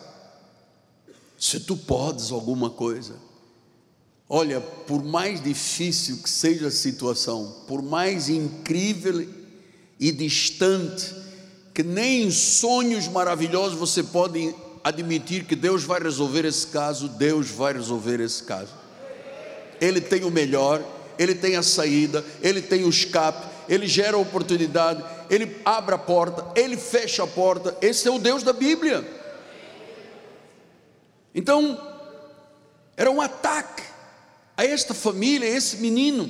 Se 1.39 1.61
tu 1.61 1.77
podes 1.77 2.33
alguma 2.33 2.69
coisa, 2.69 3.15
olha, 4.29 4.61
por 4.61 5.05
mais 5.05 5.41
difícil 5.41 6.17
que 6.17 6.29
seja 6.29 6.67
a 6.67 6.73
situação, 6.73 7.63
por 7.69 7.81
mais 7.81 8.29
incrível 8.29 9.25
e 10.01 10.11
distante, 10.11 11.15
que 11.73 11.85
nem 11.85 12.25
em 12.25 12.31
sonhos 12.33 13.07
maravilhosos 13.07 13.79
você 13.79 14.03
pode 14.03 14.53
admitir 14.83 15.45
que 15.45 15.55
Deus 15.55 15.85
vai 15.85 16.03
resolver 16.03 16.45
esse 16.45 16.67
caso, 16.67 17.07
Deus 17.09 17.51
vai 17.51 17.75
resolver 17.75 18.19
esse 18.19 18.43
caso. 18.43 18.73
Ele 19.81 20.01
tem 20.01 20.25
o 20.25 20.31
melhor, 20.31 20.85
ele 21.17 21.37
tem 21.37 21.55
a 21.55 21.63
saída, 21.63 22.25
ele 22.43 22.61
tem 22.61 22.83
o 22.83 22.89
escape, 22.89 23.47
ele 23.69 23.87
gera 23.87 24.19
oportunidade, 24.19 25.18
ele 25.31 25.57
abre 25.65 25.95
a 25.95 25.99
porta, 25.99 26.47
ele 26.59 26.77
fecha 26.77 27.25
a 27.25 27.27
porta. 27.27 27.77
Esse 27.81 28.09
é 28.09 28.11
o 28.11 28.19
Deus 28.19 28.43
da 28.43 28.53
Bíblia. 28.53 29.07
Então, 31.35 31.81
era 32.97 33.11
um 33.11 33.21
ataque 33.21 33.83
a 34.57 34.65
esta 34.65 34.93
família, 34.93 35.49
a 35.49 35.51
esse 35.51 35.77
menino. 35.77 36.29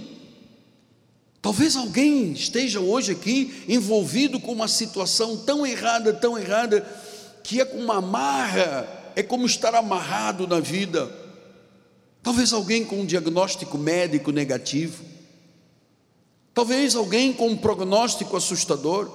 Talvez 1.41 1.77
alguém 1.77 2.33
esteja 2.33 2.81
hoje 2.81 3.13
aqui 3.13 3.65
envolvido 3.69 4.39
com 4.39 4.53
uma 4.53 4.69
situação 4.69 5.37
tão 5.37 5.67
errada, 5.67 6.13
tão 6.13 6.37
errada, 6.37 6.87
que 7.43 7.61
é 7.61 7.65
com 7.65 7.79
uma 7.79 7.99
amarra, 7.99 8.87
é 9.17 9.23
como 9.23 9.47
estar 9.47 9.75
amarrado 9.75 10.47
na 10.47 10.61
vida. 10.61 11.11
Talvez 12.23 12.53
alguém 12.53 12.85
com 12.85 13.01
um 13.01 13.07
diagnóstico 13.07 13.79
médico 13.79 14.31
negativo, 14.31 15.03
talvez 16.59 16.97
alguém 16.97 17.33
com 17.33 17.51
um 17.51 17.57
prognóstico 17.57 18.37
assustador, 18.37 19.09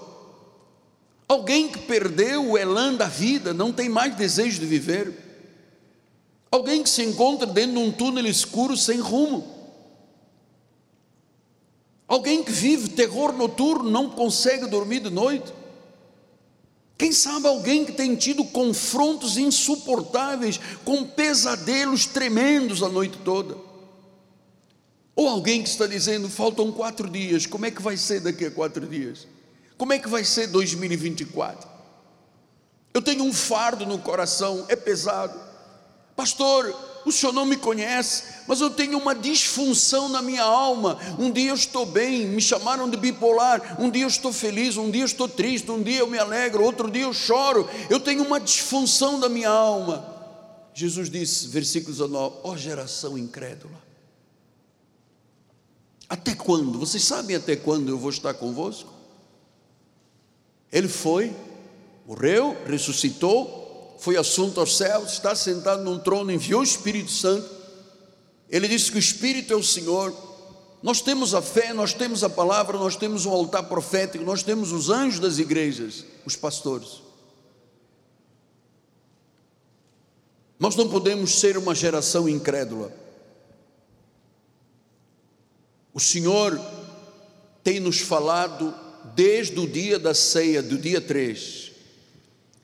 alguém 1.28 1.68
que 1.68 1.80
perdeu 1.80 2.52
o 2.52 2.58
elan 2.58 2.94
da 2.94 3.08
vida, 3.08 3.54
não 3.54 3.70
tem 3.70 3.90
mais 3.90 4.16
desejo 4.16 4.62
de 4.62 4.66
viver, 4.66 5.14
alguém 6.50 6.82
que 6.82 6.90
se 6.90 7.04
encontra 7.04 7.46
dentro 7.46 7.74
de 7.74 7.80
um 7.80 7.92
túnel 7.92 8.26
escuro 8.28 8.78
sem 8.78 8.98
rumo, 9.02 9.46
alguém 12.08 12.42
que 12.42 12.52
vive 12.54 12.88
terror 12.88 13.34
noturno, 13.34 13.92
não 13.92 14.10
consegue 14.10 14.66
dormir 14.66 15.02
de 15.02 15.10
noite. 15.10 15.52
Quem 16.98 17.12
sabe 17.12 17.46
alguém 17.46 17.84
que 17.84 17.92
tem 17.92 18.16
tido 18.16 18.46
confrontos 18.46 19.36
insuportáveis, 19.36 20.62
com 20.86 21.04
pesadelos 21.04 22.06
tremendos 22.06 22.82
a 22.82 22.88
noite 22.88 23.18
toda. 23.18 23.73
Ou 25.16 25.28
alguém 25.28 25.62
que 25.62 25.70
está 25.70 25.86
dizendo: 25.86 26.30
faltam 26.30 26.72
quatro 26.72 27.10
dias, 27.10 27.46
como 27.46 27.66
é 27.66 27.72
que 27.72 27.82
vai 27.82 27.98
ser 27.98 28.20
daqui 28.20 28.46
a 28.46 28.52
quatro 28.52 28.88
dias? 28.88 29.28
Como 29.78 29.94
é 29.94 30.00
que 30.00 30.08
vai 30.08 30.24
ser 30.24 30.48
2024? 30.48 31.70
Eu 32.94 33.02
tenho 33.02 33.24
um 33.24 33.34
fardo 33.34 33.86
no 33.86 33.98
coração, 33.98 34.66
é 34.70 34.76
pesado. 34.76 35.40
Pastor, 36.16 36.74
o 37.06 37.12
senhor 37.12 37.34
não 37.34 37.46
me 37.46 37.58
conhece, 37.58 38.24
mas 38.48 38.62
eu 38.62 38.70
tenho 38.70 38.98
uma 38.98 39.16
disfunção 39.16 40.08
na 40.08 40.22
minha 40.22 40.44
alma. 40.44 40.98
Um 41.18 41.32
dia 41.32 41.50
eu 41.50 41.56
estou 41.56 41.86
bem, 41.86 42.28
me 42.28 42.42
chamaram 42.42 42.90
de 42.90 42.96
bipolar, 42.96 43.78
um 43.80 43.90
dia 43.90 44.04
eu 44.04 44.08
estou 44.08 44.32
feliz, 44.32 44.78
um 44.78 44.92
dia 44.92 45.02
eu 45.02 45.06
estou 45.06 45.28
triste, 45.28 45.70
um 45.72 45.82
dia 45.82 46.00
eu 46.00 46.08
me 46.08 46.20
alegro, 46.20 46.64
outro 46.64 46.90
dia 46.90 47.04
eu 47.04 47.14
choro. 47.14 47.68
Eu 47.90 48.00
tenho 48.00 48.24
uma 48.24 48.40
disfunção 48.40 49.20
da 49.20 49.28
minha 49.28 49.50
alma. 49.50 50.14
Jesus 50.74 51.10
disse, 51.10 51.48
versículo 51.48 51.92
19: 51.92 52.36
Ó 52.44 52.52
oh, 52.52 52.58
geração 52.58 53.18
incrédula, 53.18 53.76
até 56.14 56.36
quando? 56.36 56.78
Vocês 56.78 57.04
sabem 57.04 57.36
até 57.36 57.56
quando 57.56 57.90
eu 57.90 57.98
vou 57.98 58.12
estar 58.12 58.36
convosco? 58.36 58.94
Ele 60.72 60.88
foi, 60.88 61.36
morreu, 62.06 62.56
ressuscitou, 62.68 63.96
foi 64.00 64.16
assunto 64.16 64.60
aos 64.60 64.78
céus, 64.78 65.14
está 65.14 65.36
sentado 65.36 65.84
num 65.84 65.98
trono, 65.98 66.32
enviou 66.32 66.62
o 66.62 66.64
Espírito 66.64 67.10
Santo. 67.10 67.50
Ele 68.48 68.68
disse 68.68 68.92
que 68.92 68.98
o 68.98 69.00
Espírito 69.00 69.54
é 69.54 69.56
o 69.56 69.64
Senhor. 69.64 70.14
Nós 70.84 71.02
temos 71.02 71.34
a 71.34 71.42
fé, 71.42 71.74
nós 71.74 71.94
temos 71.94 72.24
a 72.24 72.30
palavra, 72.30 72.78
nós 72.78 72.96
temos 72.96 73.26
um 73.26 73.32
altar 73.32 73.64
profético, 73.64 74.24
nós 74.24 74.44
temos 74.44 74.72
os 74.72 74.92
anjos 74.92 75.20
das 75.20 75.40
igrejas, 75.40 76.06
os 76.24 76.36
pastores. 76.36 77.02
Nós 80.60 80.76
não 80.76 80.88
podemos 80.88 81.40
ser 81.40 81.58
uma 81.58 81.74
geração 81.74 82.30
incrédula. 82.30 83.03
O 85.94 86.00
Senhor 86.00 86.60
tem 87.64 87.80
nos 87.80 88.00
falado 88.00 88.74
desde 89.16 89.60
o 89.60 89.68
dia 89.68 90.00
da 90.00 90.14
ceia, 90.14 90.62
do 90.62 90.78
dia 90.78 91.00
3. 91.00 91.72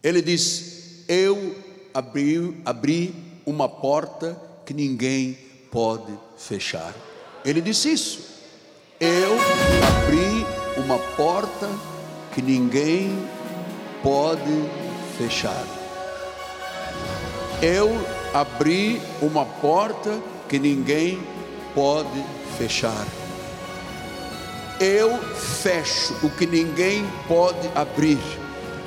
Ele 0.02 0.22
disse: 0.22 0.80
eu 1.10 1.56
abri, 1.92 2.56
abri 2.64 3.16
uma 3.44 3.68
porta 3.68 4.40
que 4.64 4.76
ninguém 4.76 5.36
pode 5.72 6.14
fechar. 6.38 6.94
Ele 7.44 7.60
disse 7.62 7.92
isso. 7.92 8.20
Eu 9.00 9.34
abri 10.04 10.46
uma 10.78 11.00
porta 11.00 11.68
que 12.32 12.44
ninguém 12.44 13.10
pode 14.04 14.70
fechar. 15.18 15.66
Eu 17.60 17.90
abri 18.36 19.02
uma 19.20 19.48
porta 19.48 20.22
que 20.48 20.60
ninguém 20.60 21.20
pode 21.74 22.24
fechar. 22.56 23.19
Eu 24.80 25.18
fecho 25.20 26.16
o 26.24 26.30
que 26.30 26.46
ninguém 26.46 27.06
pode 27.28 27.68
abrir 27.76 28.20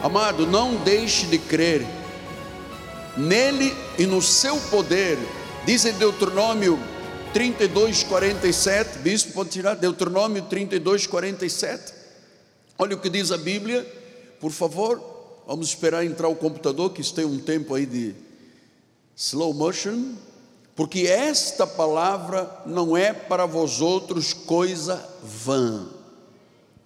Amado, 0.03 0.49
não 0.49 0.75
deixe 0.83 1.27
de 1.27 1.39
crer 1.39 1.87
nele 3.17 3.73
e 3.97 4.05
no 4.05 4.21
seu 4.21 4.57
poder. 4.63 5.17
Diz 5.65 5.85
em 5.85 5.93
Deuteronômio 5.93 6.77
32, 7.33 8.03
47, 8.03 8.99
bispo 8.99 9.33
pode 9.33 9.51
tirar, 9.51 9.77
Deuteronômio 9.77 10.43
32, 10.43 11.07
47. 11.07 11.95
Olha 12.77 12.97
o 12.97 12.99
que 12.99 13.09
diz 13.09 13.31
a 13.31 13.39
Bíblia, 13.39 13.87
por 14.41 14.51
favor, 14.51 15.01
vamos 15.47 15.69
esperar 15.69 16.05
entrar 16.05 16.27
o 16.27 16.35
computador, 16.35 16.93
que 16.93 17.01
isso 17.01 17.15
tem 17.15 17.25
um 17.25 17.39
tempo 17.39 17.73
aí 17.73 17.87
de 17.87 18.13
slow 19.15 19.55
motion, 19.55 20.17
porque 20.75 21.01
esta 21.07 21.67
palavra 21.67 22.51
não 22.65 22.97
é 22.97 23.13
para 23.13 23.47
vós 23.47 23.81
outros 23.81 24.33
coisa 24.33 25.03
vã. 25.23 25.87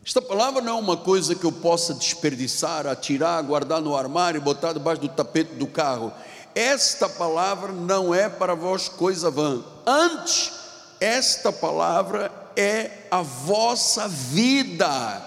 Esta 0.05 0.22
palavra 0.22 0.62
não 0.62 0.77
é 0.77 0.81
uma 0.81 0.96
coisa 0.96 1.35
que 1.35 1.44
eu 1.44 1.53
possa 1.53 1.92
desperdiçar, 1.94 2.87
atirar, 2.87 3.42
guardar 3.42 3.81
no 3.81 3.96
armário, 3.96 4.40
botar 4.40 4.72
debaixo 4.72 5.03
do 5.03 5.09
tapete 5.09 5.55
do 5.55 5.66
carro. 5.66 6.12
Esta 6.55 7.09
palavra 7.09 7.72
não 7.72 8.14
é 8.14 8.29
para 8.29 8.55
vós 8.55 8.88
coisa 8.88 9.31
vã. 9.31 9.64
Antes, 9.85 10.53
esta 11.01 11.53
palavra 11.53 12.31
é 12.57 12.90
a 13.11 13.20
vossa 13.22 14.09
vida. 14.09 15.22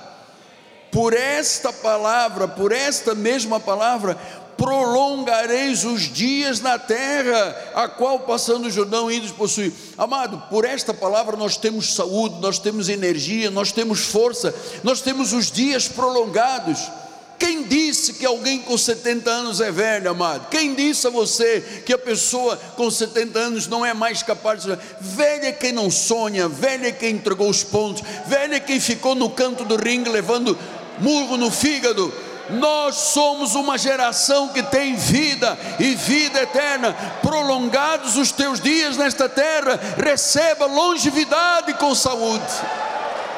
Por 0.91 1.13
esta 1.13 1.71
palavra, 1.71 2.47
por 2.47 2.71
esta 2.71 3.13
mesma 3.13 3.59
palavra, 3.59 4.17
prolongareis 4.59 5.85
os 5.85 6.01
dias 6.01 6.59
na 6.59 6.77
terra, 6.77 7.55
a 7.73 7.87
qual 7.87 8.19
passando 8.19 8.65
o 8.65 8.69
Jordão 8.69 9.09
idos 9.09 9.31
possuir. 9.31 9.71
Amado, 9.97 10.43
por 10.49 10.65
esta 10.65 10.93
palavra 10.93 11.37
nós 11.37 11.55
temos 11.55 11.95
saúde, 11.95 12.41
nós 12.41 12.59
temos 12.59 12.89
energia, 12.89 13.49
nós 13.49 13.71
temos 13.71 14.01
força, 14.01 14.53
nós 14.83 14.99
temos 14.99 15.31
os 15.31 15.49
dias 15.49 15.87
prolongados. 15.87 16.91
Quem 17.39 17.63
disse 17.63 18.15
que 18.15 18.25
alguém 18.25 18.59
com 18.59 18.77
70 18.77 19.29
anos 19.31 19.61
é 19.61 19.71
velho, 19.71 20.11
amado? 20.11 20.49
Quem 20.49 20.75
disse 20.75 21.07
a 21.07 21.09
você 21.09 21.83
que 21.85 21.93
a 21.93 21.97
pessoa 21.97 22.57
com 22.75 22.91
70 22.91 23.39
anos 23.39 23.65
não 23.65 23.85
é 23.85 23.93
mais 23.93 24.21
capaz 24.21 24.63
de. 24.63 24.77
Velho 24.99 25.45
é 25.45 25.53
quem 25.53 25.71
não 25.71 25.89
sonha, 25.89 26.49
velho 26.49 26.85
é 26.85 26.91
quem 26.91 27.11
entregou 27.11 27.49
os 27.49 27.63
pontos, 27.63 28.03
velho 28.27 28.55
é 28.55 28.59
quem 28.59 28.77
ficou 28.81 29.15
no 29.15 29.29
canto 29.29 29.63
do 29.63 29.77
ringue 29.77 30.09
levando 30.09 30.57
murro 30.99 31.37
no 31.37 31.49
fígado 31.49 32.13
nós 32.49 32.95
somos 32.95 33.55
uma 33.55 33.77
geração 33.77 34.49
que 34.49 34.63
tem 34.63 34.95
vida 34.95 35.57
e 35.79 35.95
vida 35.95 36.41
eterna. 36.41 36.93
Prolongados 37.21 38.17
os 38.17 38.31
teus 38.31 38.59
dias 38.59 38.97
nesta 38.97 39.29
terra, 39.29 39.79
receba 39.97 40.65
longevidade 40.65 41.73
com 41.75 41.93
saúde. 41.93 42.45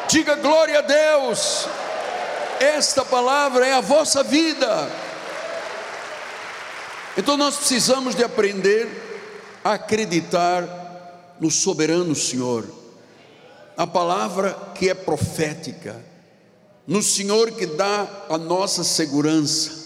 Diga 0.08 0.36
glória 0.36 0.80
a 0.80 0.82
Deus. 0.82 1.68
Esta 2.60 3.04
palavra 3.04 3.68
é 3.68 3.74
a 3.74 3.82
vossa 3.82 4.24
vida. 4.24 4.90
Então 7.18 7.36
nós 7.36 7.58
precisamos 7.58 8.16
de 8.16 8.24
aprender 8.24 8.88
a 9.64 9.74
acreditar 9.74 10.64
no 11.40 11.52
soberano 11.52 12.16
Senhor. 12.16 12.66
A 13.76 13.88
palavra 13.88 14.56
que 14.76 14.90
é 14.90 14.94
profética 14.94 16.11
no 16.88 17.02
Senhor 17.02 17.52
que 17.52 17.66
dá 17.66 18.26
a 18.30 18.38
nossa 18.38 18.84
segurança. 18.84 19.82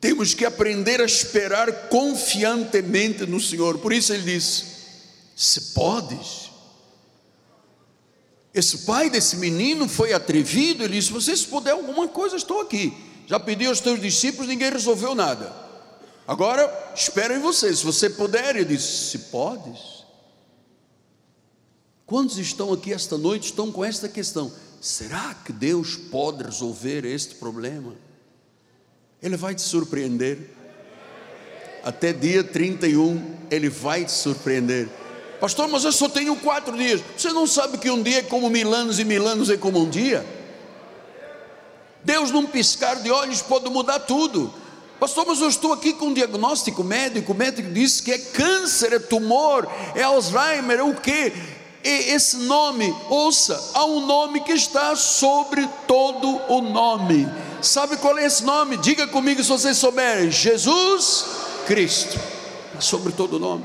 Temos 0.00 0.34
que 0.34 0.44
aprender 0.44 1.00
a 1.00 1.04
esperar 1.04 1.88
confiantemente 1.88 3.26
no 3.26 3.40
Senhor. 3.40 3.78
Por 3.78 3.92
isso 3.92 4.12
ele 4.12 4.22
diz: 4.22 4.64
Se 5.34 5.60
podes. 5.72 6.48
Esse 8.54 8.78
pai 8.78 9.10
desse 9.10 9.36
menino 9.36 9.88
foi 9.88 10.12
atrevido, 10.12 10.84
ele 10.84 10.94
disse: 10.94 11.12
Você, 11.12 11.36
se 11.36 11.46
puder 11.46 11.72
alguma 11.72 12.08
coisa, 12.08 12.36
estou 12.36 12.60
aqui. 12.60 12.92
Já 13.26 13.38
pedi 13.38 13.66
aos 13.66 13.80
teus 13.80 14.00
discípulos, 14.00 14.48
ninguém 14.48 14.70
resolveu 14.70 15.14
nada. 15.14 15.52
Agora, 16.26 16.92
espero 16.94 17.34
em 17.34 17.40
você. 17.40 17.74
Se 17.74 17.84
você 17.84 18.08
puder, 18.08 18.56
ele 18.56 18.64
disse: 18.76 19.10
Se 19.10 19.18
podes. 19.30 19.98
Quantos 22.06 22.38
estão 22.38 22.72
aqui 22.72 22.92
esta 22.92 23.18
noite 23.18 23.46
estão 23.46 23.70
com 23.70 23.84
esta 23.84 24.08
questão? 24.08 24.50
Será 24.80 25.34
que 25.44 25.52
Deus 25.52 25.96
pode 25.96 26.42
resolver 26.42 27.04
este 27.04 27.34
problema? 27.34 27.94
Ele 29.22 29.36
vai 29.36 29.54
te 29.54 29.62
surpreender. 29.62 30.38
Até 31.84 32.12
dia 32.12 32.44
31, 32.44 33.36
Ele 33.50 33.68
vai 33.68 34.04
te 34.04 34.12
surpreender. 34.12 34.88
Pastor, 35.40 35.68
mas 35.68 35.84
eu 35.84 35.92
só 35.92 36.08
tenho 36.08 36.36
quatro 36.36 36.76
dias. 36.76 37.00
Você 37.16 37.32
não 37.32 37.46
sabe 37.46 37.78
que 37.78 37.90
um 37.90 38.02
dia 38.02 38.18
é 38.18 38.22
como 38.22 38.50
mil 38.50 38.74
anos 38.74 38.98
e 38.98 39.04
mil 39.04 39.26
anos 39.26 39.50
é 39.50 39.56
como 39.56 39.80
um 39.80 39.88
dia? 39.88 40.26
Deus, 42.02 42.30
num 42.30 42.46
piscar 42.46 42.96
de 42.96 43.10
olhos, 43.10 43.42
pode 43.42 43.68
mudar 43.70 44.00
tudo. 44.00 44.52
Pastor, 44.98 45.24
mas 45.26 45.40
eu 45.40 45.48
estou 45.48 45.72
aqui 45.72 45.92
com 45.92 46.06
um 46.06 46.14
diagnóstico 46.14 46.82
médico. 46.82 47.32
O 47.32 47.36
médico 47.36 47.70
disse 47.70 48.02
que 48.02 48.10
é 48.10 48.18
câncer, 48.18 48.92
é 48.92 48.98
tumor, 48.98 49.68
é 49.94 50.02
Alzheimer, 50.02 50.80
é 50.80 50.82
o 50.82 50.94
quê? 50.94 51.32
E 51.84 52.12
esse 52.12 52.38
nome, 52.38 52.94
ouça, 53.08 53.70
há 53.74 53.84
um 53.84 54.04
nome 54.04 54.40
que 54.40 54.52
está 54.52 54.96
sobre 54.96 55.68
todo 55.86 56.40
o 56.48 56.60
nome. 56.60 57.28
Sabe 57.62 57.96
qual 57.96 58.18
é 58.18 58.26
esse 58.26 58.44
nome? 58.44 58.76
Diga 58.76 59.06
comigo 59.06 59.42
se 59.42 59.48
vocês 59.48 59.76
souberem: 59.76 60.30
Jesus 60.30 61.24
Cristo. 61.66 62.18
É 62.76 62.80
sobre 62.80 63.12
todo 63.12 63.34
o 63.36 63.38
nome. 63.38 63.64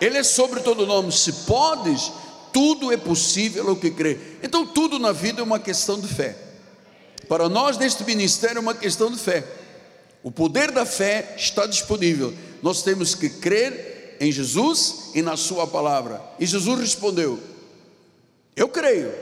Ele 0.00 0.18
é 0.18 0.22
sobre 0.22 0.60
todo 0.60 0.84
o 0.84 0.86
nome. 0.86 1.12
Se 1.12 1.32
podes, 1.32 2.12
tudo 2.52 2.92
é 2.92 2.96
possível 2.96 3.68
ao 3.68 3.76
que 3.76 3.90
crê. 3.90 4.18
Então, 4.42 4.64
tudo 4.64 4.98
na 4.98 5.12
vida 5.12 5.40
é 5.40 5.44
uma 5.44 5.58
questão 5.58 6.00
de 6.00 6.08
fé. 6.08 6.36
Para 7.28 7.48
nós, 7.48 7.76
neste 7.76 8.04
ministério, 8.04 8.58
é 8.58 8.60
uma 8.60 8.74
questão 8.74 9.10
de 9.10 9.18
fé. 9.18 9.44
O 10.22 10.30
poder 10.30 10.70
da 10.70 10.86
fé 10.86 11.34
está 11.36 11.66
disponível. 11.66 12.32
Nós 12.62 12.82
temos 12.82 13.14
que 13.14 13.28
crer 13.28 13.97
em 14.20 14.32
Jesus 14.32 15.10
e 15.14 15.22
na 15.22 15.36
Sua 15.36 15.66
palavra. 15.66 16.22
E 16.38 16.46
Jesus 16.46 16.80
respondeu: 16.80 17.38
Eu 18.56 18.68
creio. 18.68 19.12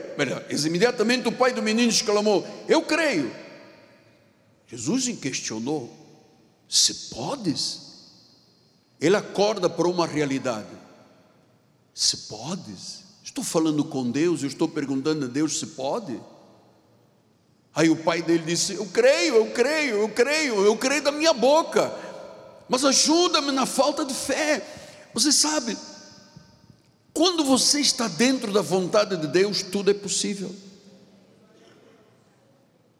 Imediatamente 0.65 1.27
o 1.27 1.31
pai 1.31 1.53
do 1.53 1.61
menino 1.61 1.89
exclamou: 1.89 2.45
Eu 2.67 2.81
creio. 2.81 3.31
Jesus 4.67 5.07
questionou: 5.19 5.89
Se 6.67 6.93
podes? 7.13 7.87
Ele 8.99 9.15
acorda 9.15 9.69
para 9.69 9.87
uma 9.87 10.07
realidade. 10.07 10.75
Se 11.93 12.17
podes? 12.29 13.03
Estou 13.23 13.43
falando 13.43 13.83
com 13.85 14.09
Deus, 14.09 14.41
eu 14.41 14.47
estou 14.47 14.67
perguntando 14.67 15.25
a 15.25 15.27
Deus 15.27 15.59
se 15.59 15.67
pode. 15.67 16.19
Aí 17.75 17.89
o 17.89 17.95
pai 17.95 18.23
dele 18.23 18.43
disse: 18.43 18.73
Eu 18.73 18.87
creio, 18.87 19.35
eu 19.35 19.51
creio, 19.51 19.97
eu 19.97 20.09
creio, 20.09 20.65
eu 20.65 20.75
creio 20.75 21.03
da 21.03 21.11
minha 21.11 21.33
boca, 21.33 21.93
mas 22.67 22.83
ajuda-me 22.83 23.51
na 23.51 23.67
falta 23.67 24.03
de 24.03 24.13
fé. 24.15 24.65
Você 25.13 25.31
sabe, 25.31 25.77
quando 27.13 27.43
você 27.43 27.79
está 27.79 28.07
dentro 28.07 28.51
da 28.51 28.61
vontade 28.61 29.17
de 29.17 29.27
Deus, 29.27 29.63
tudo 29.63 29.89
é 29.89 29.93
possível. 29.93 30.53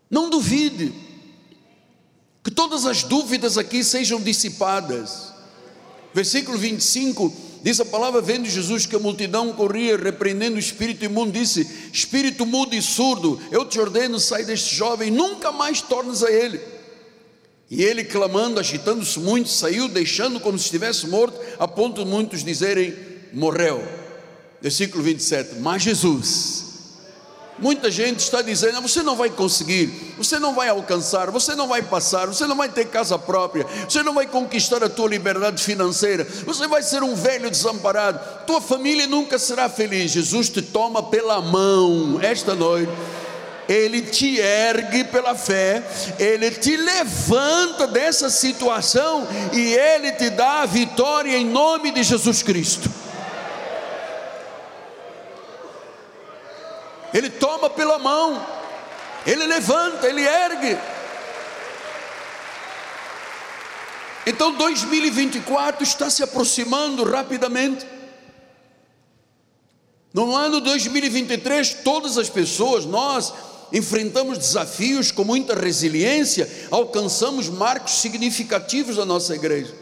Não 0.09 0.29
duvide 0.29 0.93
que 2.43 2.49
todas 2.49 2.85
as 2.85 3.03
dúvidas 3.03 3.57
aqui 3.57 3.83
sejam 3.83 4.21
dissipadas. 4.21 5.33
Versículo 6.13 6.57
25 6.57 7.31
diz 7.61 7.79
a 7.79 7.85
palavra: 7.85 8.21
vendo 8.21 8.49
Jesus 8.49 8.85
que 8.85 8.95
a 8.95 8.99
multidão 8.99 9.53
corria, 9.53 9.97
repreendendo 9.97 10.55
o 10.55 10.59
espírito 10.59 11.05
imundo, 11.05 11.33
disse: 11.33 11.89
Espírito 11.91 12.45
mudo 12.45 12.73
e 12.73 12.81
surdo, 12.81 13.39
eu 13.51 13.65
te 13.65 13.79
ordeno, 13.79 14.19
sai 14.19 14.45
deste 14.45 14.73
jovem, 14.73 15.11
nunca 15.11 15.51
mais 15.51 15.81
tornes 15.81 16.23
a 16.23 16.31
ele. 16.31 16.76
E 17.69 17.83
ele, 17.83 18.03
clamando, 18.03 18.59
agitando-se 18.59 19.19
muito, 19.19 19.49
saiu, 19.49 19.89
deixando 19.89 20.39
como 20.39 20.57
se 20.57 20.65
estivesse 20.65 21.07
morto, 21.07 21.37
a 21.59 21.67
ponto 21.67 22.03
de 22.03 22.09
muitos 22.09 22.43
dizerem: 22.43 22.95
morreu. 23.33 23.83
Versículo 24.61 25.03
27. 25.03 25.55
Mas 25.59 25.83
Jesus, 25.83 26.63
muita 27.59 27.91
gente 27.91 28.19
está 28.19 28.41
dizendo: 28.41 28.81
você 28.81 29.03
não 29.03 29.17
vai 29.17 29.29
conseguir, 29.29 30.13
você 30.17 30.39
não 30.39 30.55
vai 30.55 30.69
alcançar, 30.69 31.29
você 31.29 31.55
não 31.55 31.67
vai 31.67 31.81
passar, 31.81 32.25
você 32.27 32.47
não 32.47 32.55
vai 32.55 32.69
ter 32.69 32.85
casa 32.85 33.19
própria, 33.19 33.67
você 33.87 34.01
não 34.01 34.13
vai 34.13 34.27
conquistar 34.27 34.81
a 34.81 34.89
tua 34.89 35.09
liberdade 35.09 35.61
financeira, 35.61 36.25
você 36.45 36.67
vai 36.67 36.81
ser 36.81 37.03
um 37.03 37.15
velho 37.15 37.51
desamparado, 37.51 38.45
tua 38.45 38.61
família 38.61 39.07
nunca 39.07 39.37
será 39.37 39.67
feliz. 39.67 40.11
Jesus 40.11 40.49
te 40.49 40.61
toma 40.61 41.03
pela 41.03 41.41
mão 41.41 42.17
esta 42.21 42.55
noite 42.55 42.91
ele 43.67 44.01
te 44.01 44.39
ergue 44.39 45.03
pela 45.03 45.35
fé, 45.35 45.83
ele 46.17 46.51
te 46.51 46.75
levanta 46.77 47.85
dessa 47.87 48.29
situação 48.29 49.27
e 49.53 49.73
ele 49.73 50.11
te 50.13 50.29
dá 50.29 50.61
a 50.61 50.65
vitória 50.65 51.37
em 51.37 51.45
nome 51.45 51.91
de 51.91 52.03
Jesus 52.03 52.41
Cristo. 52.41 52.89
Ele 57.13 57.29
toma 57.29 57.69
pela 57.69 57.97
mão, 57.97 58.45
ele 59.25 59.45
levanta, 59.45 60.07
ele 60.07 60.21
ergue. 60.21 60.77
Então 64.25 64.51
2024 64.53 65.83
está 65.83 66.09
se 66.09 66.21
aproximando 66.21 67.09
rapidamente. 67.09 67.87
No 70.13 70.35
ano 70.35 70.59
2023, 70.59 71.75
todas 71.83 72.17
as 72.17 72.29
pessoas, 72.29 72.85
nós, 72.85 73.33
enfrentamos 73.71 74.37
desafios 74.37 75.11
com 75.11 75.23
muita 75.23 75.55
resiliência, 75.55 76.49
alcançamos 76.71 77.49
marcos 77.49 77.93
significativos 78.01 78.95
da 78.95 79.05
nossa 79.05 79.35
igreja. 79.35 79.73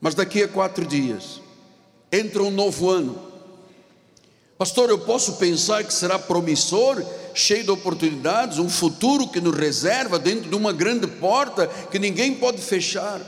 Mas 0.00 0.14
daqui 0.14 0.42
a 0.42 0.48
quatro 0.48 0.86
dias, 0.86 1.40
entra 2.12 2.42
um 2.42 2.50
novo 2.50 2.90
ano. 2.90 3.28
Pastor, 4.56 4.90
eu 4.90 4.98
posso 4.98 5.34
pensar 5.34 5.84
que 5.84 5.92
será 5.92 6.18
promissor, 6.18 7.04
cheio 7.32 7.62
de 7.62 7.70
oportunidades, 7.70 8.58
um 8.58 8.68
futuro 8.68 9.28
que 9.28 9.40
nos 9.40 9.56
reserva 9.56 10.18
dentro 10.18 10.50
de 10.50 10.56
uma 10.56 10.72
grande 10.72 11.06
porta 11.06 11.68
que 11.90 11.98
ninguém 11.98 12.34
pode 12.34 12.60
fechar. 12.60 13.20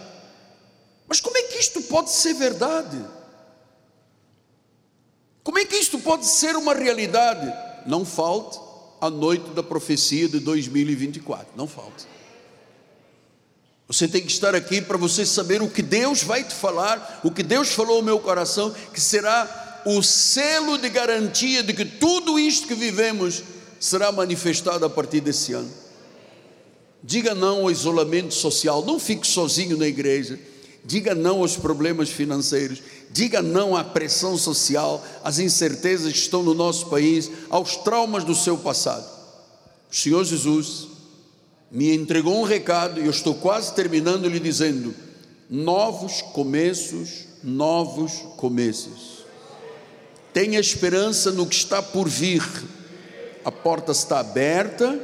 Mas 1.06 1.20
como 1.20 1.36
é 1.36 1.42
que 1.42 1.58
isto 1.58 1.82
pode 1.82 2.10
ser 2.10 2.34
verdade? 2.34 3.04
Como 5.42 5.58
é 5.58 5.64
que 5.64 5.76
isto 5.76 5.98
pode 5.98 6.26
ser 6.26 6.56
uma 6.56 6.74
realidade? 6.74 7.52
Não 7.86 8.04
falte 8.04 8.69
a 9.01 9.09
noite 9.09 9.51
da 9.51 9.62
profecia 9.62 10.28
de 10.28 10.38
2024, 10.38 11.48
não 11.57 11.66
falte. 11.66 12.07
Você 13.88 14.07
tem 14.07 14.22
que 14.22 14.30
estar 14.30 14.55
aqui 14.55 14.80
para 14.80 14.96
você 14.96 15.26
saber 15.26 15.62
o 15.62 15.68
que 15.68 15.82
Deus 15.82 16.22
vai 16.22 16.44
te 16.44 16.55
falar, 16.55 17.20
o 17.24 17.30
que 17.30 17.42
Deus 17.42 17.70
falou 17.70 17.96
ao 17.96 18.03
meu 18.03 18.20
coração, 18.20 18.72
que 18.92 19.01
será 19.01 19.82
o 19.84 20.03
selo 20.03 20.78
de 20.78 20.88
garantia 20.88 21.62
de 21.62 21.72
que 21.72 21.84
tudo 21.84 22.38
isto 22.38 22.68
que 22.68 22.74
vivemos 22.74 23.42
será 23.80 24.12
manifestado 24.12 24.84
a 24.84 24.90
partir 24.90 25.20
desse 25.20 25.55
ano. 25.55 25.72
Diga 27.03 27.34
não 27.34 27.62
ao 27.62 27.70
isolamento 27.70 28.34
social, 28.34 28.84
não 28.84 29.01
fique 29.01 29.26
sozinho 29.26 29.76
na 29.76 29.86
igreja. 29.86 30.38
Diga 30.84 31.14
não 31.14 31.40
aos 31.40 31.56
problemas 31.56 32.08
financeiros, 32.08 32.82
diga 33.10 33.42
não 33.42 33.76
à 33.76 33.84
pressão 33.84 34.36
social, 34.36 35.04
às 35.22 35.38
incertezas 35.38 36.12
que 36.12 36.18
estão 36.18 36.42
no 36.42 36.54
nosso 36.54 36.86
país, 36.86 37.30
aos 37.50 37.76
traumas 37.76 38.24
do 38.24 38.34
seu 38.34 38.56
passado. 38.56 39.06
O 39.90 39.94
Senhor 39.94 40.24
Jesus 40.24 40.88
me 41.70 41.94
entregou 41.94 42.40
um 42.40 42.44
recado 42.44 43.00
e 43.00 43.04
eu 43.04 43.10
estou 43.10 43.34
quase 43.34 43.74
terminando 43.74 44.28
lhe 44.28 44.40
dizendo: 44.40 44.94
novos 45.48 46.22
começos, 46.22 47.26
novos 47.42 48.12
começos. 48.36 49.24
Tenha 50.32 50.60
esperança 50.60 51.30
no 51.30 51.46
que 51.46 51.54
está 51.54 51.82
por 51.82 52.08
vir. 52.08 52.42
A 53.44 53.50
porta 53.50 53.92
está 53.92 54.20
aberta 54.20 55.00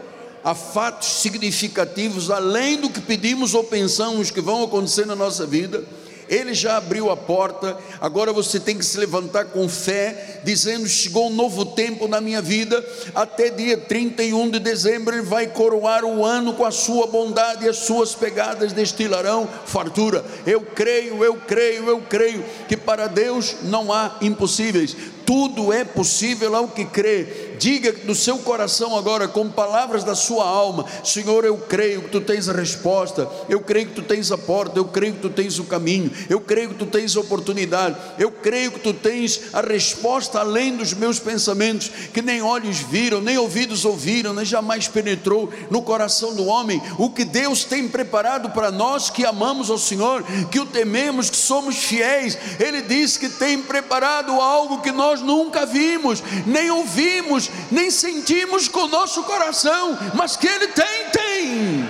há 0.47 0.55
fatos 0.55 1.09
significativos 1.23 2.31
além 2.31 2.77
do 2.77 2.89
que 2.89 3.01
pedimos 3.01 3.53
ou 3.53 3.65
pensamos 3.65 4.31
que 4.31 4.41
vão 4.41 4.63
acontecer 4.63 5.05
na 5.05 5.17
nossa 5.17 5.45
vida. 5.45 5.83
Ele 6.29 6.55
já 6.55 6.77
abriu 6.77 7.11
a 7.11 7.17
porta, 7.17 7.77
agora 8.01 8.33
você 8.33 8.59
tem 8.59 8.77
que 8.77 8.85
se 8.85 8.99
levantar 8.99 9.47
com 9.47 9.69
fé, 9.69 10.41
dizendo: 10.45 10.89
chegou 10.89 11.29
um 11.29 11.35
novo 11.35 11.65
tempo 11.65 12.09
na 12.09 12.21
minha 12.21 12.43
vida, 12.43 12.85
até 13.15 13.49
dia 13.49 13.77
31 13.77 14.51
de 14.51 14.59
dezembro 14.59 15.15
Ele 15.15 15.23
vai 15.23 15.47
coroar 15.47 16.05
o 16.05 16.25
ano 16.25 16.55
com 16.55 16.65
a 16.65 16.73
sua 16.73 17.07
bondade 17.07 17.65
e 17.65 17.69
as 17.69 17.79
suas 17.79 18.15
pegadas 18.15 18.73
destilarão 18.73 19.49
fartura. 19.67 20.25
Eu 20.45 20.63
creio, 20.63 21.25
eu 21.25 21.35
creio, 21.35 21.89
eu 21.89 22.01
creio 22.01 22.45
que 22.69 22.77
para 22.77 23.07
Deus 23.07 23.57
não 23.63 23.93
há 23.93 24.17
impossíveis, 24.21 24.97
tudo 25.25 25.73
é 25.73 25.85
possível 25.85 26.57
ao 26.57 26.69
que 26.69 26.85
crê 26.85 27.46
diga 27.59 27.93
do 27.93 28.15
seu 28.15 28.39
coração 28.39 28.97
agora, 28.97 29.29
com 29.29 29.49
palavras 29.49 30.05
da 30.05 30.15
sua 30.15 30.47
alma: 30.47 30.85
Senhor, 31.05 31.45
eu 31.45 31.57
creio 31.57 32.03
que 32.03 32.11
tu 32.11 32.21
tens 32.21 32.49
a 32.49 32.53
resposta, 32.53 33.29
eu 33.49 33.61
creio 33.61 33.89
que 33.89 33.95
tu 33.95 34.03
tens 34.03 34.31
a 34.33 34.39
porta, 34.39 34.79
eu 34.79 34.85
creio 34.85 35.15
que 35.15 35.21
tu 35.21 35.31
tens 35.31 35.59
o 35.59 35.65
caminho, 35.65 36.11
eu 36.29 36.41
creio 36.41 36.71
que 36.71 36.77
tu 36.77 36.87
tens 36.87 37.17
a 37.17 37.21
oportunidade, 37.21 37.97
eu 38.19 38.31
creio 38.31 38.73
que 38.73 38.81
tu 38.81 38.93
tens 38.93 39.41
a 39.53 39.61
resposta 39.61 40.41
além 40.41 40.77
dos 40.77 40.93
meus 40.95 41.19
pensamentos, 41.19 41.91
que 42.13 42.23
nem 42.23 42.43
olhos 42.43 42.79
viram, 42.79 43.21
nem 43.21 43.39
ouvidos 43.39 43.85
ouviram, 43.85 44.33
nem 44.33 44.45
jamais 44.45 44.89
penetrou 44.89 45.53
no 45.71 45.83
coração 45.83 46.35
do 46.35 46.47
homem, 46.47 46.81
o 46.99 47.11
que 47.11 47.25
Deus 47.25 47.65
tem 47.65 47.89
preparado 47.89 48.51
para 48.51 48.71
nós 48.71 49.11
que 49.11 49.25
amamos 49.25 49.71
ao 49.71 49.79
Senhor, 49.79 50.23
que 50.51 50.61
o 50.61 50.67
tememos, 50.67 51.31
que 51.31 51.37
somos 51.37 51.77
fiéis. 51.77 52.37
Ele 52.59 52.83
diz 52.83 53.17
que 53.17 53.29
tem 53.29 53.63
preparado 53.63 54.33
algo 54.41 54.81
que 54.81 54.93
nós 54.93 55.21
nunca 55.21 55.65
vimos, 55.67 56.23
nem 56.47 56.71
ouvimos 56.71 57.46
nem 57.71 57.91
sentimos 57.91 58.69
com 58.69 58.81
o 58.81 58.89
nosso 58.89 59.23
coração, 59.25 59.99
mas 60.15 60.37
que 60.37 60.47
Ele 60.47 60.69
tem, 60.69 61.11
tem. 61.11 61.89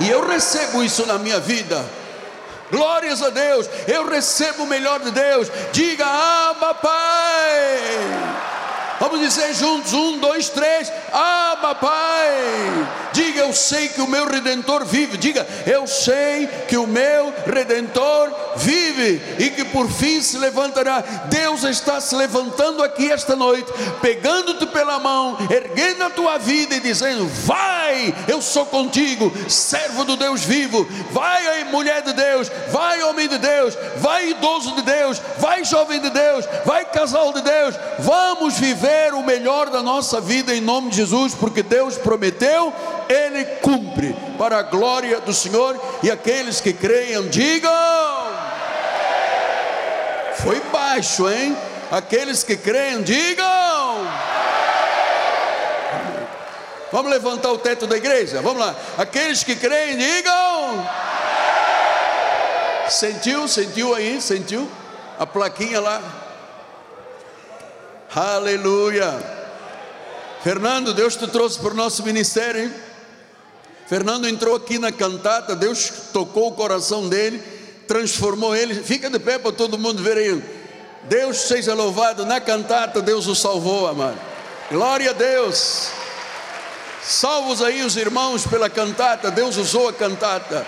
E 0.00 0.10
eu 0.10 0.26
recebo 0.26 0.82
isso 0.82 1.06
na 1.06 1.18
minha 1.18 1.38
vida. 1.38 1.84
Glórias 2.70 3.22
a 3.22 3.28
Deus, 3.28 3.68
eu 3.86 4.08
recebo 4.08 4.64
o 4.64 4.66
melhor 4.66 5.00
de 5.00 5.10
Deus. 5.10 5.48
Diga, 5.72 6.06
Abba 6.06 6.74
Pai. 6.74 8.51
Vamos 9.02 9.18
dizer 9.18 9.52
juntos: 9.52 9.92
um, 9.92 10.16
dois, 10.18 10.48
três. 10.48 10.92
Abba, 11.12 11.74
Pai. 11.74 12.88
Diga, 13.12 13.40
eu 13.40 13.52
sei 13.52 13.88
que 13.88 14.00
o 14.00 14.06
meu 14.06 14.28
redentor 14.28 14.84
vive. 14.84 15.16
Diga, 15.16 15.44
eu 15.66 15.88
sei 15.88 16.46
que 16.68 16.76
o 16.76 16.86
meu 16.86 17.34
redentor 17.44 18.32
vive 18.54 19.20
e 19.40 19.50
que 19.50 19.64
por 19.64 19.90
fim 19.90 20.22
se 20.22 20.38
levantará. 20.38 21.00
Deus 21.28 21.64
está 21.64 22.00
se 22.00 22.14
levantando 22.14 22.80
aqui 22.80 23.10
esta 23.10 23.34
noite, 23.34 23.72
pegando-te 24.00 24.66
pela 24.66 25.00
mão, 25.00 25.36
erguendo 25.50 26.04
a 26.04 26.10
tua 26.10 26.38
vida 26.38 26.76
e 26.76 26.80
dizendo: 26.80 27.26
Vai, 27.44 28.14
eu 28.28 28.40
sou 28.40 28.64
contigo, 28.66 29.32
servo 29.48 30.04
do 30.04 30.16
Deus 30.16 30.42
vivo. 30.44 30.86
Vai 31.10 31.42
mulher 31.72 32.02
de 32.02 32.12
Deus. 32.12 32.52
Vai, 32.70 33.02
homem 33.02 33.26
de 33.26 33.38
Deus. 33.38 33.76
Vai, 33.96 34.28
idoso 34.28 34.76
de 34.76 34.82
Deus. 34.82 35.20
Vai, 35.38 35.64
jovem 35.64 35.98
de 36.00 36.10
Deus. 36.10 36.44
Vai, 36.64 36.84
casal 36.84 37.32
de 37.32 37.40
Deus. 37.40 37.74
Vamos 37.98 38.58
viver 38.58 38.91
viver 38.92 39.14
o 39.14 39.22
melhor 39.22 39.70
da 39.70 39.82
nossa 39.82 40.20
vida 40.20 40.54
em 40.54 40.60
nome 40.60 40.90
de 40.90 40.96
Jesus, 40.96 41.34
porque 41.34 41.62
Deus 41.62 41.96
prometeu, 41.96 42.72
Ele 43.08 43.44
cumpre, 43.60 44.14
para 44.38 44.58
a 44.58 44.62
glória 44.62 45.20
do 45.20 45.32
Senhor. 45.32 45.80
E 46.02 46.10
aqueles 46.10 46.60
que 46.60 46.72
creiam, 46.72 47.26
digam: 47.28 47.72
Foi 50.36 50.60
baixo, 50.72 51.28
hein? 51.28 51.56
Aqueles 51.90 52.42
que 52.42 52.56
creem, 52.56 53.02
digam. 53.02 54.08
Vamos 56.90 57.10
levantar 57.10 57.50
o 57.50 57.58
teto 57.58 57.86
da 57.86 57.96
igreja? 57.96 58.42
Vamos 58.42 58.60
lá. 58.60 58.74
Aqueles 58.98 59.42
que 59.42 59.56
creem, 59.56 59.96
digam. 59.96 60.86
Sentiu? 62.88 63.48
Sentiu 63.48 63.94
aí? 63.94 64.20
Sentiu? 64.20 64.70
A 65.18 65.26
plaquinha 65.26 65.80
lá. 65.80 66.21
Aleluia. 68.14 69.22
Fernando, 70.42 70.92
Deus 70.92 71.16
te 71.16 71.26
trouxe 71.26 71.58
para 71.58 71.72
o 71.72 71.76
nosso 71.76 72.02
ministério. 72.02 72.64
Hein? 72.64 72.74
Fernando 73.86 74.28
entrou 74.28 74.54
aqui 74.54 74.78
na 74.78 74.92
cantata, 74.92 75.56
Deus 75.56 75.90
tocou 76.12 76.48
o 76.48 76.52
coração 76.52 77.08
dele, 77.08 77.42
transformou 77.88 78.54
ele. 78.54 78.74
Fica 78.74 79.08
de 79.08 79.18
pé 79.18 79.38
para 79.38 79.52
todo 79.52 79.78
mundo 79.78 80.02
ver 80.02 80.18
aí. 80.18 80.42
Deus 81.04 81.38
seja 81.38 81.72
louvado. 81.72 82.26
Na 82.26 82.38
cantata, 82.38 83.00
Deus 83.00 83.26
o 83.26 83.34
salvou, 83.34 83.86
amado. 83.86 84.20
Glória 84.70 85.10
a 85.10 85.14
Deus. 85.14 85.88
Salvos 87.02 87.62
aí 87.62 87.82
os 87.82 87.96
irmãos 87.96 88.46
pela 88.46 88.68
cantata. 88.68 89.30
Deus 89.30 89.56
usou 89.56 89.88
a 89.88 89.92
cantata. 89.92 90.66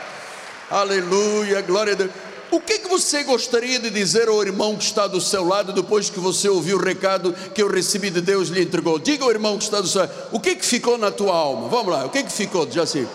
Aleluia, 0.71 1.61
glória 1.61 1.93
a 1.93 1.97
Deus. 1.97 2.11
O 2.55 2.61
que, 2.61 2.79
que 2.79 2.89
você 2.89 3.25
gostaria 3.25 3.81
de 3.81 3.91
dizer 3.91 4.29
ao 4.29 4.41
irmão 4.41 4.77
que 4.77 4.85
está 4.85 5.09
do 5.09 5.21
seu 5.21 5.45
lado 5.45 5.73
depois 5.73 6.09
que 6.09 6.21
você 6.21 6.49
ouviu 6.49 6.77
o 6.77 6.81
recado 6.81 7.35
que 7.53 7.61
eu 7.61 7.69
recebi 7.69 8.11
de 8.11 8.21
Deus 8.21 8.49
lhe 8.49 8.63
entregou? 8.63 8.97
Diga 8.97 9.25
ao 9.25 9.31
irmão 9.33 9.59
que 9.59 9.65
está 9.65 9.81
do 9.81 9.89
seu 9.89 10.03
lado, 10.03 10.13
o 10.31 10.39
que, 10.39 10.55
que 10.55 10.65
ficou 10.65 10.97
na 10.97 11.11
tua 11.11 11.35
alma? 11.35 11.69
Vamos 11.69 11.93
lá, 11.93 12.05
o 12.05 12.11
que, 12.11 12.23
que 12.23 12.31
ficou? 12.31 12.71
Já 12.71 12.87
sei. 12.87 13.09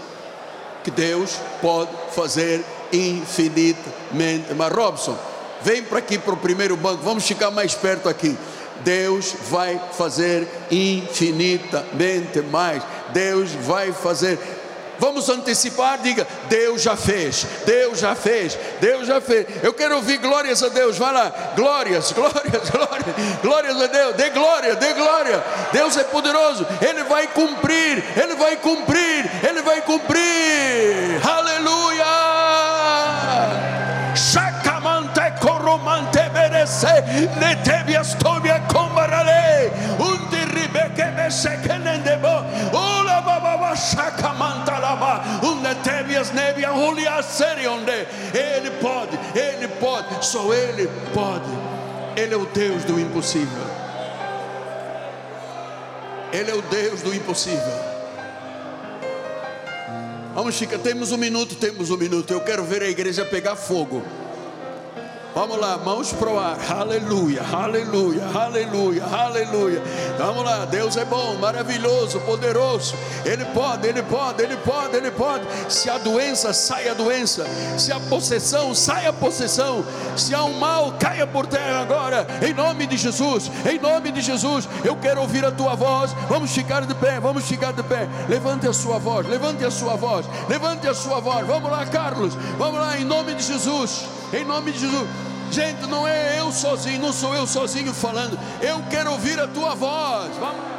Que 0.84 0.92
Deus 0.92 1.38
pode 1.62 1.90
fazer 2.12 2.66
infinitamente. 2.92 4.54
Mas 4.58 4.74
Robson, 4.74 5.18
vem 5.62 5.84
para 5.84 6.00
aqui 6.00 6.18
para 6.18 6.34
o 6.34 6.38
primeiro 6.38 6.76
banco, 6.76 7.02
vamos 7.02 7.26
ficar 7.26 7.50
mais 7.50 7.74
perto 7.74 8.10
aqui. 8.10 8.38
Deus 8.84 9.34
vai 9.50 9.80
fazer 9.94 10.46
infinitamente 10.70 12.42
mais. 12.42 12.84
Deus 13.14 13.52
vai 13.52 13.94
fazer. 13.94 14.38
Vamos 15.00 15.30
antecipar, 15.30 16.00
diga: 16.00 16.28
Deus 16.48 16.82
já 16.82 16.96
fez, 16.96 17.46
Deus 17.66 18.00
já 18.00 18.16
fez, 18.16 18.58
Deus 18.80 19.08
já 19.08 19.22
fez. 19.22 19.48
Eu 19.64 19.74
quero 19.74 19.96
ouvir 19.96 20.18
glórias 20.18 20.62
a 20.62 20.70
Deus. 20.70 20.98
Vai 20.98 21.14
lá, 21.14 21.32
glórias, 21.56 22.12
glórias, 22.14 22.70
glórias, 22.70 23.16
glórias 23.42 23.82
a 23.82 23.88
Deus. 23.88 24.16
Dê 24.16 24.30
glória, 24.30 24.76
dê 24.76 24.94
glória. 24.94 25.44
Deus 25.72 25.98
é 25.98 26.04
poderoso, 26.04 26.66
Ele 26.82 27.04
vai 27.04 27.28
cumprir, 27.28 28.04
Ele 28.16 28.36
vai 28.36 28.56
cumprir, 28.58 29.30
Ele 29.48 29.62
vai 29.62 29.82
cumprir. 29.82 31.20
Aleluia. 31.24 32.06
Chacamante 34.16 35.20
merece, 36.34 36.88
un 40.00 40.30
dirribe 40.30 40.92
que 40.96 41.06
me 41.06 41.32
se 41.32 41.50
que 43.80 43.96
nendebo, 43.96 44.46
ula 44.76 44.96
baba 44.96 45.24
chacamante 47.20 48.08
ele 48.34 48.72
pode, 48.82 49.18
Ele 49.36 49.68
pode, 49.80 50.26
só 50.26 50.54
Ele 50.54 50.90
pode. 51.14 51.50
Ele 52.16 52.34
é 52.34 52.38
o 52.38 52.46
Deus 52.46 52.84
do 52.84 53.00
impossível. 53.00 53.64
Ele 56.32 56.52
é 56.52 56.56
o 56.56 56.62
Deus 56.64 57.02
do 57.02 57.14
impossível. 57.14 57.90
Vamos, 60.36 60.56
Chica, 60.56 60.78
temos 60.78 61.12
um 61.12 61.18
minuto, 61.18 61.56
temos 61.56 61.90
um 61.90 61.98
minuto. 61.98 62.32
Eu 62.32 62.42
quero 62.42 62.64
ver 62.64 62.84
a 62.84 62.90
igreja 62.90 63.26
pegar 63.26 63.56
fogo. 63.56 64.04
Vamos 65.40 65.58
lá, 65.58 65.78
mãos 65.78 66.12
para 66.12 66.30
o 66.30 66.38
ar. 66.38 66.58
Aleluia, 66.70 67.42
aleluia, 67.42 68.26
aleluia, 68.36 69.06
aleluia. 69.06 69.82
Vamos 70.18 70.44
lá, 70.44 70.66
Deus 70.66 70.98
é 70.98 71.06
bom, 71.06 71.36
maravilhoso, 71.36 72.20
poderoso. 72.20 72.94
Ele 73.24 73.46
pode, 73.46 73.88
ele 73.88 74.04
pode, 74.04 74.44
ele 74.44 74.58
pode, 74.58 74.98
ele 74.98 75.10
pode. 75.12 75.46
Se 75.70 75.90
há 75.90 75.98
doença, 75.98 76.52
sai 76.52 76.90
a 76.90 76.94
doença. 76.94 77.46
Se 77.78 77.90
há 77.90 78.02
possessão, 78.02 78.76
sai 78.76 79.08
a 79.08 79.14
possessão. 79.14 79.86
Se 80.18 80.36
há 80.36 80.44
um 80.44 80.60
mal, 80.60 80.96
caia 81.00 81.26
por 81.26 81.48
terra 81.48 81.84
agora. 81.84 82.28
Em 82.46 82.54
nome 82.54 82.86
de 82.86 82.98
Jesus, 82.98 83.50
em 83.66 83.80
nome 83.80 84.12
de 84.12 84.20
Jesus. 84.20 84.68
Eu 84.84 84.98
quero 84.98 85.22
ouvir 85.22 85.46
a 85.46 85.52
tua 85.52 85.74
voz. 85.74 86.12
Vamos 86.28 86.52
ficar 86.52 86.86
de 86.86 86.94
pé, 86.96 87.18
vamos 87.18 87.46
ficar 87.46 87.72
de 87.72 87.82
pé. 87.82 88.10
Levante 88.28 88.68
a 88.68 88.74
sua 88.74 89.00
voz, 89.00 89.26
levante 89.26 89.64
a 89.64 89.72
sua 89.72 89.96
voz, 89.96 90.26
levante 90.50 90.86
a 90.86 90.94
sua 90.94 91.22
voz. 91.22 91.48
Vamos 91.48 91.72
lá, 91.72 91.86
Carlos. 91.86 92.34
Vamos 92.58 92.78
lá, 92.82 93.00
em 93.00 93.06
nome 93.06 93.36
de 93.36 93.44
Jesus 93.44 94.20
em 94.34 94.46
nome 94.46 94.72
de 94.72 94.80
Jesus. 94.80 95.29
Gente, 95.52 95.86
não 95.88 96.08
é 96.08 96.40
eu 96.40 96.52
sozinho, 96.52 97.00
não 97.00 97.12
sou 97.12 97.36
eu 97.36 97.48
sozinho 97.48 97.94
falando. 97.94 98.40
Eu 98.62 98.84
quero 98.90 99.12
ouvir 99.12 99.40
a 99.40 99.48
tua 99.48 99.76
voz. 99.76 100.36
Vamos. 100.38 100.70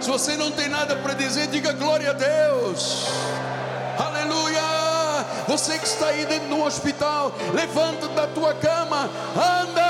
Se 0.00 0.10
você 0.10 0.36
não 0.36 0.50
tem 0.50 0.68
nada 0.68 0.96
para 0.96 1.14
dizer, 1.14 1.48
diga 1.48 1.72
glória 1.72 2.10
a 2.10 2.12
Deus. 2.12 3.06
Aleluia. 3.98 4.60
Você 5.48 5.78
que 5.78 5.86
está 5.86 6.08
aí 6.08 6.26
dentro 6.26 6.48
do 6.48 6.62
hospital, 6.62 7.32
levanta 7.54 8.08
da 8.08 8.26
tua 8.26 8.54
cama, 8.54 9.08
anda 9.34 9.85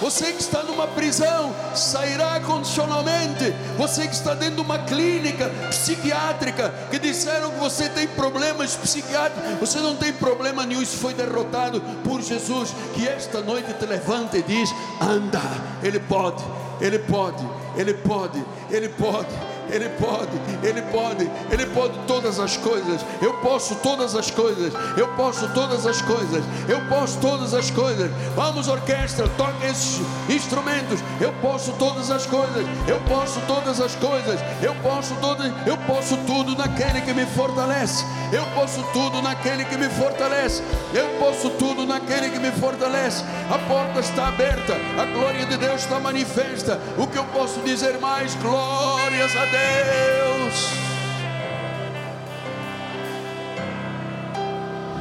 você 0.00 0.32
que 0.32 0.40
está 0.40 0.62
numa 0.62 0.86
prisão 0.86 1.54
sairá 1.74 2.40
condicionalmente. 2.40 3.52
Você 3.76 4.06
que 4.06 4.14
está 4.14 4.34
dentro 4.34 4.56
de 4.56 4.60
uma 4.60 4.78
clínica 4.78 5.50
psiquiátrica 5.70 6.72
que 6.90 6.98
disseram 6.98 7.50
que 7.50 7.58
você 7.58 7.88
tem 7.88 8.06
problemas 8.06 8.76
psiquiátricos, 8.76 9.58
você 9.58 9.80
não 9.80 9.96
tem 9.96 10.12
problema 10.12 10.64
nenhum. 10.64 10.82
Isso 10.82 10.98
foi 10.98 11.14
derrotado 11.14 11.80
por 12.04 12.22
Jesus. 12.22 12.72
Que 12.94 13.08
esta 13.08 13.40
noite 13.40 13.72
te 13.74 13.86
levanta 13.86 14.38
e 14.38 14.42
diz: 14.42 14.70
anda. 15.00 15.40
Ele 15.82 16.00
pode, 16.00 16.44
ele 16.80 16.98
pode, 16.98 17.44
ele 17.76 17.94
pode, 17.94 18.44
ele 18.70 18.88
pode. 18.88 19.57
Ele 19.70 19.88
pode, 19.90 20.32
Ele 20.62 20.82
pode, 20.82 21.30
Ele 21.50 21.66
pode 21.66 21.98
todas 22.06 22.40
as 22.40 22.56
coisas. 22.56 23.04
Eu 23.20 23.34
posso 23.34 23.74
todas 23.76 24.14
as 24.14 24.30
coisas. 24.30 24.72
Eu 24.96 25.08
posso 25.08 25.48
todas 25.52 25.86
as 25.86 26.00
coisas. 26.02 26.42
Eu 26.68 26.80
posso 26.88 27.18
todas 27.20 27.54
as 27.54 27.70
coisas. 27.70 28.10
Vamos, 28.34 28.68
orquestra, 28.68 29.28
toque 29.36 29.66
esses 29.66 30.00
instrumentos. 30.28 31.00
Eu 31.20 31.32
posso 31.34 31.72
todas 31.72 32.10
as 32.10 32.26
coisas. 32.26 32.66
Eu 32.86 33.00
posso 33.00 33.40
todas 33.46 33.80
as 33.80 33.94
coisas. 33.94 34.40
Eu 34.62 34.74
posso 34.76 35.14
todas. 35.16 35.52
Eu 35.66 35.76
posso 35.78 36.16
tudo 36.18 36.56
naquele 36.56 37.00
que 37.02 37.12
me 37.12 37.26
fortalece. 37.26 38.04
Eu 38.32 38.44
posso 38.54 38.82
tudo 38.92 39.22
naquele 39.22 39.64
que 39.64 39.76
me 39.76 39.88
fortalece. 39.88 40.62
Eu 40.94 41.08
posso 41.18 41.50
tudo 41.50 41.86
naquele 41.86 42.30
que 42.30 42.38
me 42.38 42.50
fortalece. 42.52 43.24
A 43.50 43.58
porta 43.58 44.00
está 44.00 44.28
aberta. 44.28 44.74
A 44.98 45.04
glória 45.04 45.46
de 45.46 45.56
Deus 45.56 45.82
está 45.82 45.98
manifesta. 46.00 46.80
O 46.96 47.06
que 47.06 47.18
eu 47.18 47.24
posso 47.26 47.60
dizer 47.60 47.98
mais? 47.98 48.34
Glórias 48.36 49.36
a 49.36 49.44
Deus. 49.44 49.57
Deus. 49.84 50.72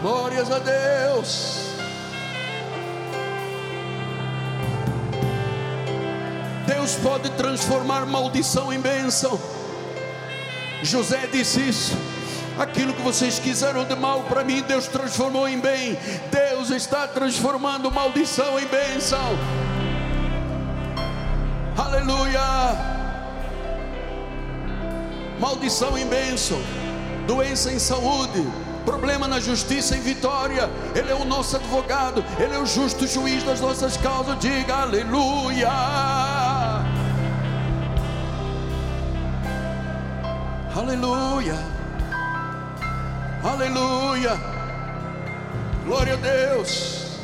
Glórias 0.01 0.51
a 0.51 0.60
Deus. 0.60 1.58
Deus 6.66 6.95
pode 6.95 7.30
transformar 7.32 8.05
maldição 8.05 8.72
em 8.72 8.80
bênção. 8.80 9.39
José 10.84 11.28
disse 11.32 11.68
isso. 11.68 11.97
Aquilo 12.58 12.93
que 12.93 13.01
vocês 13.01 13.38
quiseram 13.39 13.86
de 13.86 13.95
mal 13.95 14.24
para 14.24 14.43
mim, 14.43 14.64
Deus 14.64 14.88
transformou 14.88 15.47
em 15.47 15.60
bem. 15.60 15.97
Deus 16.32 16.72
está 16.72 17.08
transformando 17.08 17.91
maldição 17.91 18.60
em 18.60 18.66
bênção. 18.66 19.38
Aleluia 21.78 22.97
maldição 25.40 25.98
em 25.98 26.06
bênção, 26.06 26.60
doença 27.26 27.72
em 27.72 27.80
saúde, 27.80 28.46
problema 28.86 29.28
na 29.28 29.40
justiça 29.40 29.96
em 29.96 30.02
vitória. 30.02 30.70
Ele 30.96 31.12
é 31.12 31.16
o 31.16 31.26
nosso 31.26 31.56
advogado, 31.56 32.24
ele 32.40 32.56
é 32.56 32.60
o 32.60 32.66
justo 32.66 33.06
juiz 33.08 33.44
das 33.44 33.60
nossas 33.60 33.98
causas. 33.98 34.40
Diga 34.40 34.76
aleluia. 34.76 35.70
Aleluia. 40.76 41.58
Aleluia. 43.44 44.38
Glória 45.86 46.14
a 46.14 46.18
Deus. 46.18 47.20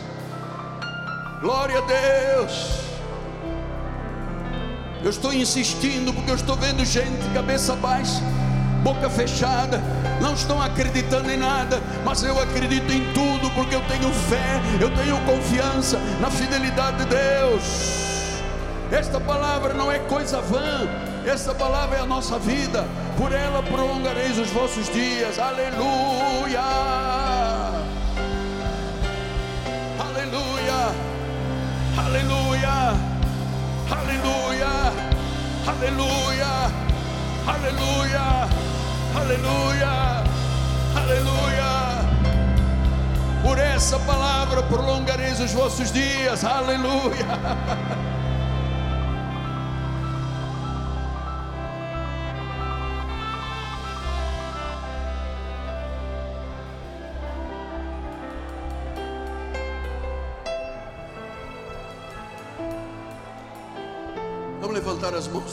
Glória 1.41 1.77
a 1.77 1.81
Deus. 1.81 2.82
Eu 5.03 5.09
estou 5.09 5.33
insistindo 5.33 6.13
porque 6.13 6.31
eu 6.31 6.35
estou 6.35 6.55
vendo 6.55 6.85
gente 6.85 7.27
cabeça 7.33 7.75
baixa, 7.75 8.21
boca 8.81 9.09
fechada, 9.09 9.81
não 10.21 10.33
estão 10.33 10.61
acreditando 10.61 11.29
em 11.29 11.35
nada, 11.35 11.81
mas 12.05 12.23
eu 12.23 12.39
acredito 12.41 12.89
em 12.89 13.11
tudo 13.13 13.49
porque 13.51 13.75
eu 13.75 13.81
tenho 13.81 14.09
fé, 14.13 14.61
eu 14.79 14.89
tenho 14.95 15.19
confiança 15.25 15.99
na 16.21 16.31
fidelidade 16.31 16.99
de 16.99 17.05
Deus. 17.05 18.03
Esta 18.91 19.19
palavra 19.19 19.73
não 19.73 19.91
é 19.91 19.99
coisa 19.99 20.39
vã, 20.39 20.87
esta 21.25 21.53
palavra 21.53 21.97
é 21.97 22.01
a 22.01 22.05
nossa 22.05 22.39
vida, 22.39 22.87
por 23.17 23.33
ela 23.33 23.61
prolongareis 23.61 24.37
os 24.37 24.49
vossos 24.51 24.87
dias. 24.89 25.37
Aleluia! 25.37 27.22
Aleluia, 35.67 36.71
aleluia, 37.47 38.49
aleluia, 39.15 40.23
aleluia. 40.95 41.73
Por 43.41 43.57
essa 43.57 43.99
palavra 43.99 44.63
prolongareis 44.63 45.39
os 45.39 45.51
vossos 45.51 45.91
dias, 45.91 46.43
aleluia. 46.43 47.27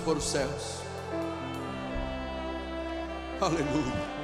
para 0.00 0.18
os 0.18 0.24
céus. 0.24 0.80
Aleluia. 3.40 4.20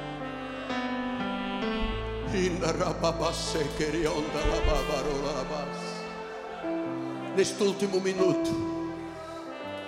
Neste 7.35 7.63
último 7.63 8.01
minuto, 8.01 8.51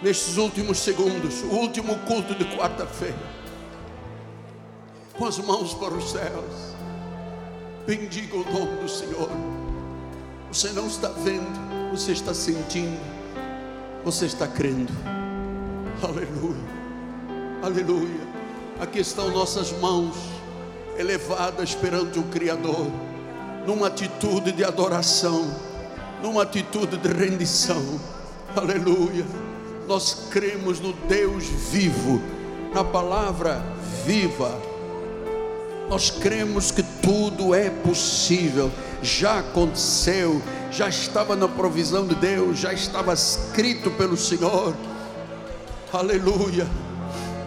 nestes 0.01 0.37
últimos 0.37 0.79
segundos, 0.79 1.41
o 1.43 1.55
último 1.55 1.97
culto 1.99 2.33
de 2.33 2.45
quarta-feira, 2.57 3.17
com 5.13 5.25
as 5.25 5.37
mãos 5.39 5.73
para 5.73 5.93
os 5.93 6.11
céus, 6.11 6.75
bendiga 7.85 8.37
o 8.37 8.45
nome 8.45 8.81
do 8.81 8.89
Senhor. 8.89 9.29
Você 10.51 10.69
não 10.69 10.87
está 10.87 11.09
vendo, 11.09 11.91
você 11.91 12.13
está 12.13 12.33
sentindo, 12.33 12.99
você 14.03 14.25
está 14.25 14.47
crendo. 14.47 15.18
Aleluia, 16.01 16.55
aleluia. 17.61 18.27
Aqui 18.79 18.99
estão 18.99 19.31
nossas 19.31 19.73
mãos 19.73 20.15
elevadas 20.97 21.75
perante 21.75 22.17
o 22.17 22.23
Criador, 22.23 22.87
numa 23.67 23.87
atitude 23.87 24.53
de 24.53 24.63
adoração, 24.63 25.53
numa 26.23 26.43
atitude 26.43 26.95
de 26.95 27.09
rendição. 27.09 27.99
Aleluia. 28.55 29.25
Nós 29.89 30.27
cremos 30.31 30.79
no 30.79 30.93
Deus 30.93 31.43
vivo, 31.43 32.21
na 32.73 32.83
palavra 32.83 33.61
viva. 34.05 34.57
Nós 35.89 36.09
cremos 36.09 36.71
que 36.71 36.83
tudo 37.01 37.53
é 37.53 37.69
possível, 37.69 38.71
já 39.03 39.39
aconteceu, 39.39 40.41
já 40.71 40.87
estava 40.87 41.35
na 41.35 41.49
provisão 41.49 42.07
de 42.07 42.15
Deus, 42.15 42.57
já 42.57 42.71
estava 42.71 43.11
escrito 43.11 43.91
pelo 43.91 44.15
Senhor. 44.15 44.73
Aleluia. 45.91 46.67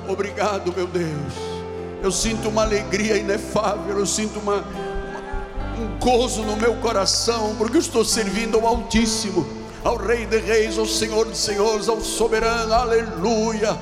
Obrigado, 0.08 0.72
meu 0.74 0.86
Deus. 0.86 1.32
Eu 2.02 2.10
sinto 2.10 2.48
uma 2.48 2.62
alegria 2.62 3.16
inefável, 3.16 3.98
eu 3.98 4.06
sinto 4.06 4.40
uma, 4.40 4.56
uma, 4.56 4.64
um 5.78 5.98
gozo 6.00 6.42
no 6.42 6.56
meu 6.56 6.74
coração, 6.76 7.54
porque 7.56 7.76
eu 7.76 7.80
estou 7.80 8.04
servindo 8.04 8.58
ao 8.58 8.66
Altíssimo. 8.66 9.46
ao 9.84 9.96
Rei 9.96 10.26
de 10.26 10.38
Reis, 10.38 10.78
ao 10.78 10.86
Senhor 10.86 11.28
de 11.30 11.36
Senhores, 11.36 11.88
ao 11.88 12.00
Soberano, 12.00 12.72
aleluia. 12.72 13.76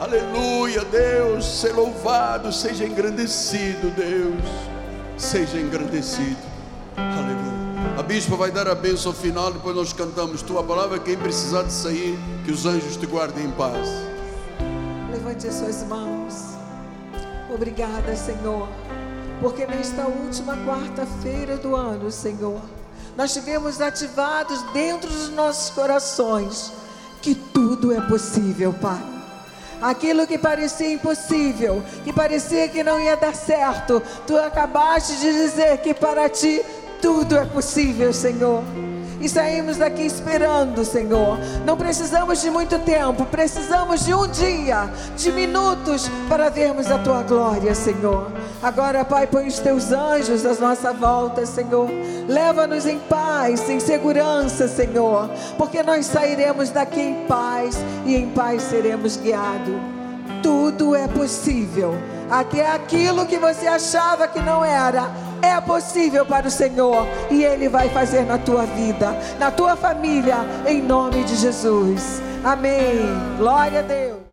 Aleluia, 0.00 0.84
Deus, 0.84 1.60
seja 1.60 1.74
louvado, 1.74 2.52
seja 2.52 2.84
engrandecido, 2.84 3.90
Deus, 3.94 4.44
seja 5.16 5.58
engrandecido. 5.58 6.36
Aleluia. 6.96 7.33
A 7.96 8.02
bispa 8.02 8.34
vai 8.34 8.50
dar 8.50 8.66
a 8.66 8.74
bênção 8.74 9.12
final, 9.12 9.52
depois 9.52 9.76
nós 9.76 9.92
cantamos 9.92 10.42
tua 10.42 10.64
palavra. 10.64 10.98
Quem 10.98 11.16
precisar 11.16 11.62
de 11.62 11.72
sair, 11.72 12.18
que 12.44 12.50
os 12.50 12.66
anjos 12.66 12.96
te 12.96 13.06
guardem 13.06 13.44
em 13.44 13.50
paz. 13.52 13.88
Levante 15.12 15.46
as 15.46 15.54
suas 15.54 15.84
mãos. 15.84 16.34
Obrigada, 17.54 18.16
Senhor, 18.16 18.68
porque 19.40 19.64
nesta 19.64 20.08
última 20.08 20.56
quarta-feira 20.66 21.56
do 21.56 21.76
ano, 21.76 22.10
Senhor, 22.10 22.60
nós 23.16 23.32
tivemos 23.32 23.80
ativados 23.80 24.60
dentro 24.72 25.08
dos 25.08 25.28
nossos 25.28 25.70
corações 25.70 26.72
que 27.22 27.32
tudo 27.32 27.92
é 27.92 28.00
possível, 28.00 28.72
Pai. 28.72 29.14
Aquilo 29.80 30.26
que 30.26 30.36
parecia 30.36 30.92
impossível, 30.92 31.80
que 32.02 32.12
parecia 32.12 32.68
que 32.68 32.82
não 32.82 33.00
ia 33.00 33.16
dar 33.16 33.36
certo, 33.36 34.02
tu 34.26 34.36
acabaste 34.36 35.14
de 35.16 35.32
dizer 35.32 35.78
que 35.78 35.94
para 35.94 36.28
ti 36.28 36.60
tudo 37.04 37.36
é 37.36 37.44
possível, 37.44 38.14
Senhor. 38.14 38.64
E 39.20 39.28
saímos 39.28 39.76
daqui 39.76 40.06
esperando, 40.06 40.86
Senhor. 40.86 41.38
Não 41.66 41.76
precisamos 41.76 42.40
de 42.40 42.50
muito 42.50 42.78
tempo, 42.78 43.26
precisamos 43.26 44.06
de 44.06 44.14
um 44.14 44.26
dia, 44.26 44.88
de 45.14 45.30
minutos, 45.30 46.10
para 46.30 46.48
vermos 46.48 46.90
a 46.90 46.96
tua 46.98 47.22
glória, 47.22 47.74
Senhor. 47.74 48.32
Agora, 48.62 49.04
Pai, 49.04 49.26
põe 49.26 49.46
os 49.46 49.58
teus 49.58 49.92
anjos 49.92 50.46
à 50.46 50.54
nossa 50.54 50.94
volta, 50.94 51.44
Senhor. 51.44 51.90
Leva-nos 52.26 52.86
em 52.86 52.98
paz, 53.00 53.68
em 53.68 53.80
segurança, 53.80 54.66
Senhor, 54.66 55.28
porque 55.58 55.82
nós 55.82 56.06
sairemos 56.06 56.70
daqui 56.70 57.02
em 57.02 57.26
paz 57.26 57.76
e 58.06 58.16
em 58.16 58.30
paz 58.30 58.62
seremos 58.62 59.18
guiados. 59.18 59.74
Tudo 60.42 60.96
é 60.96 61.06
possível, 61.06 61.94
até 62.30 62.66
aquilo 62.66 63.26
que 63.26 63.36
você 63.36 63.66
achava 63.66 64.26
que 64.26 64.40
não 64.40 64.64
era 64.64 65.33
é 65.44 65.60
possível 65.60 66.24
para 66.24 66.48
o 66.48 66.50
Senhor 66.50 67.06
e 67.30 67.44
Ele 67.44 67.68
vai 67.68 67.88
fazer 67.90 68.22
na 68.22 68.38
tua 68.38 68.64
vida, 68.64 69.16
na 69.38 69.50
tua 69.50 69.76
família, 69.76 70.38
em 70.66 70.82
nome 70.82 71.22
de 71.24 71.36
Jesus. 71.36 72.22
Amém. 72.42 72.98
Glória 73.38 73.80
a 73.80 73.82
Deus. 73.82 74.23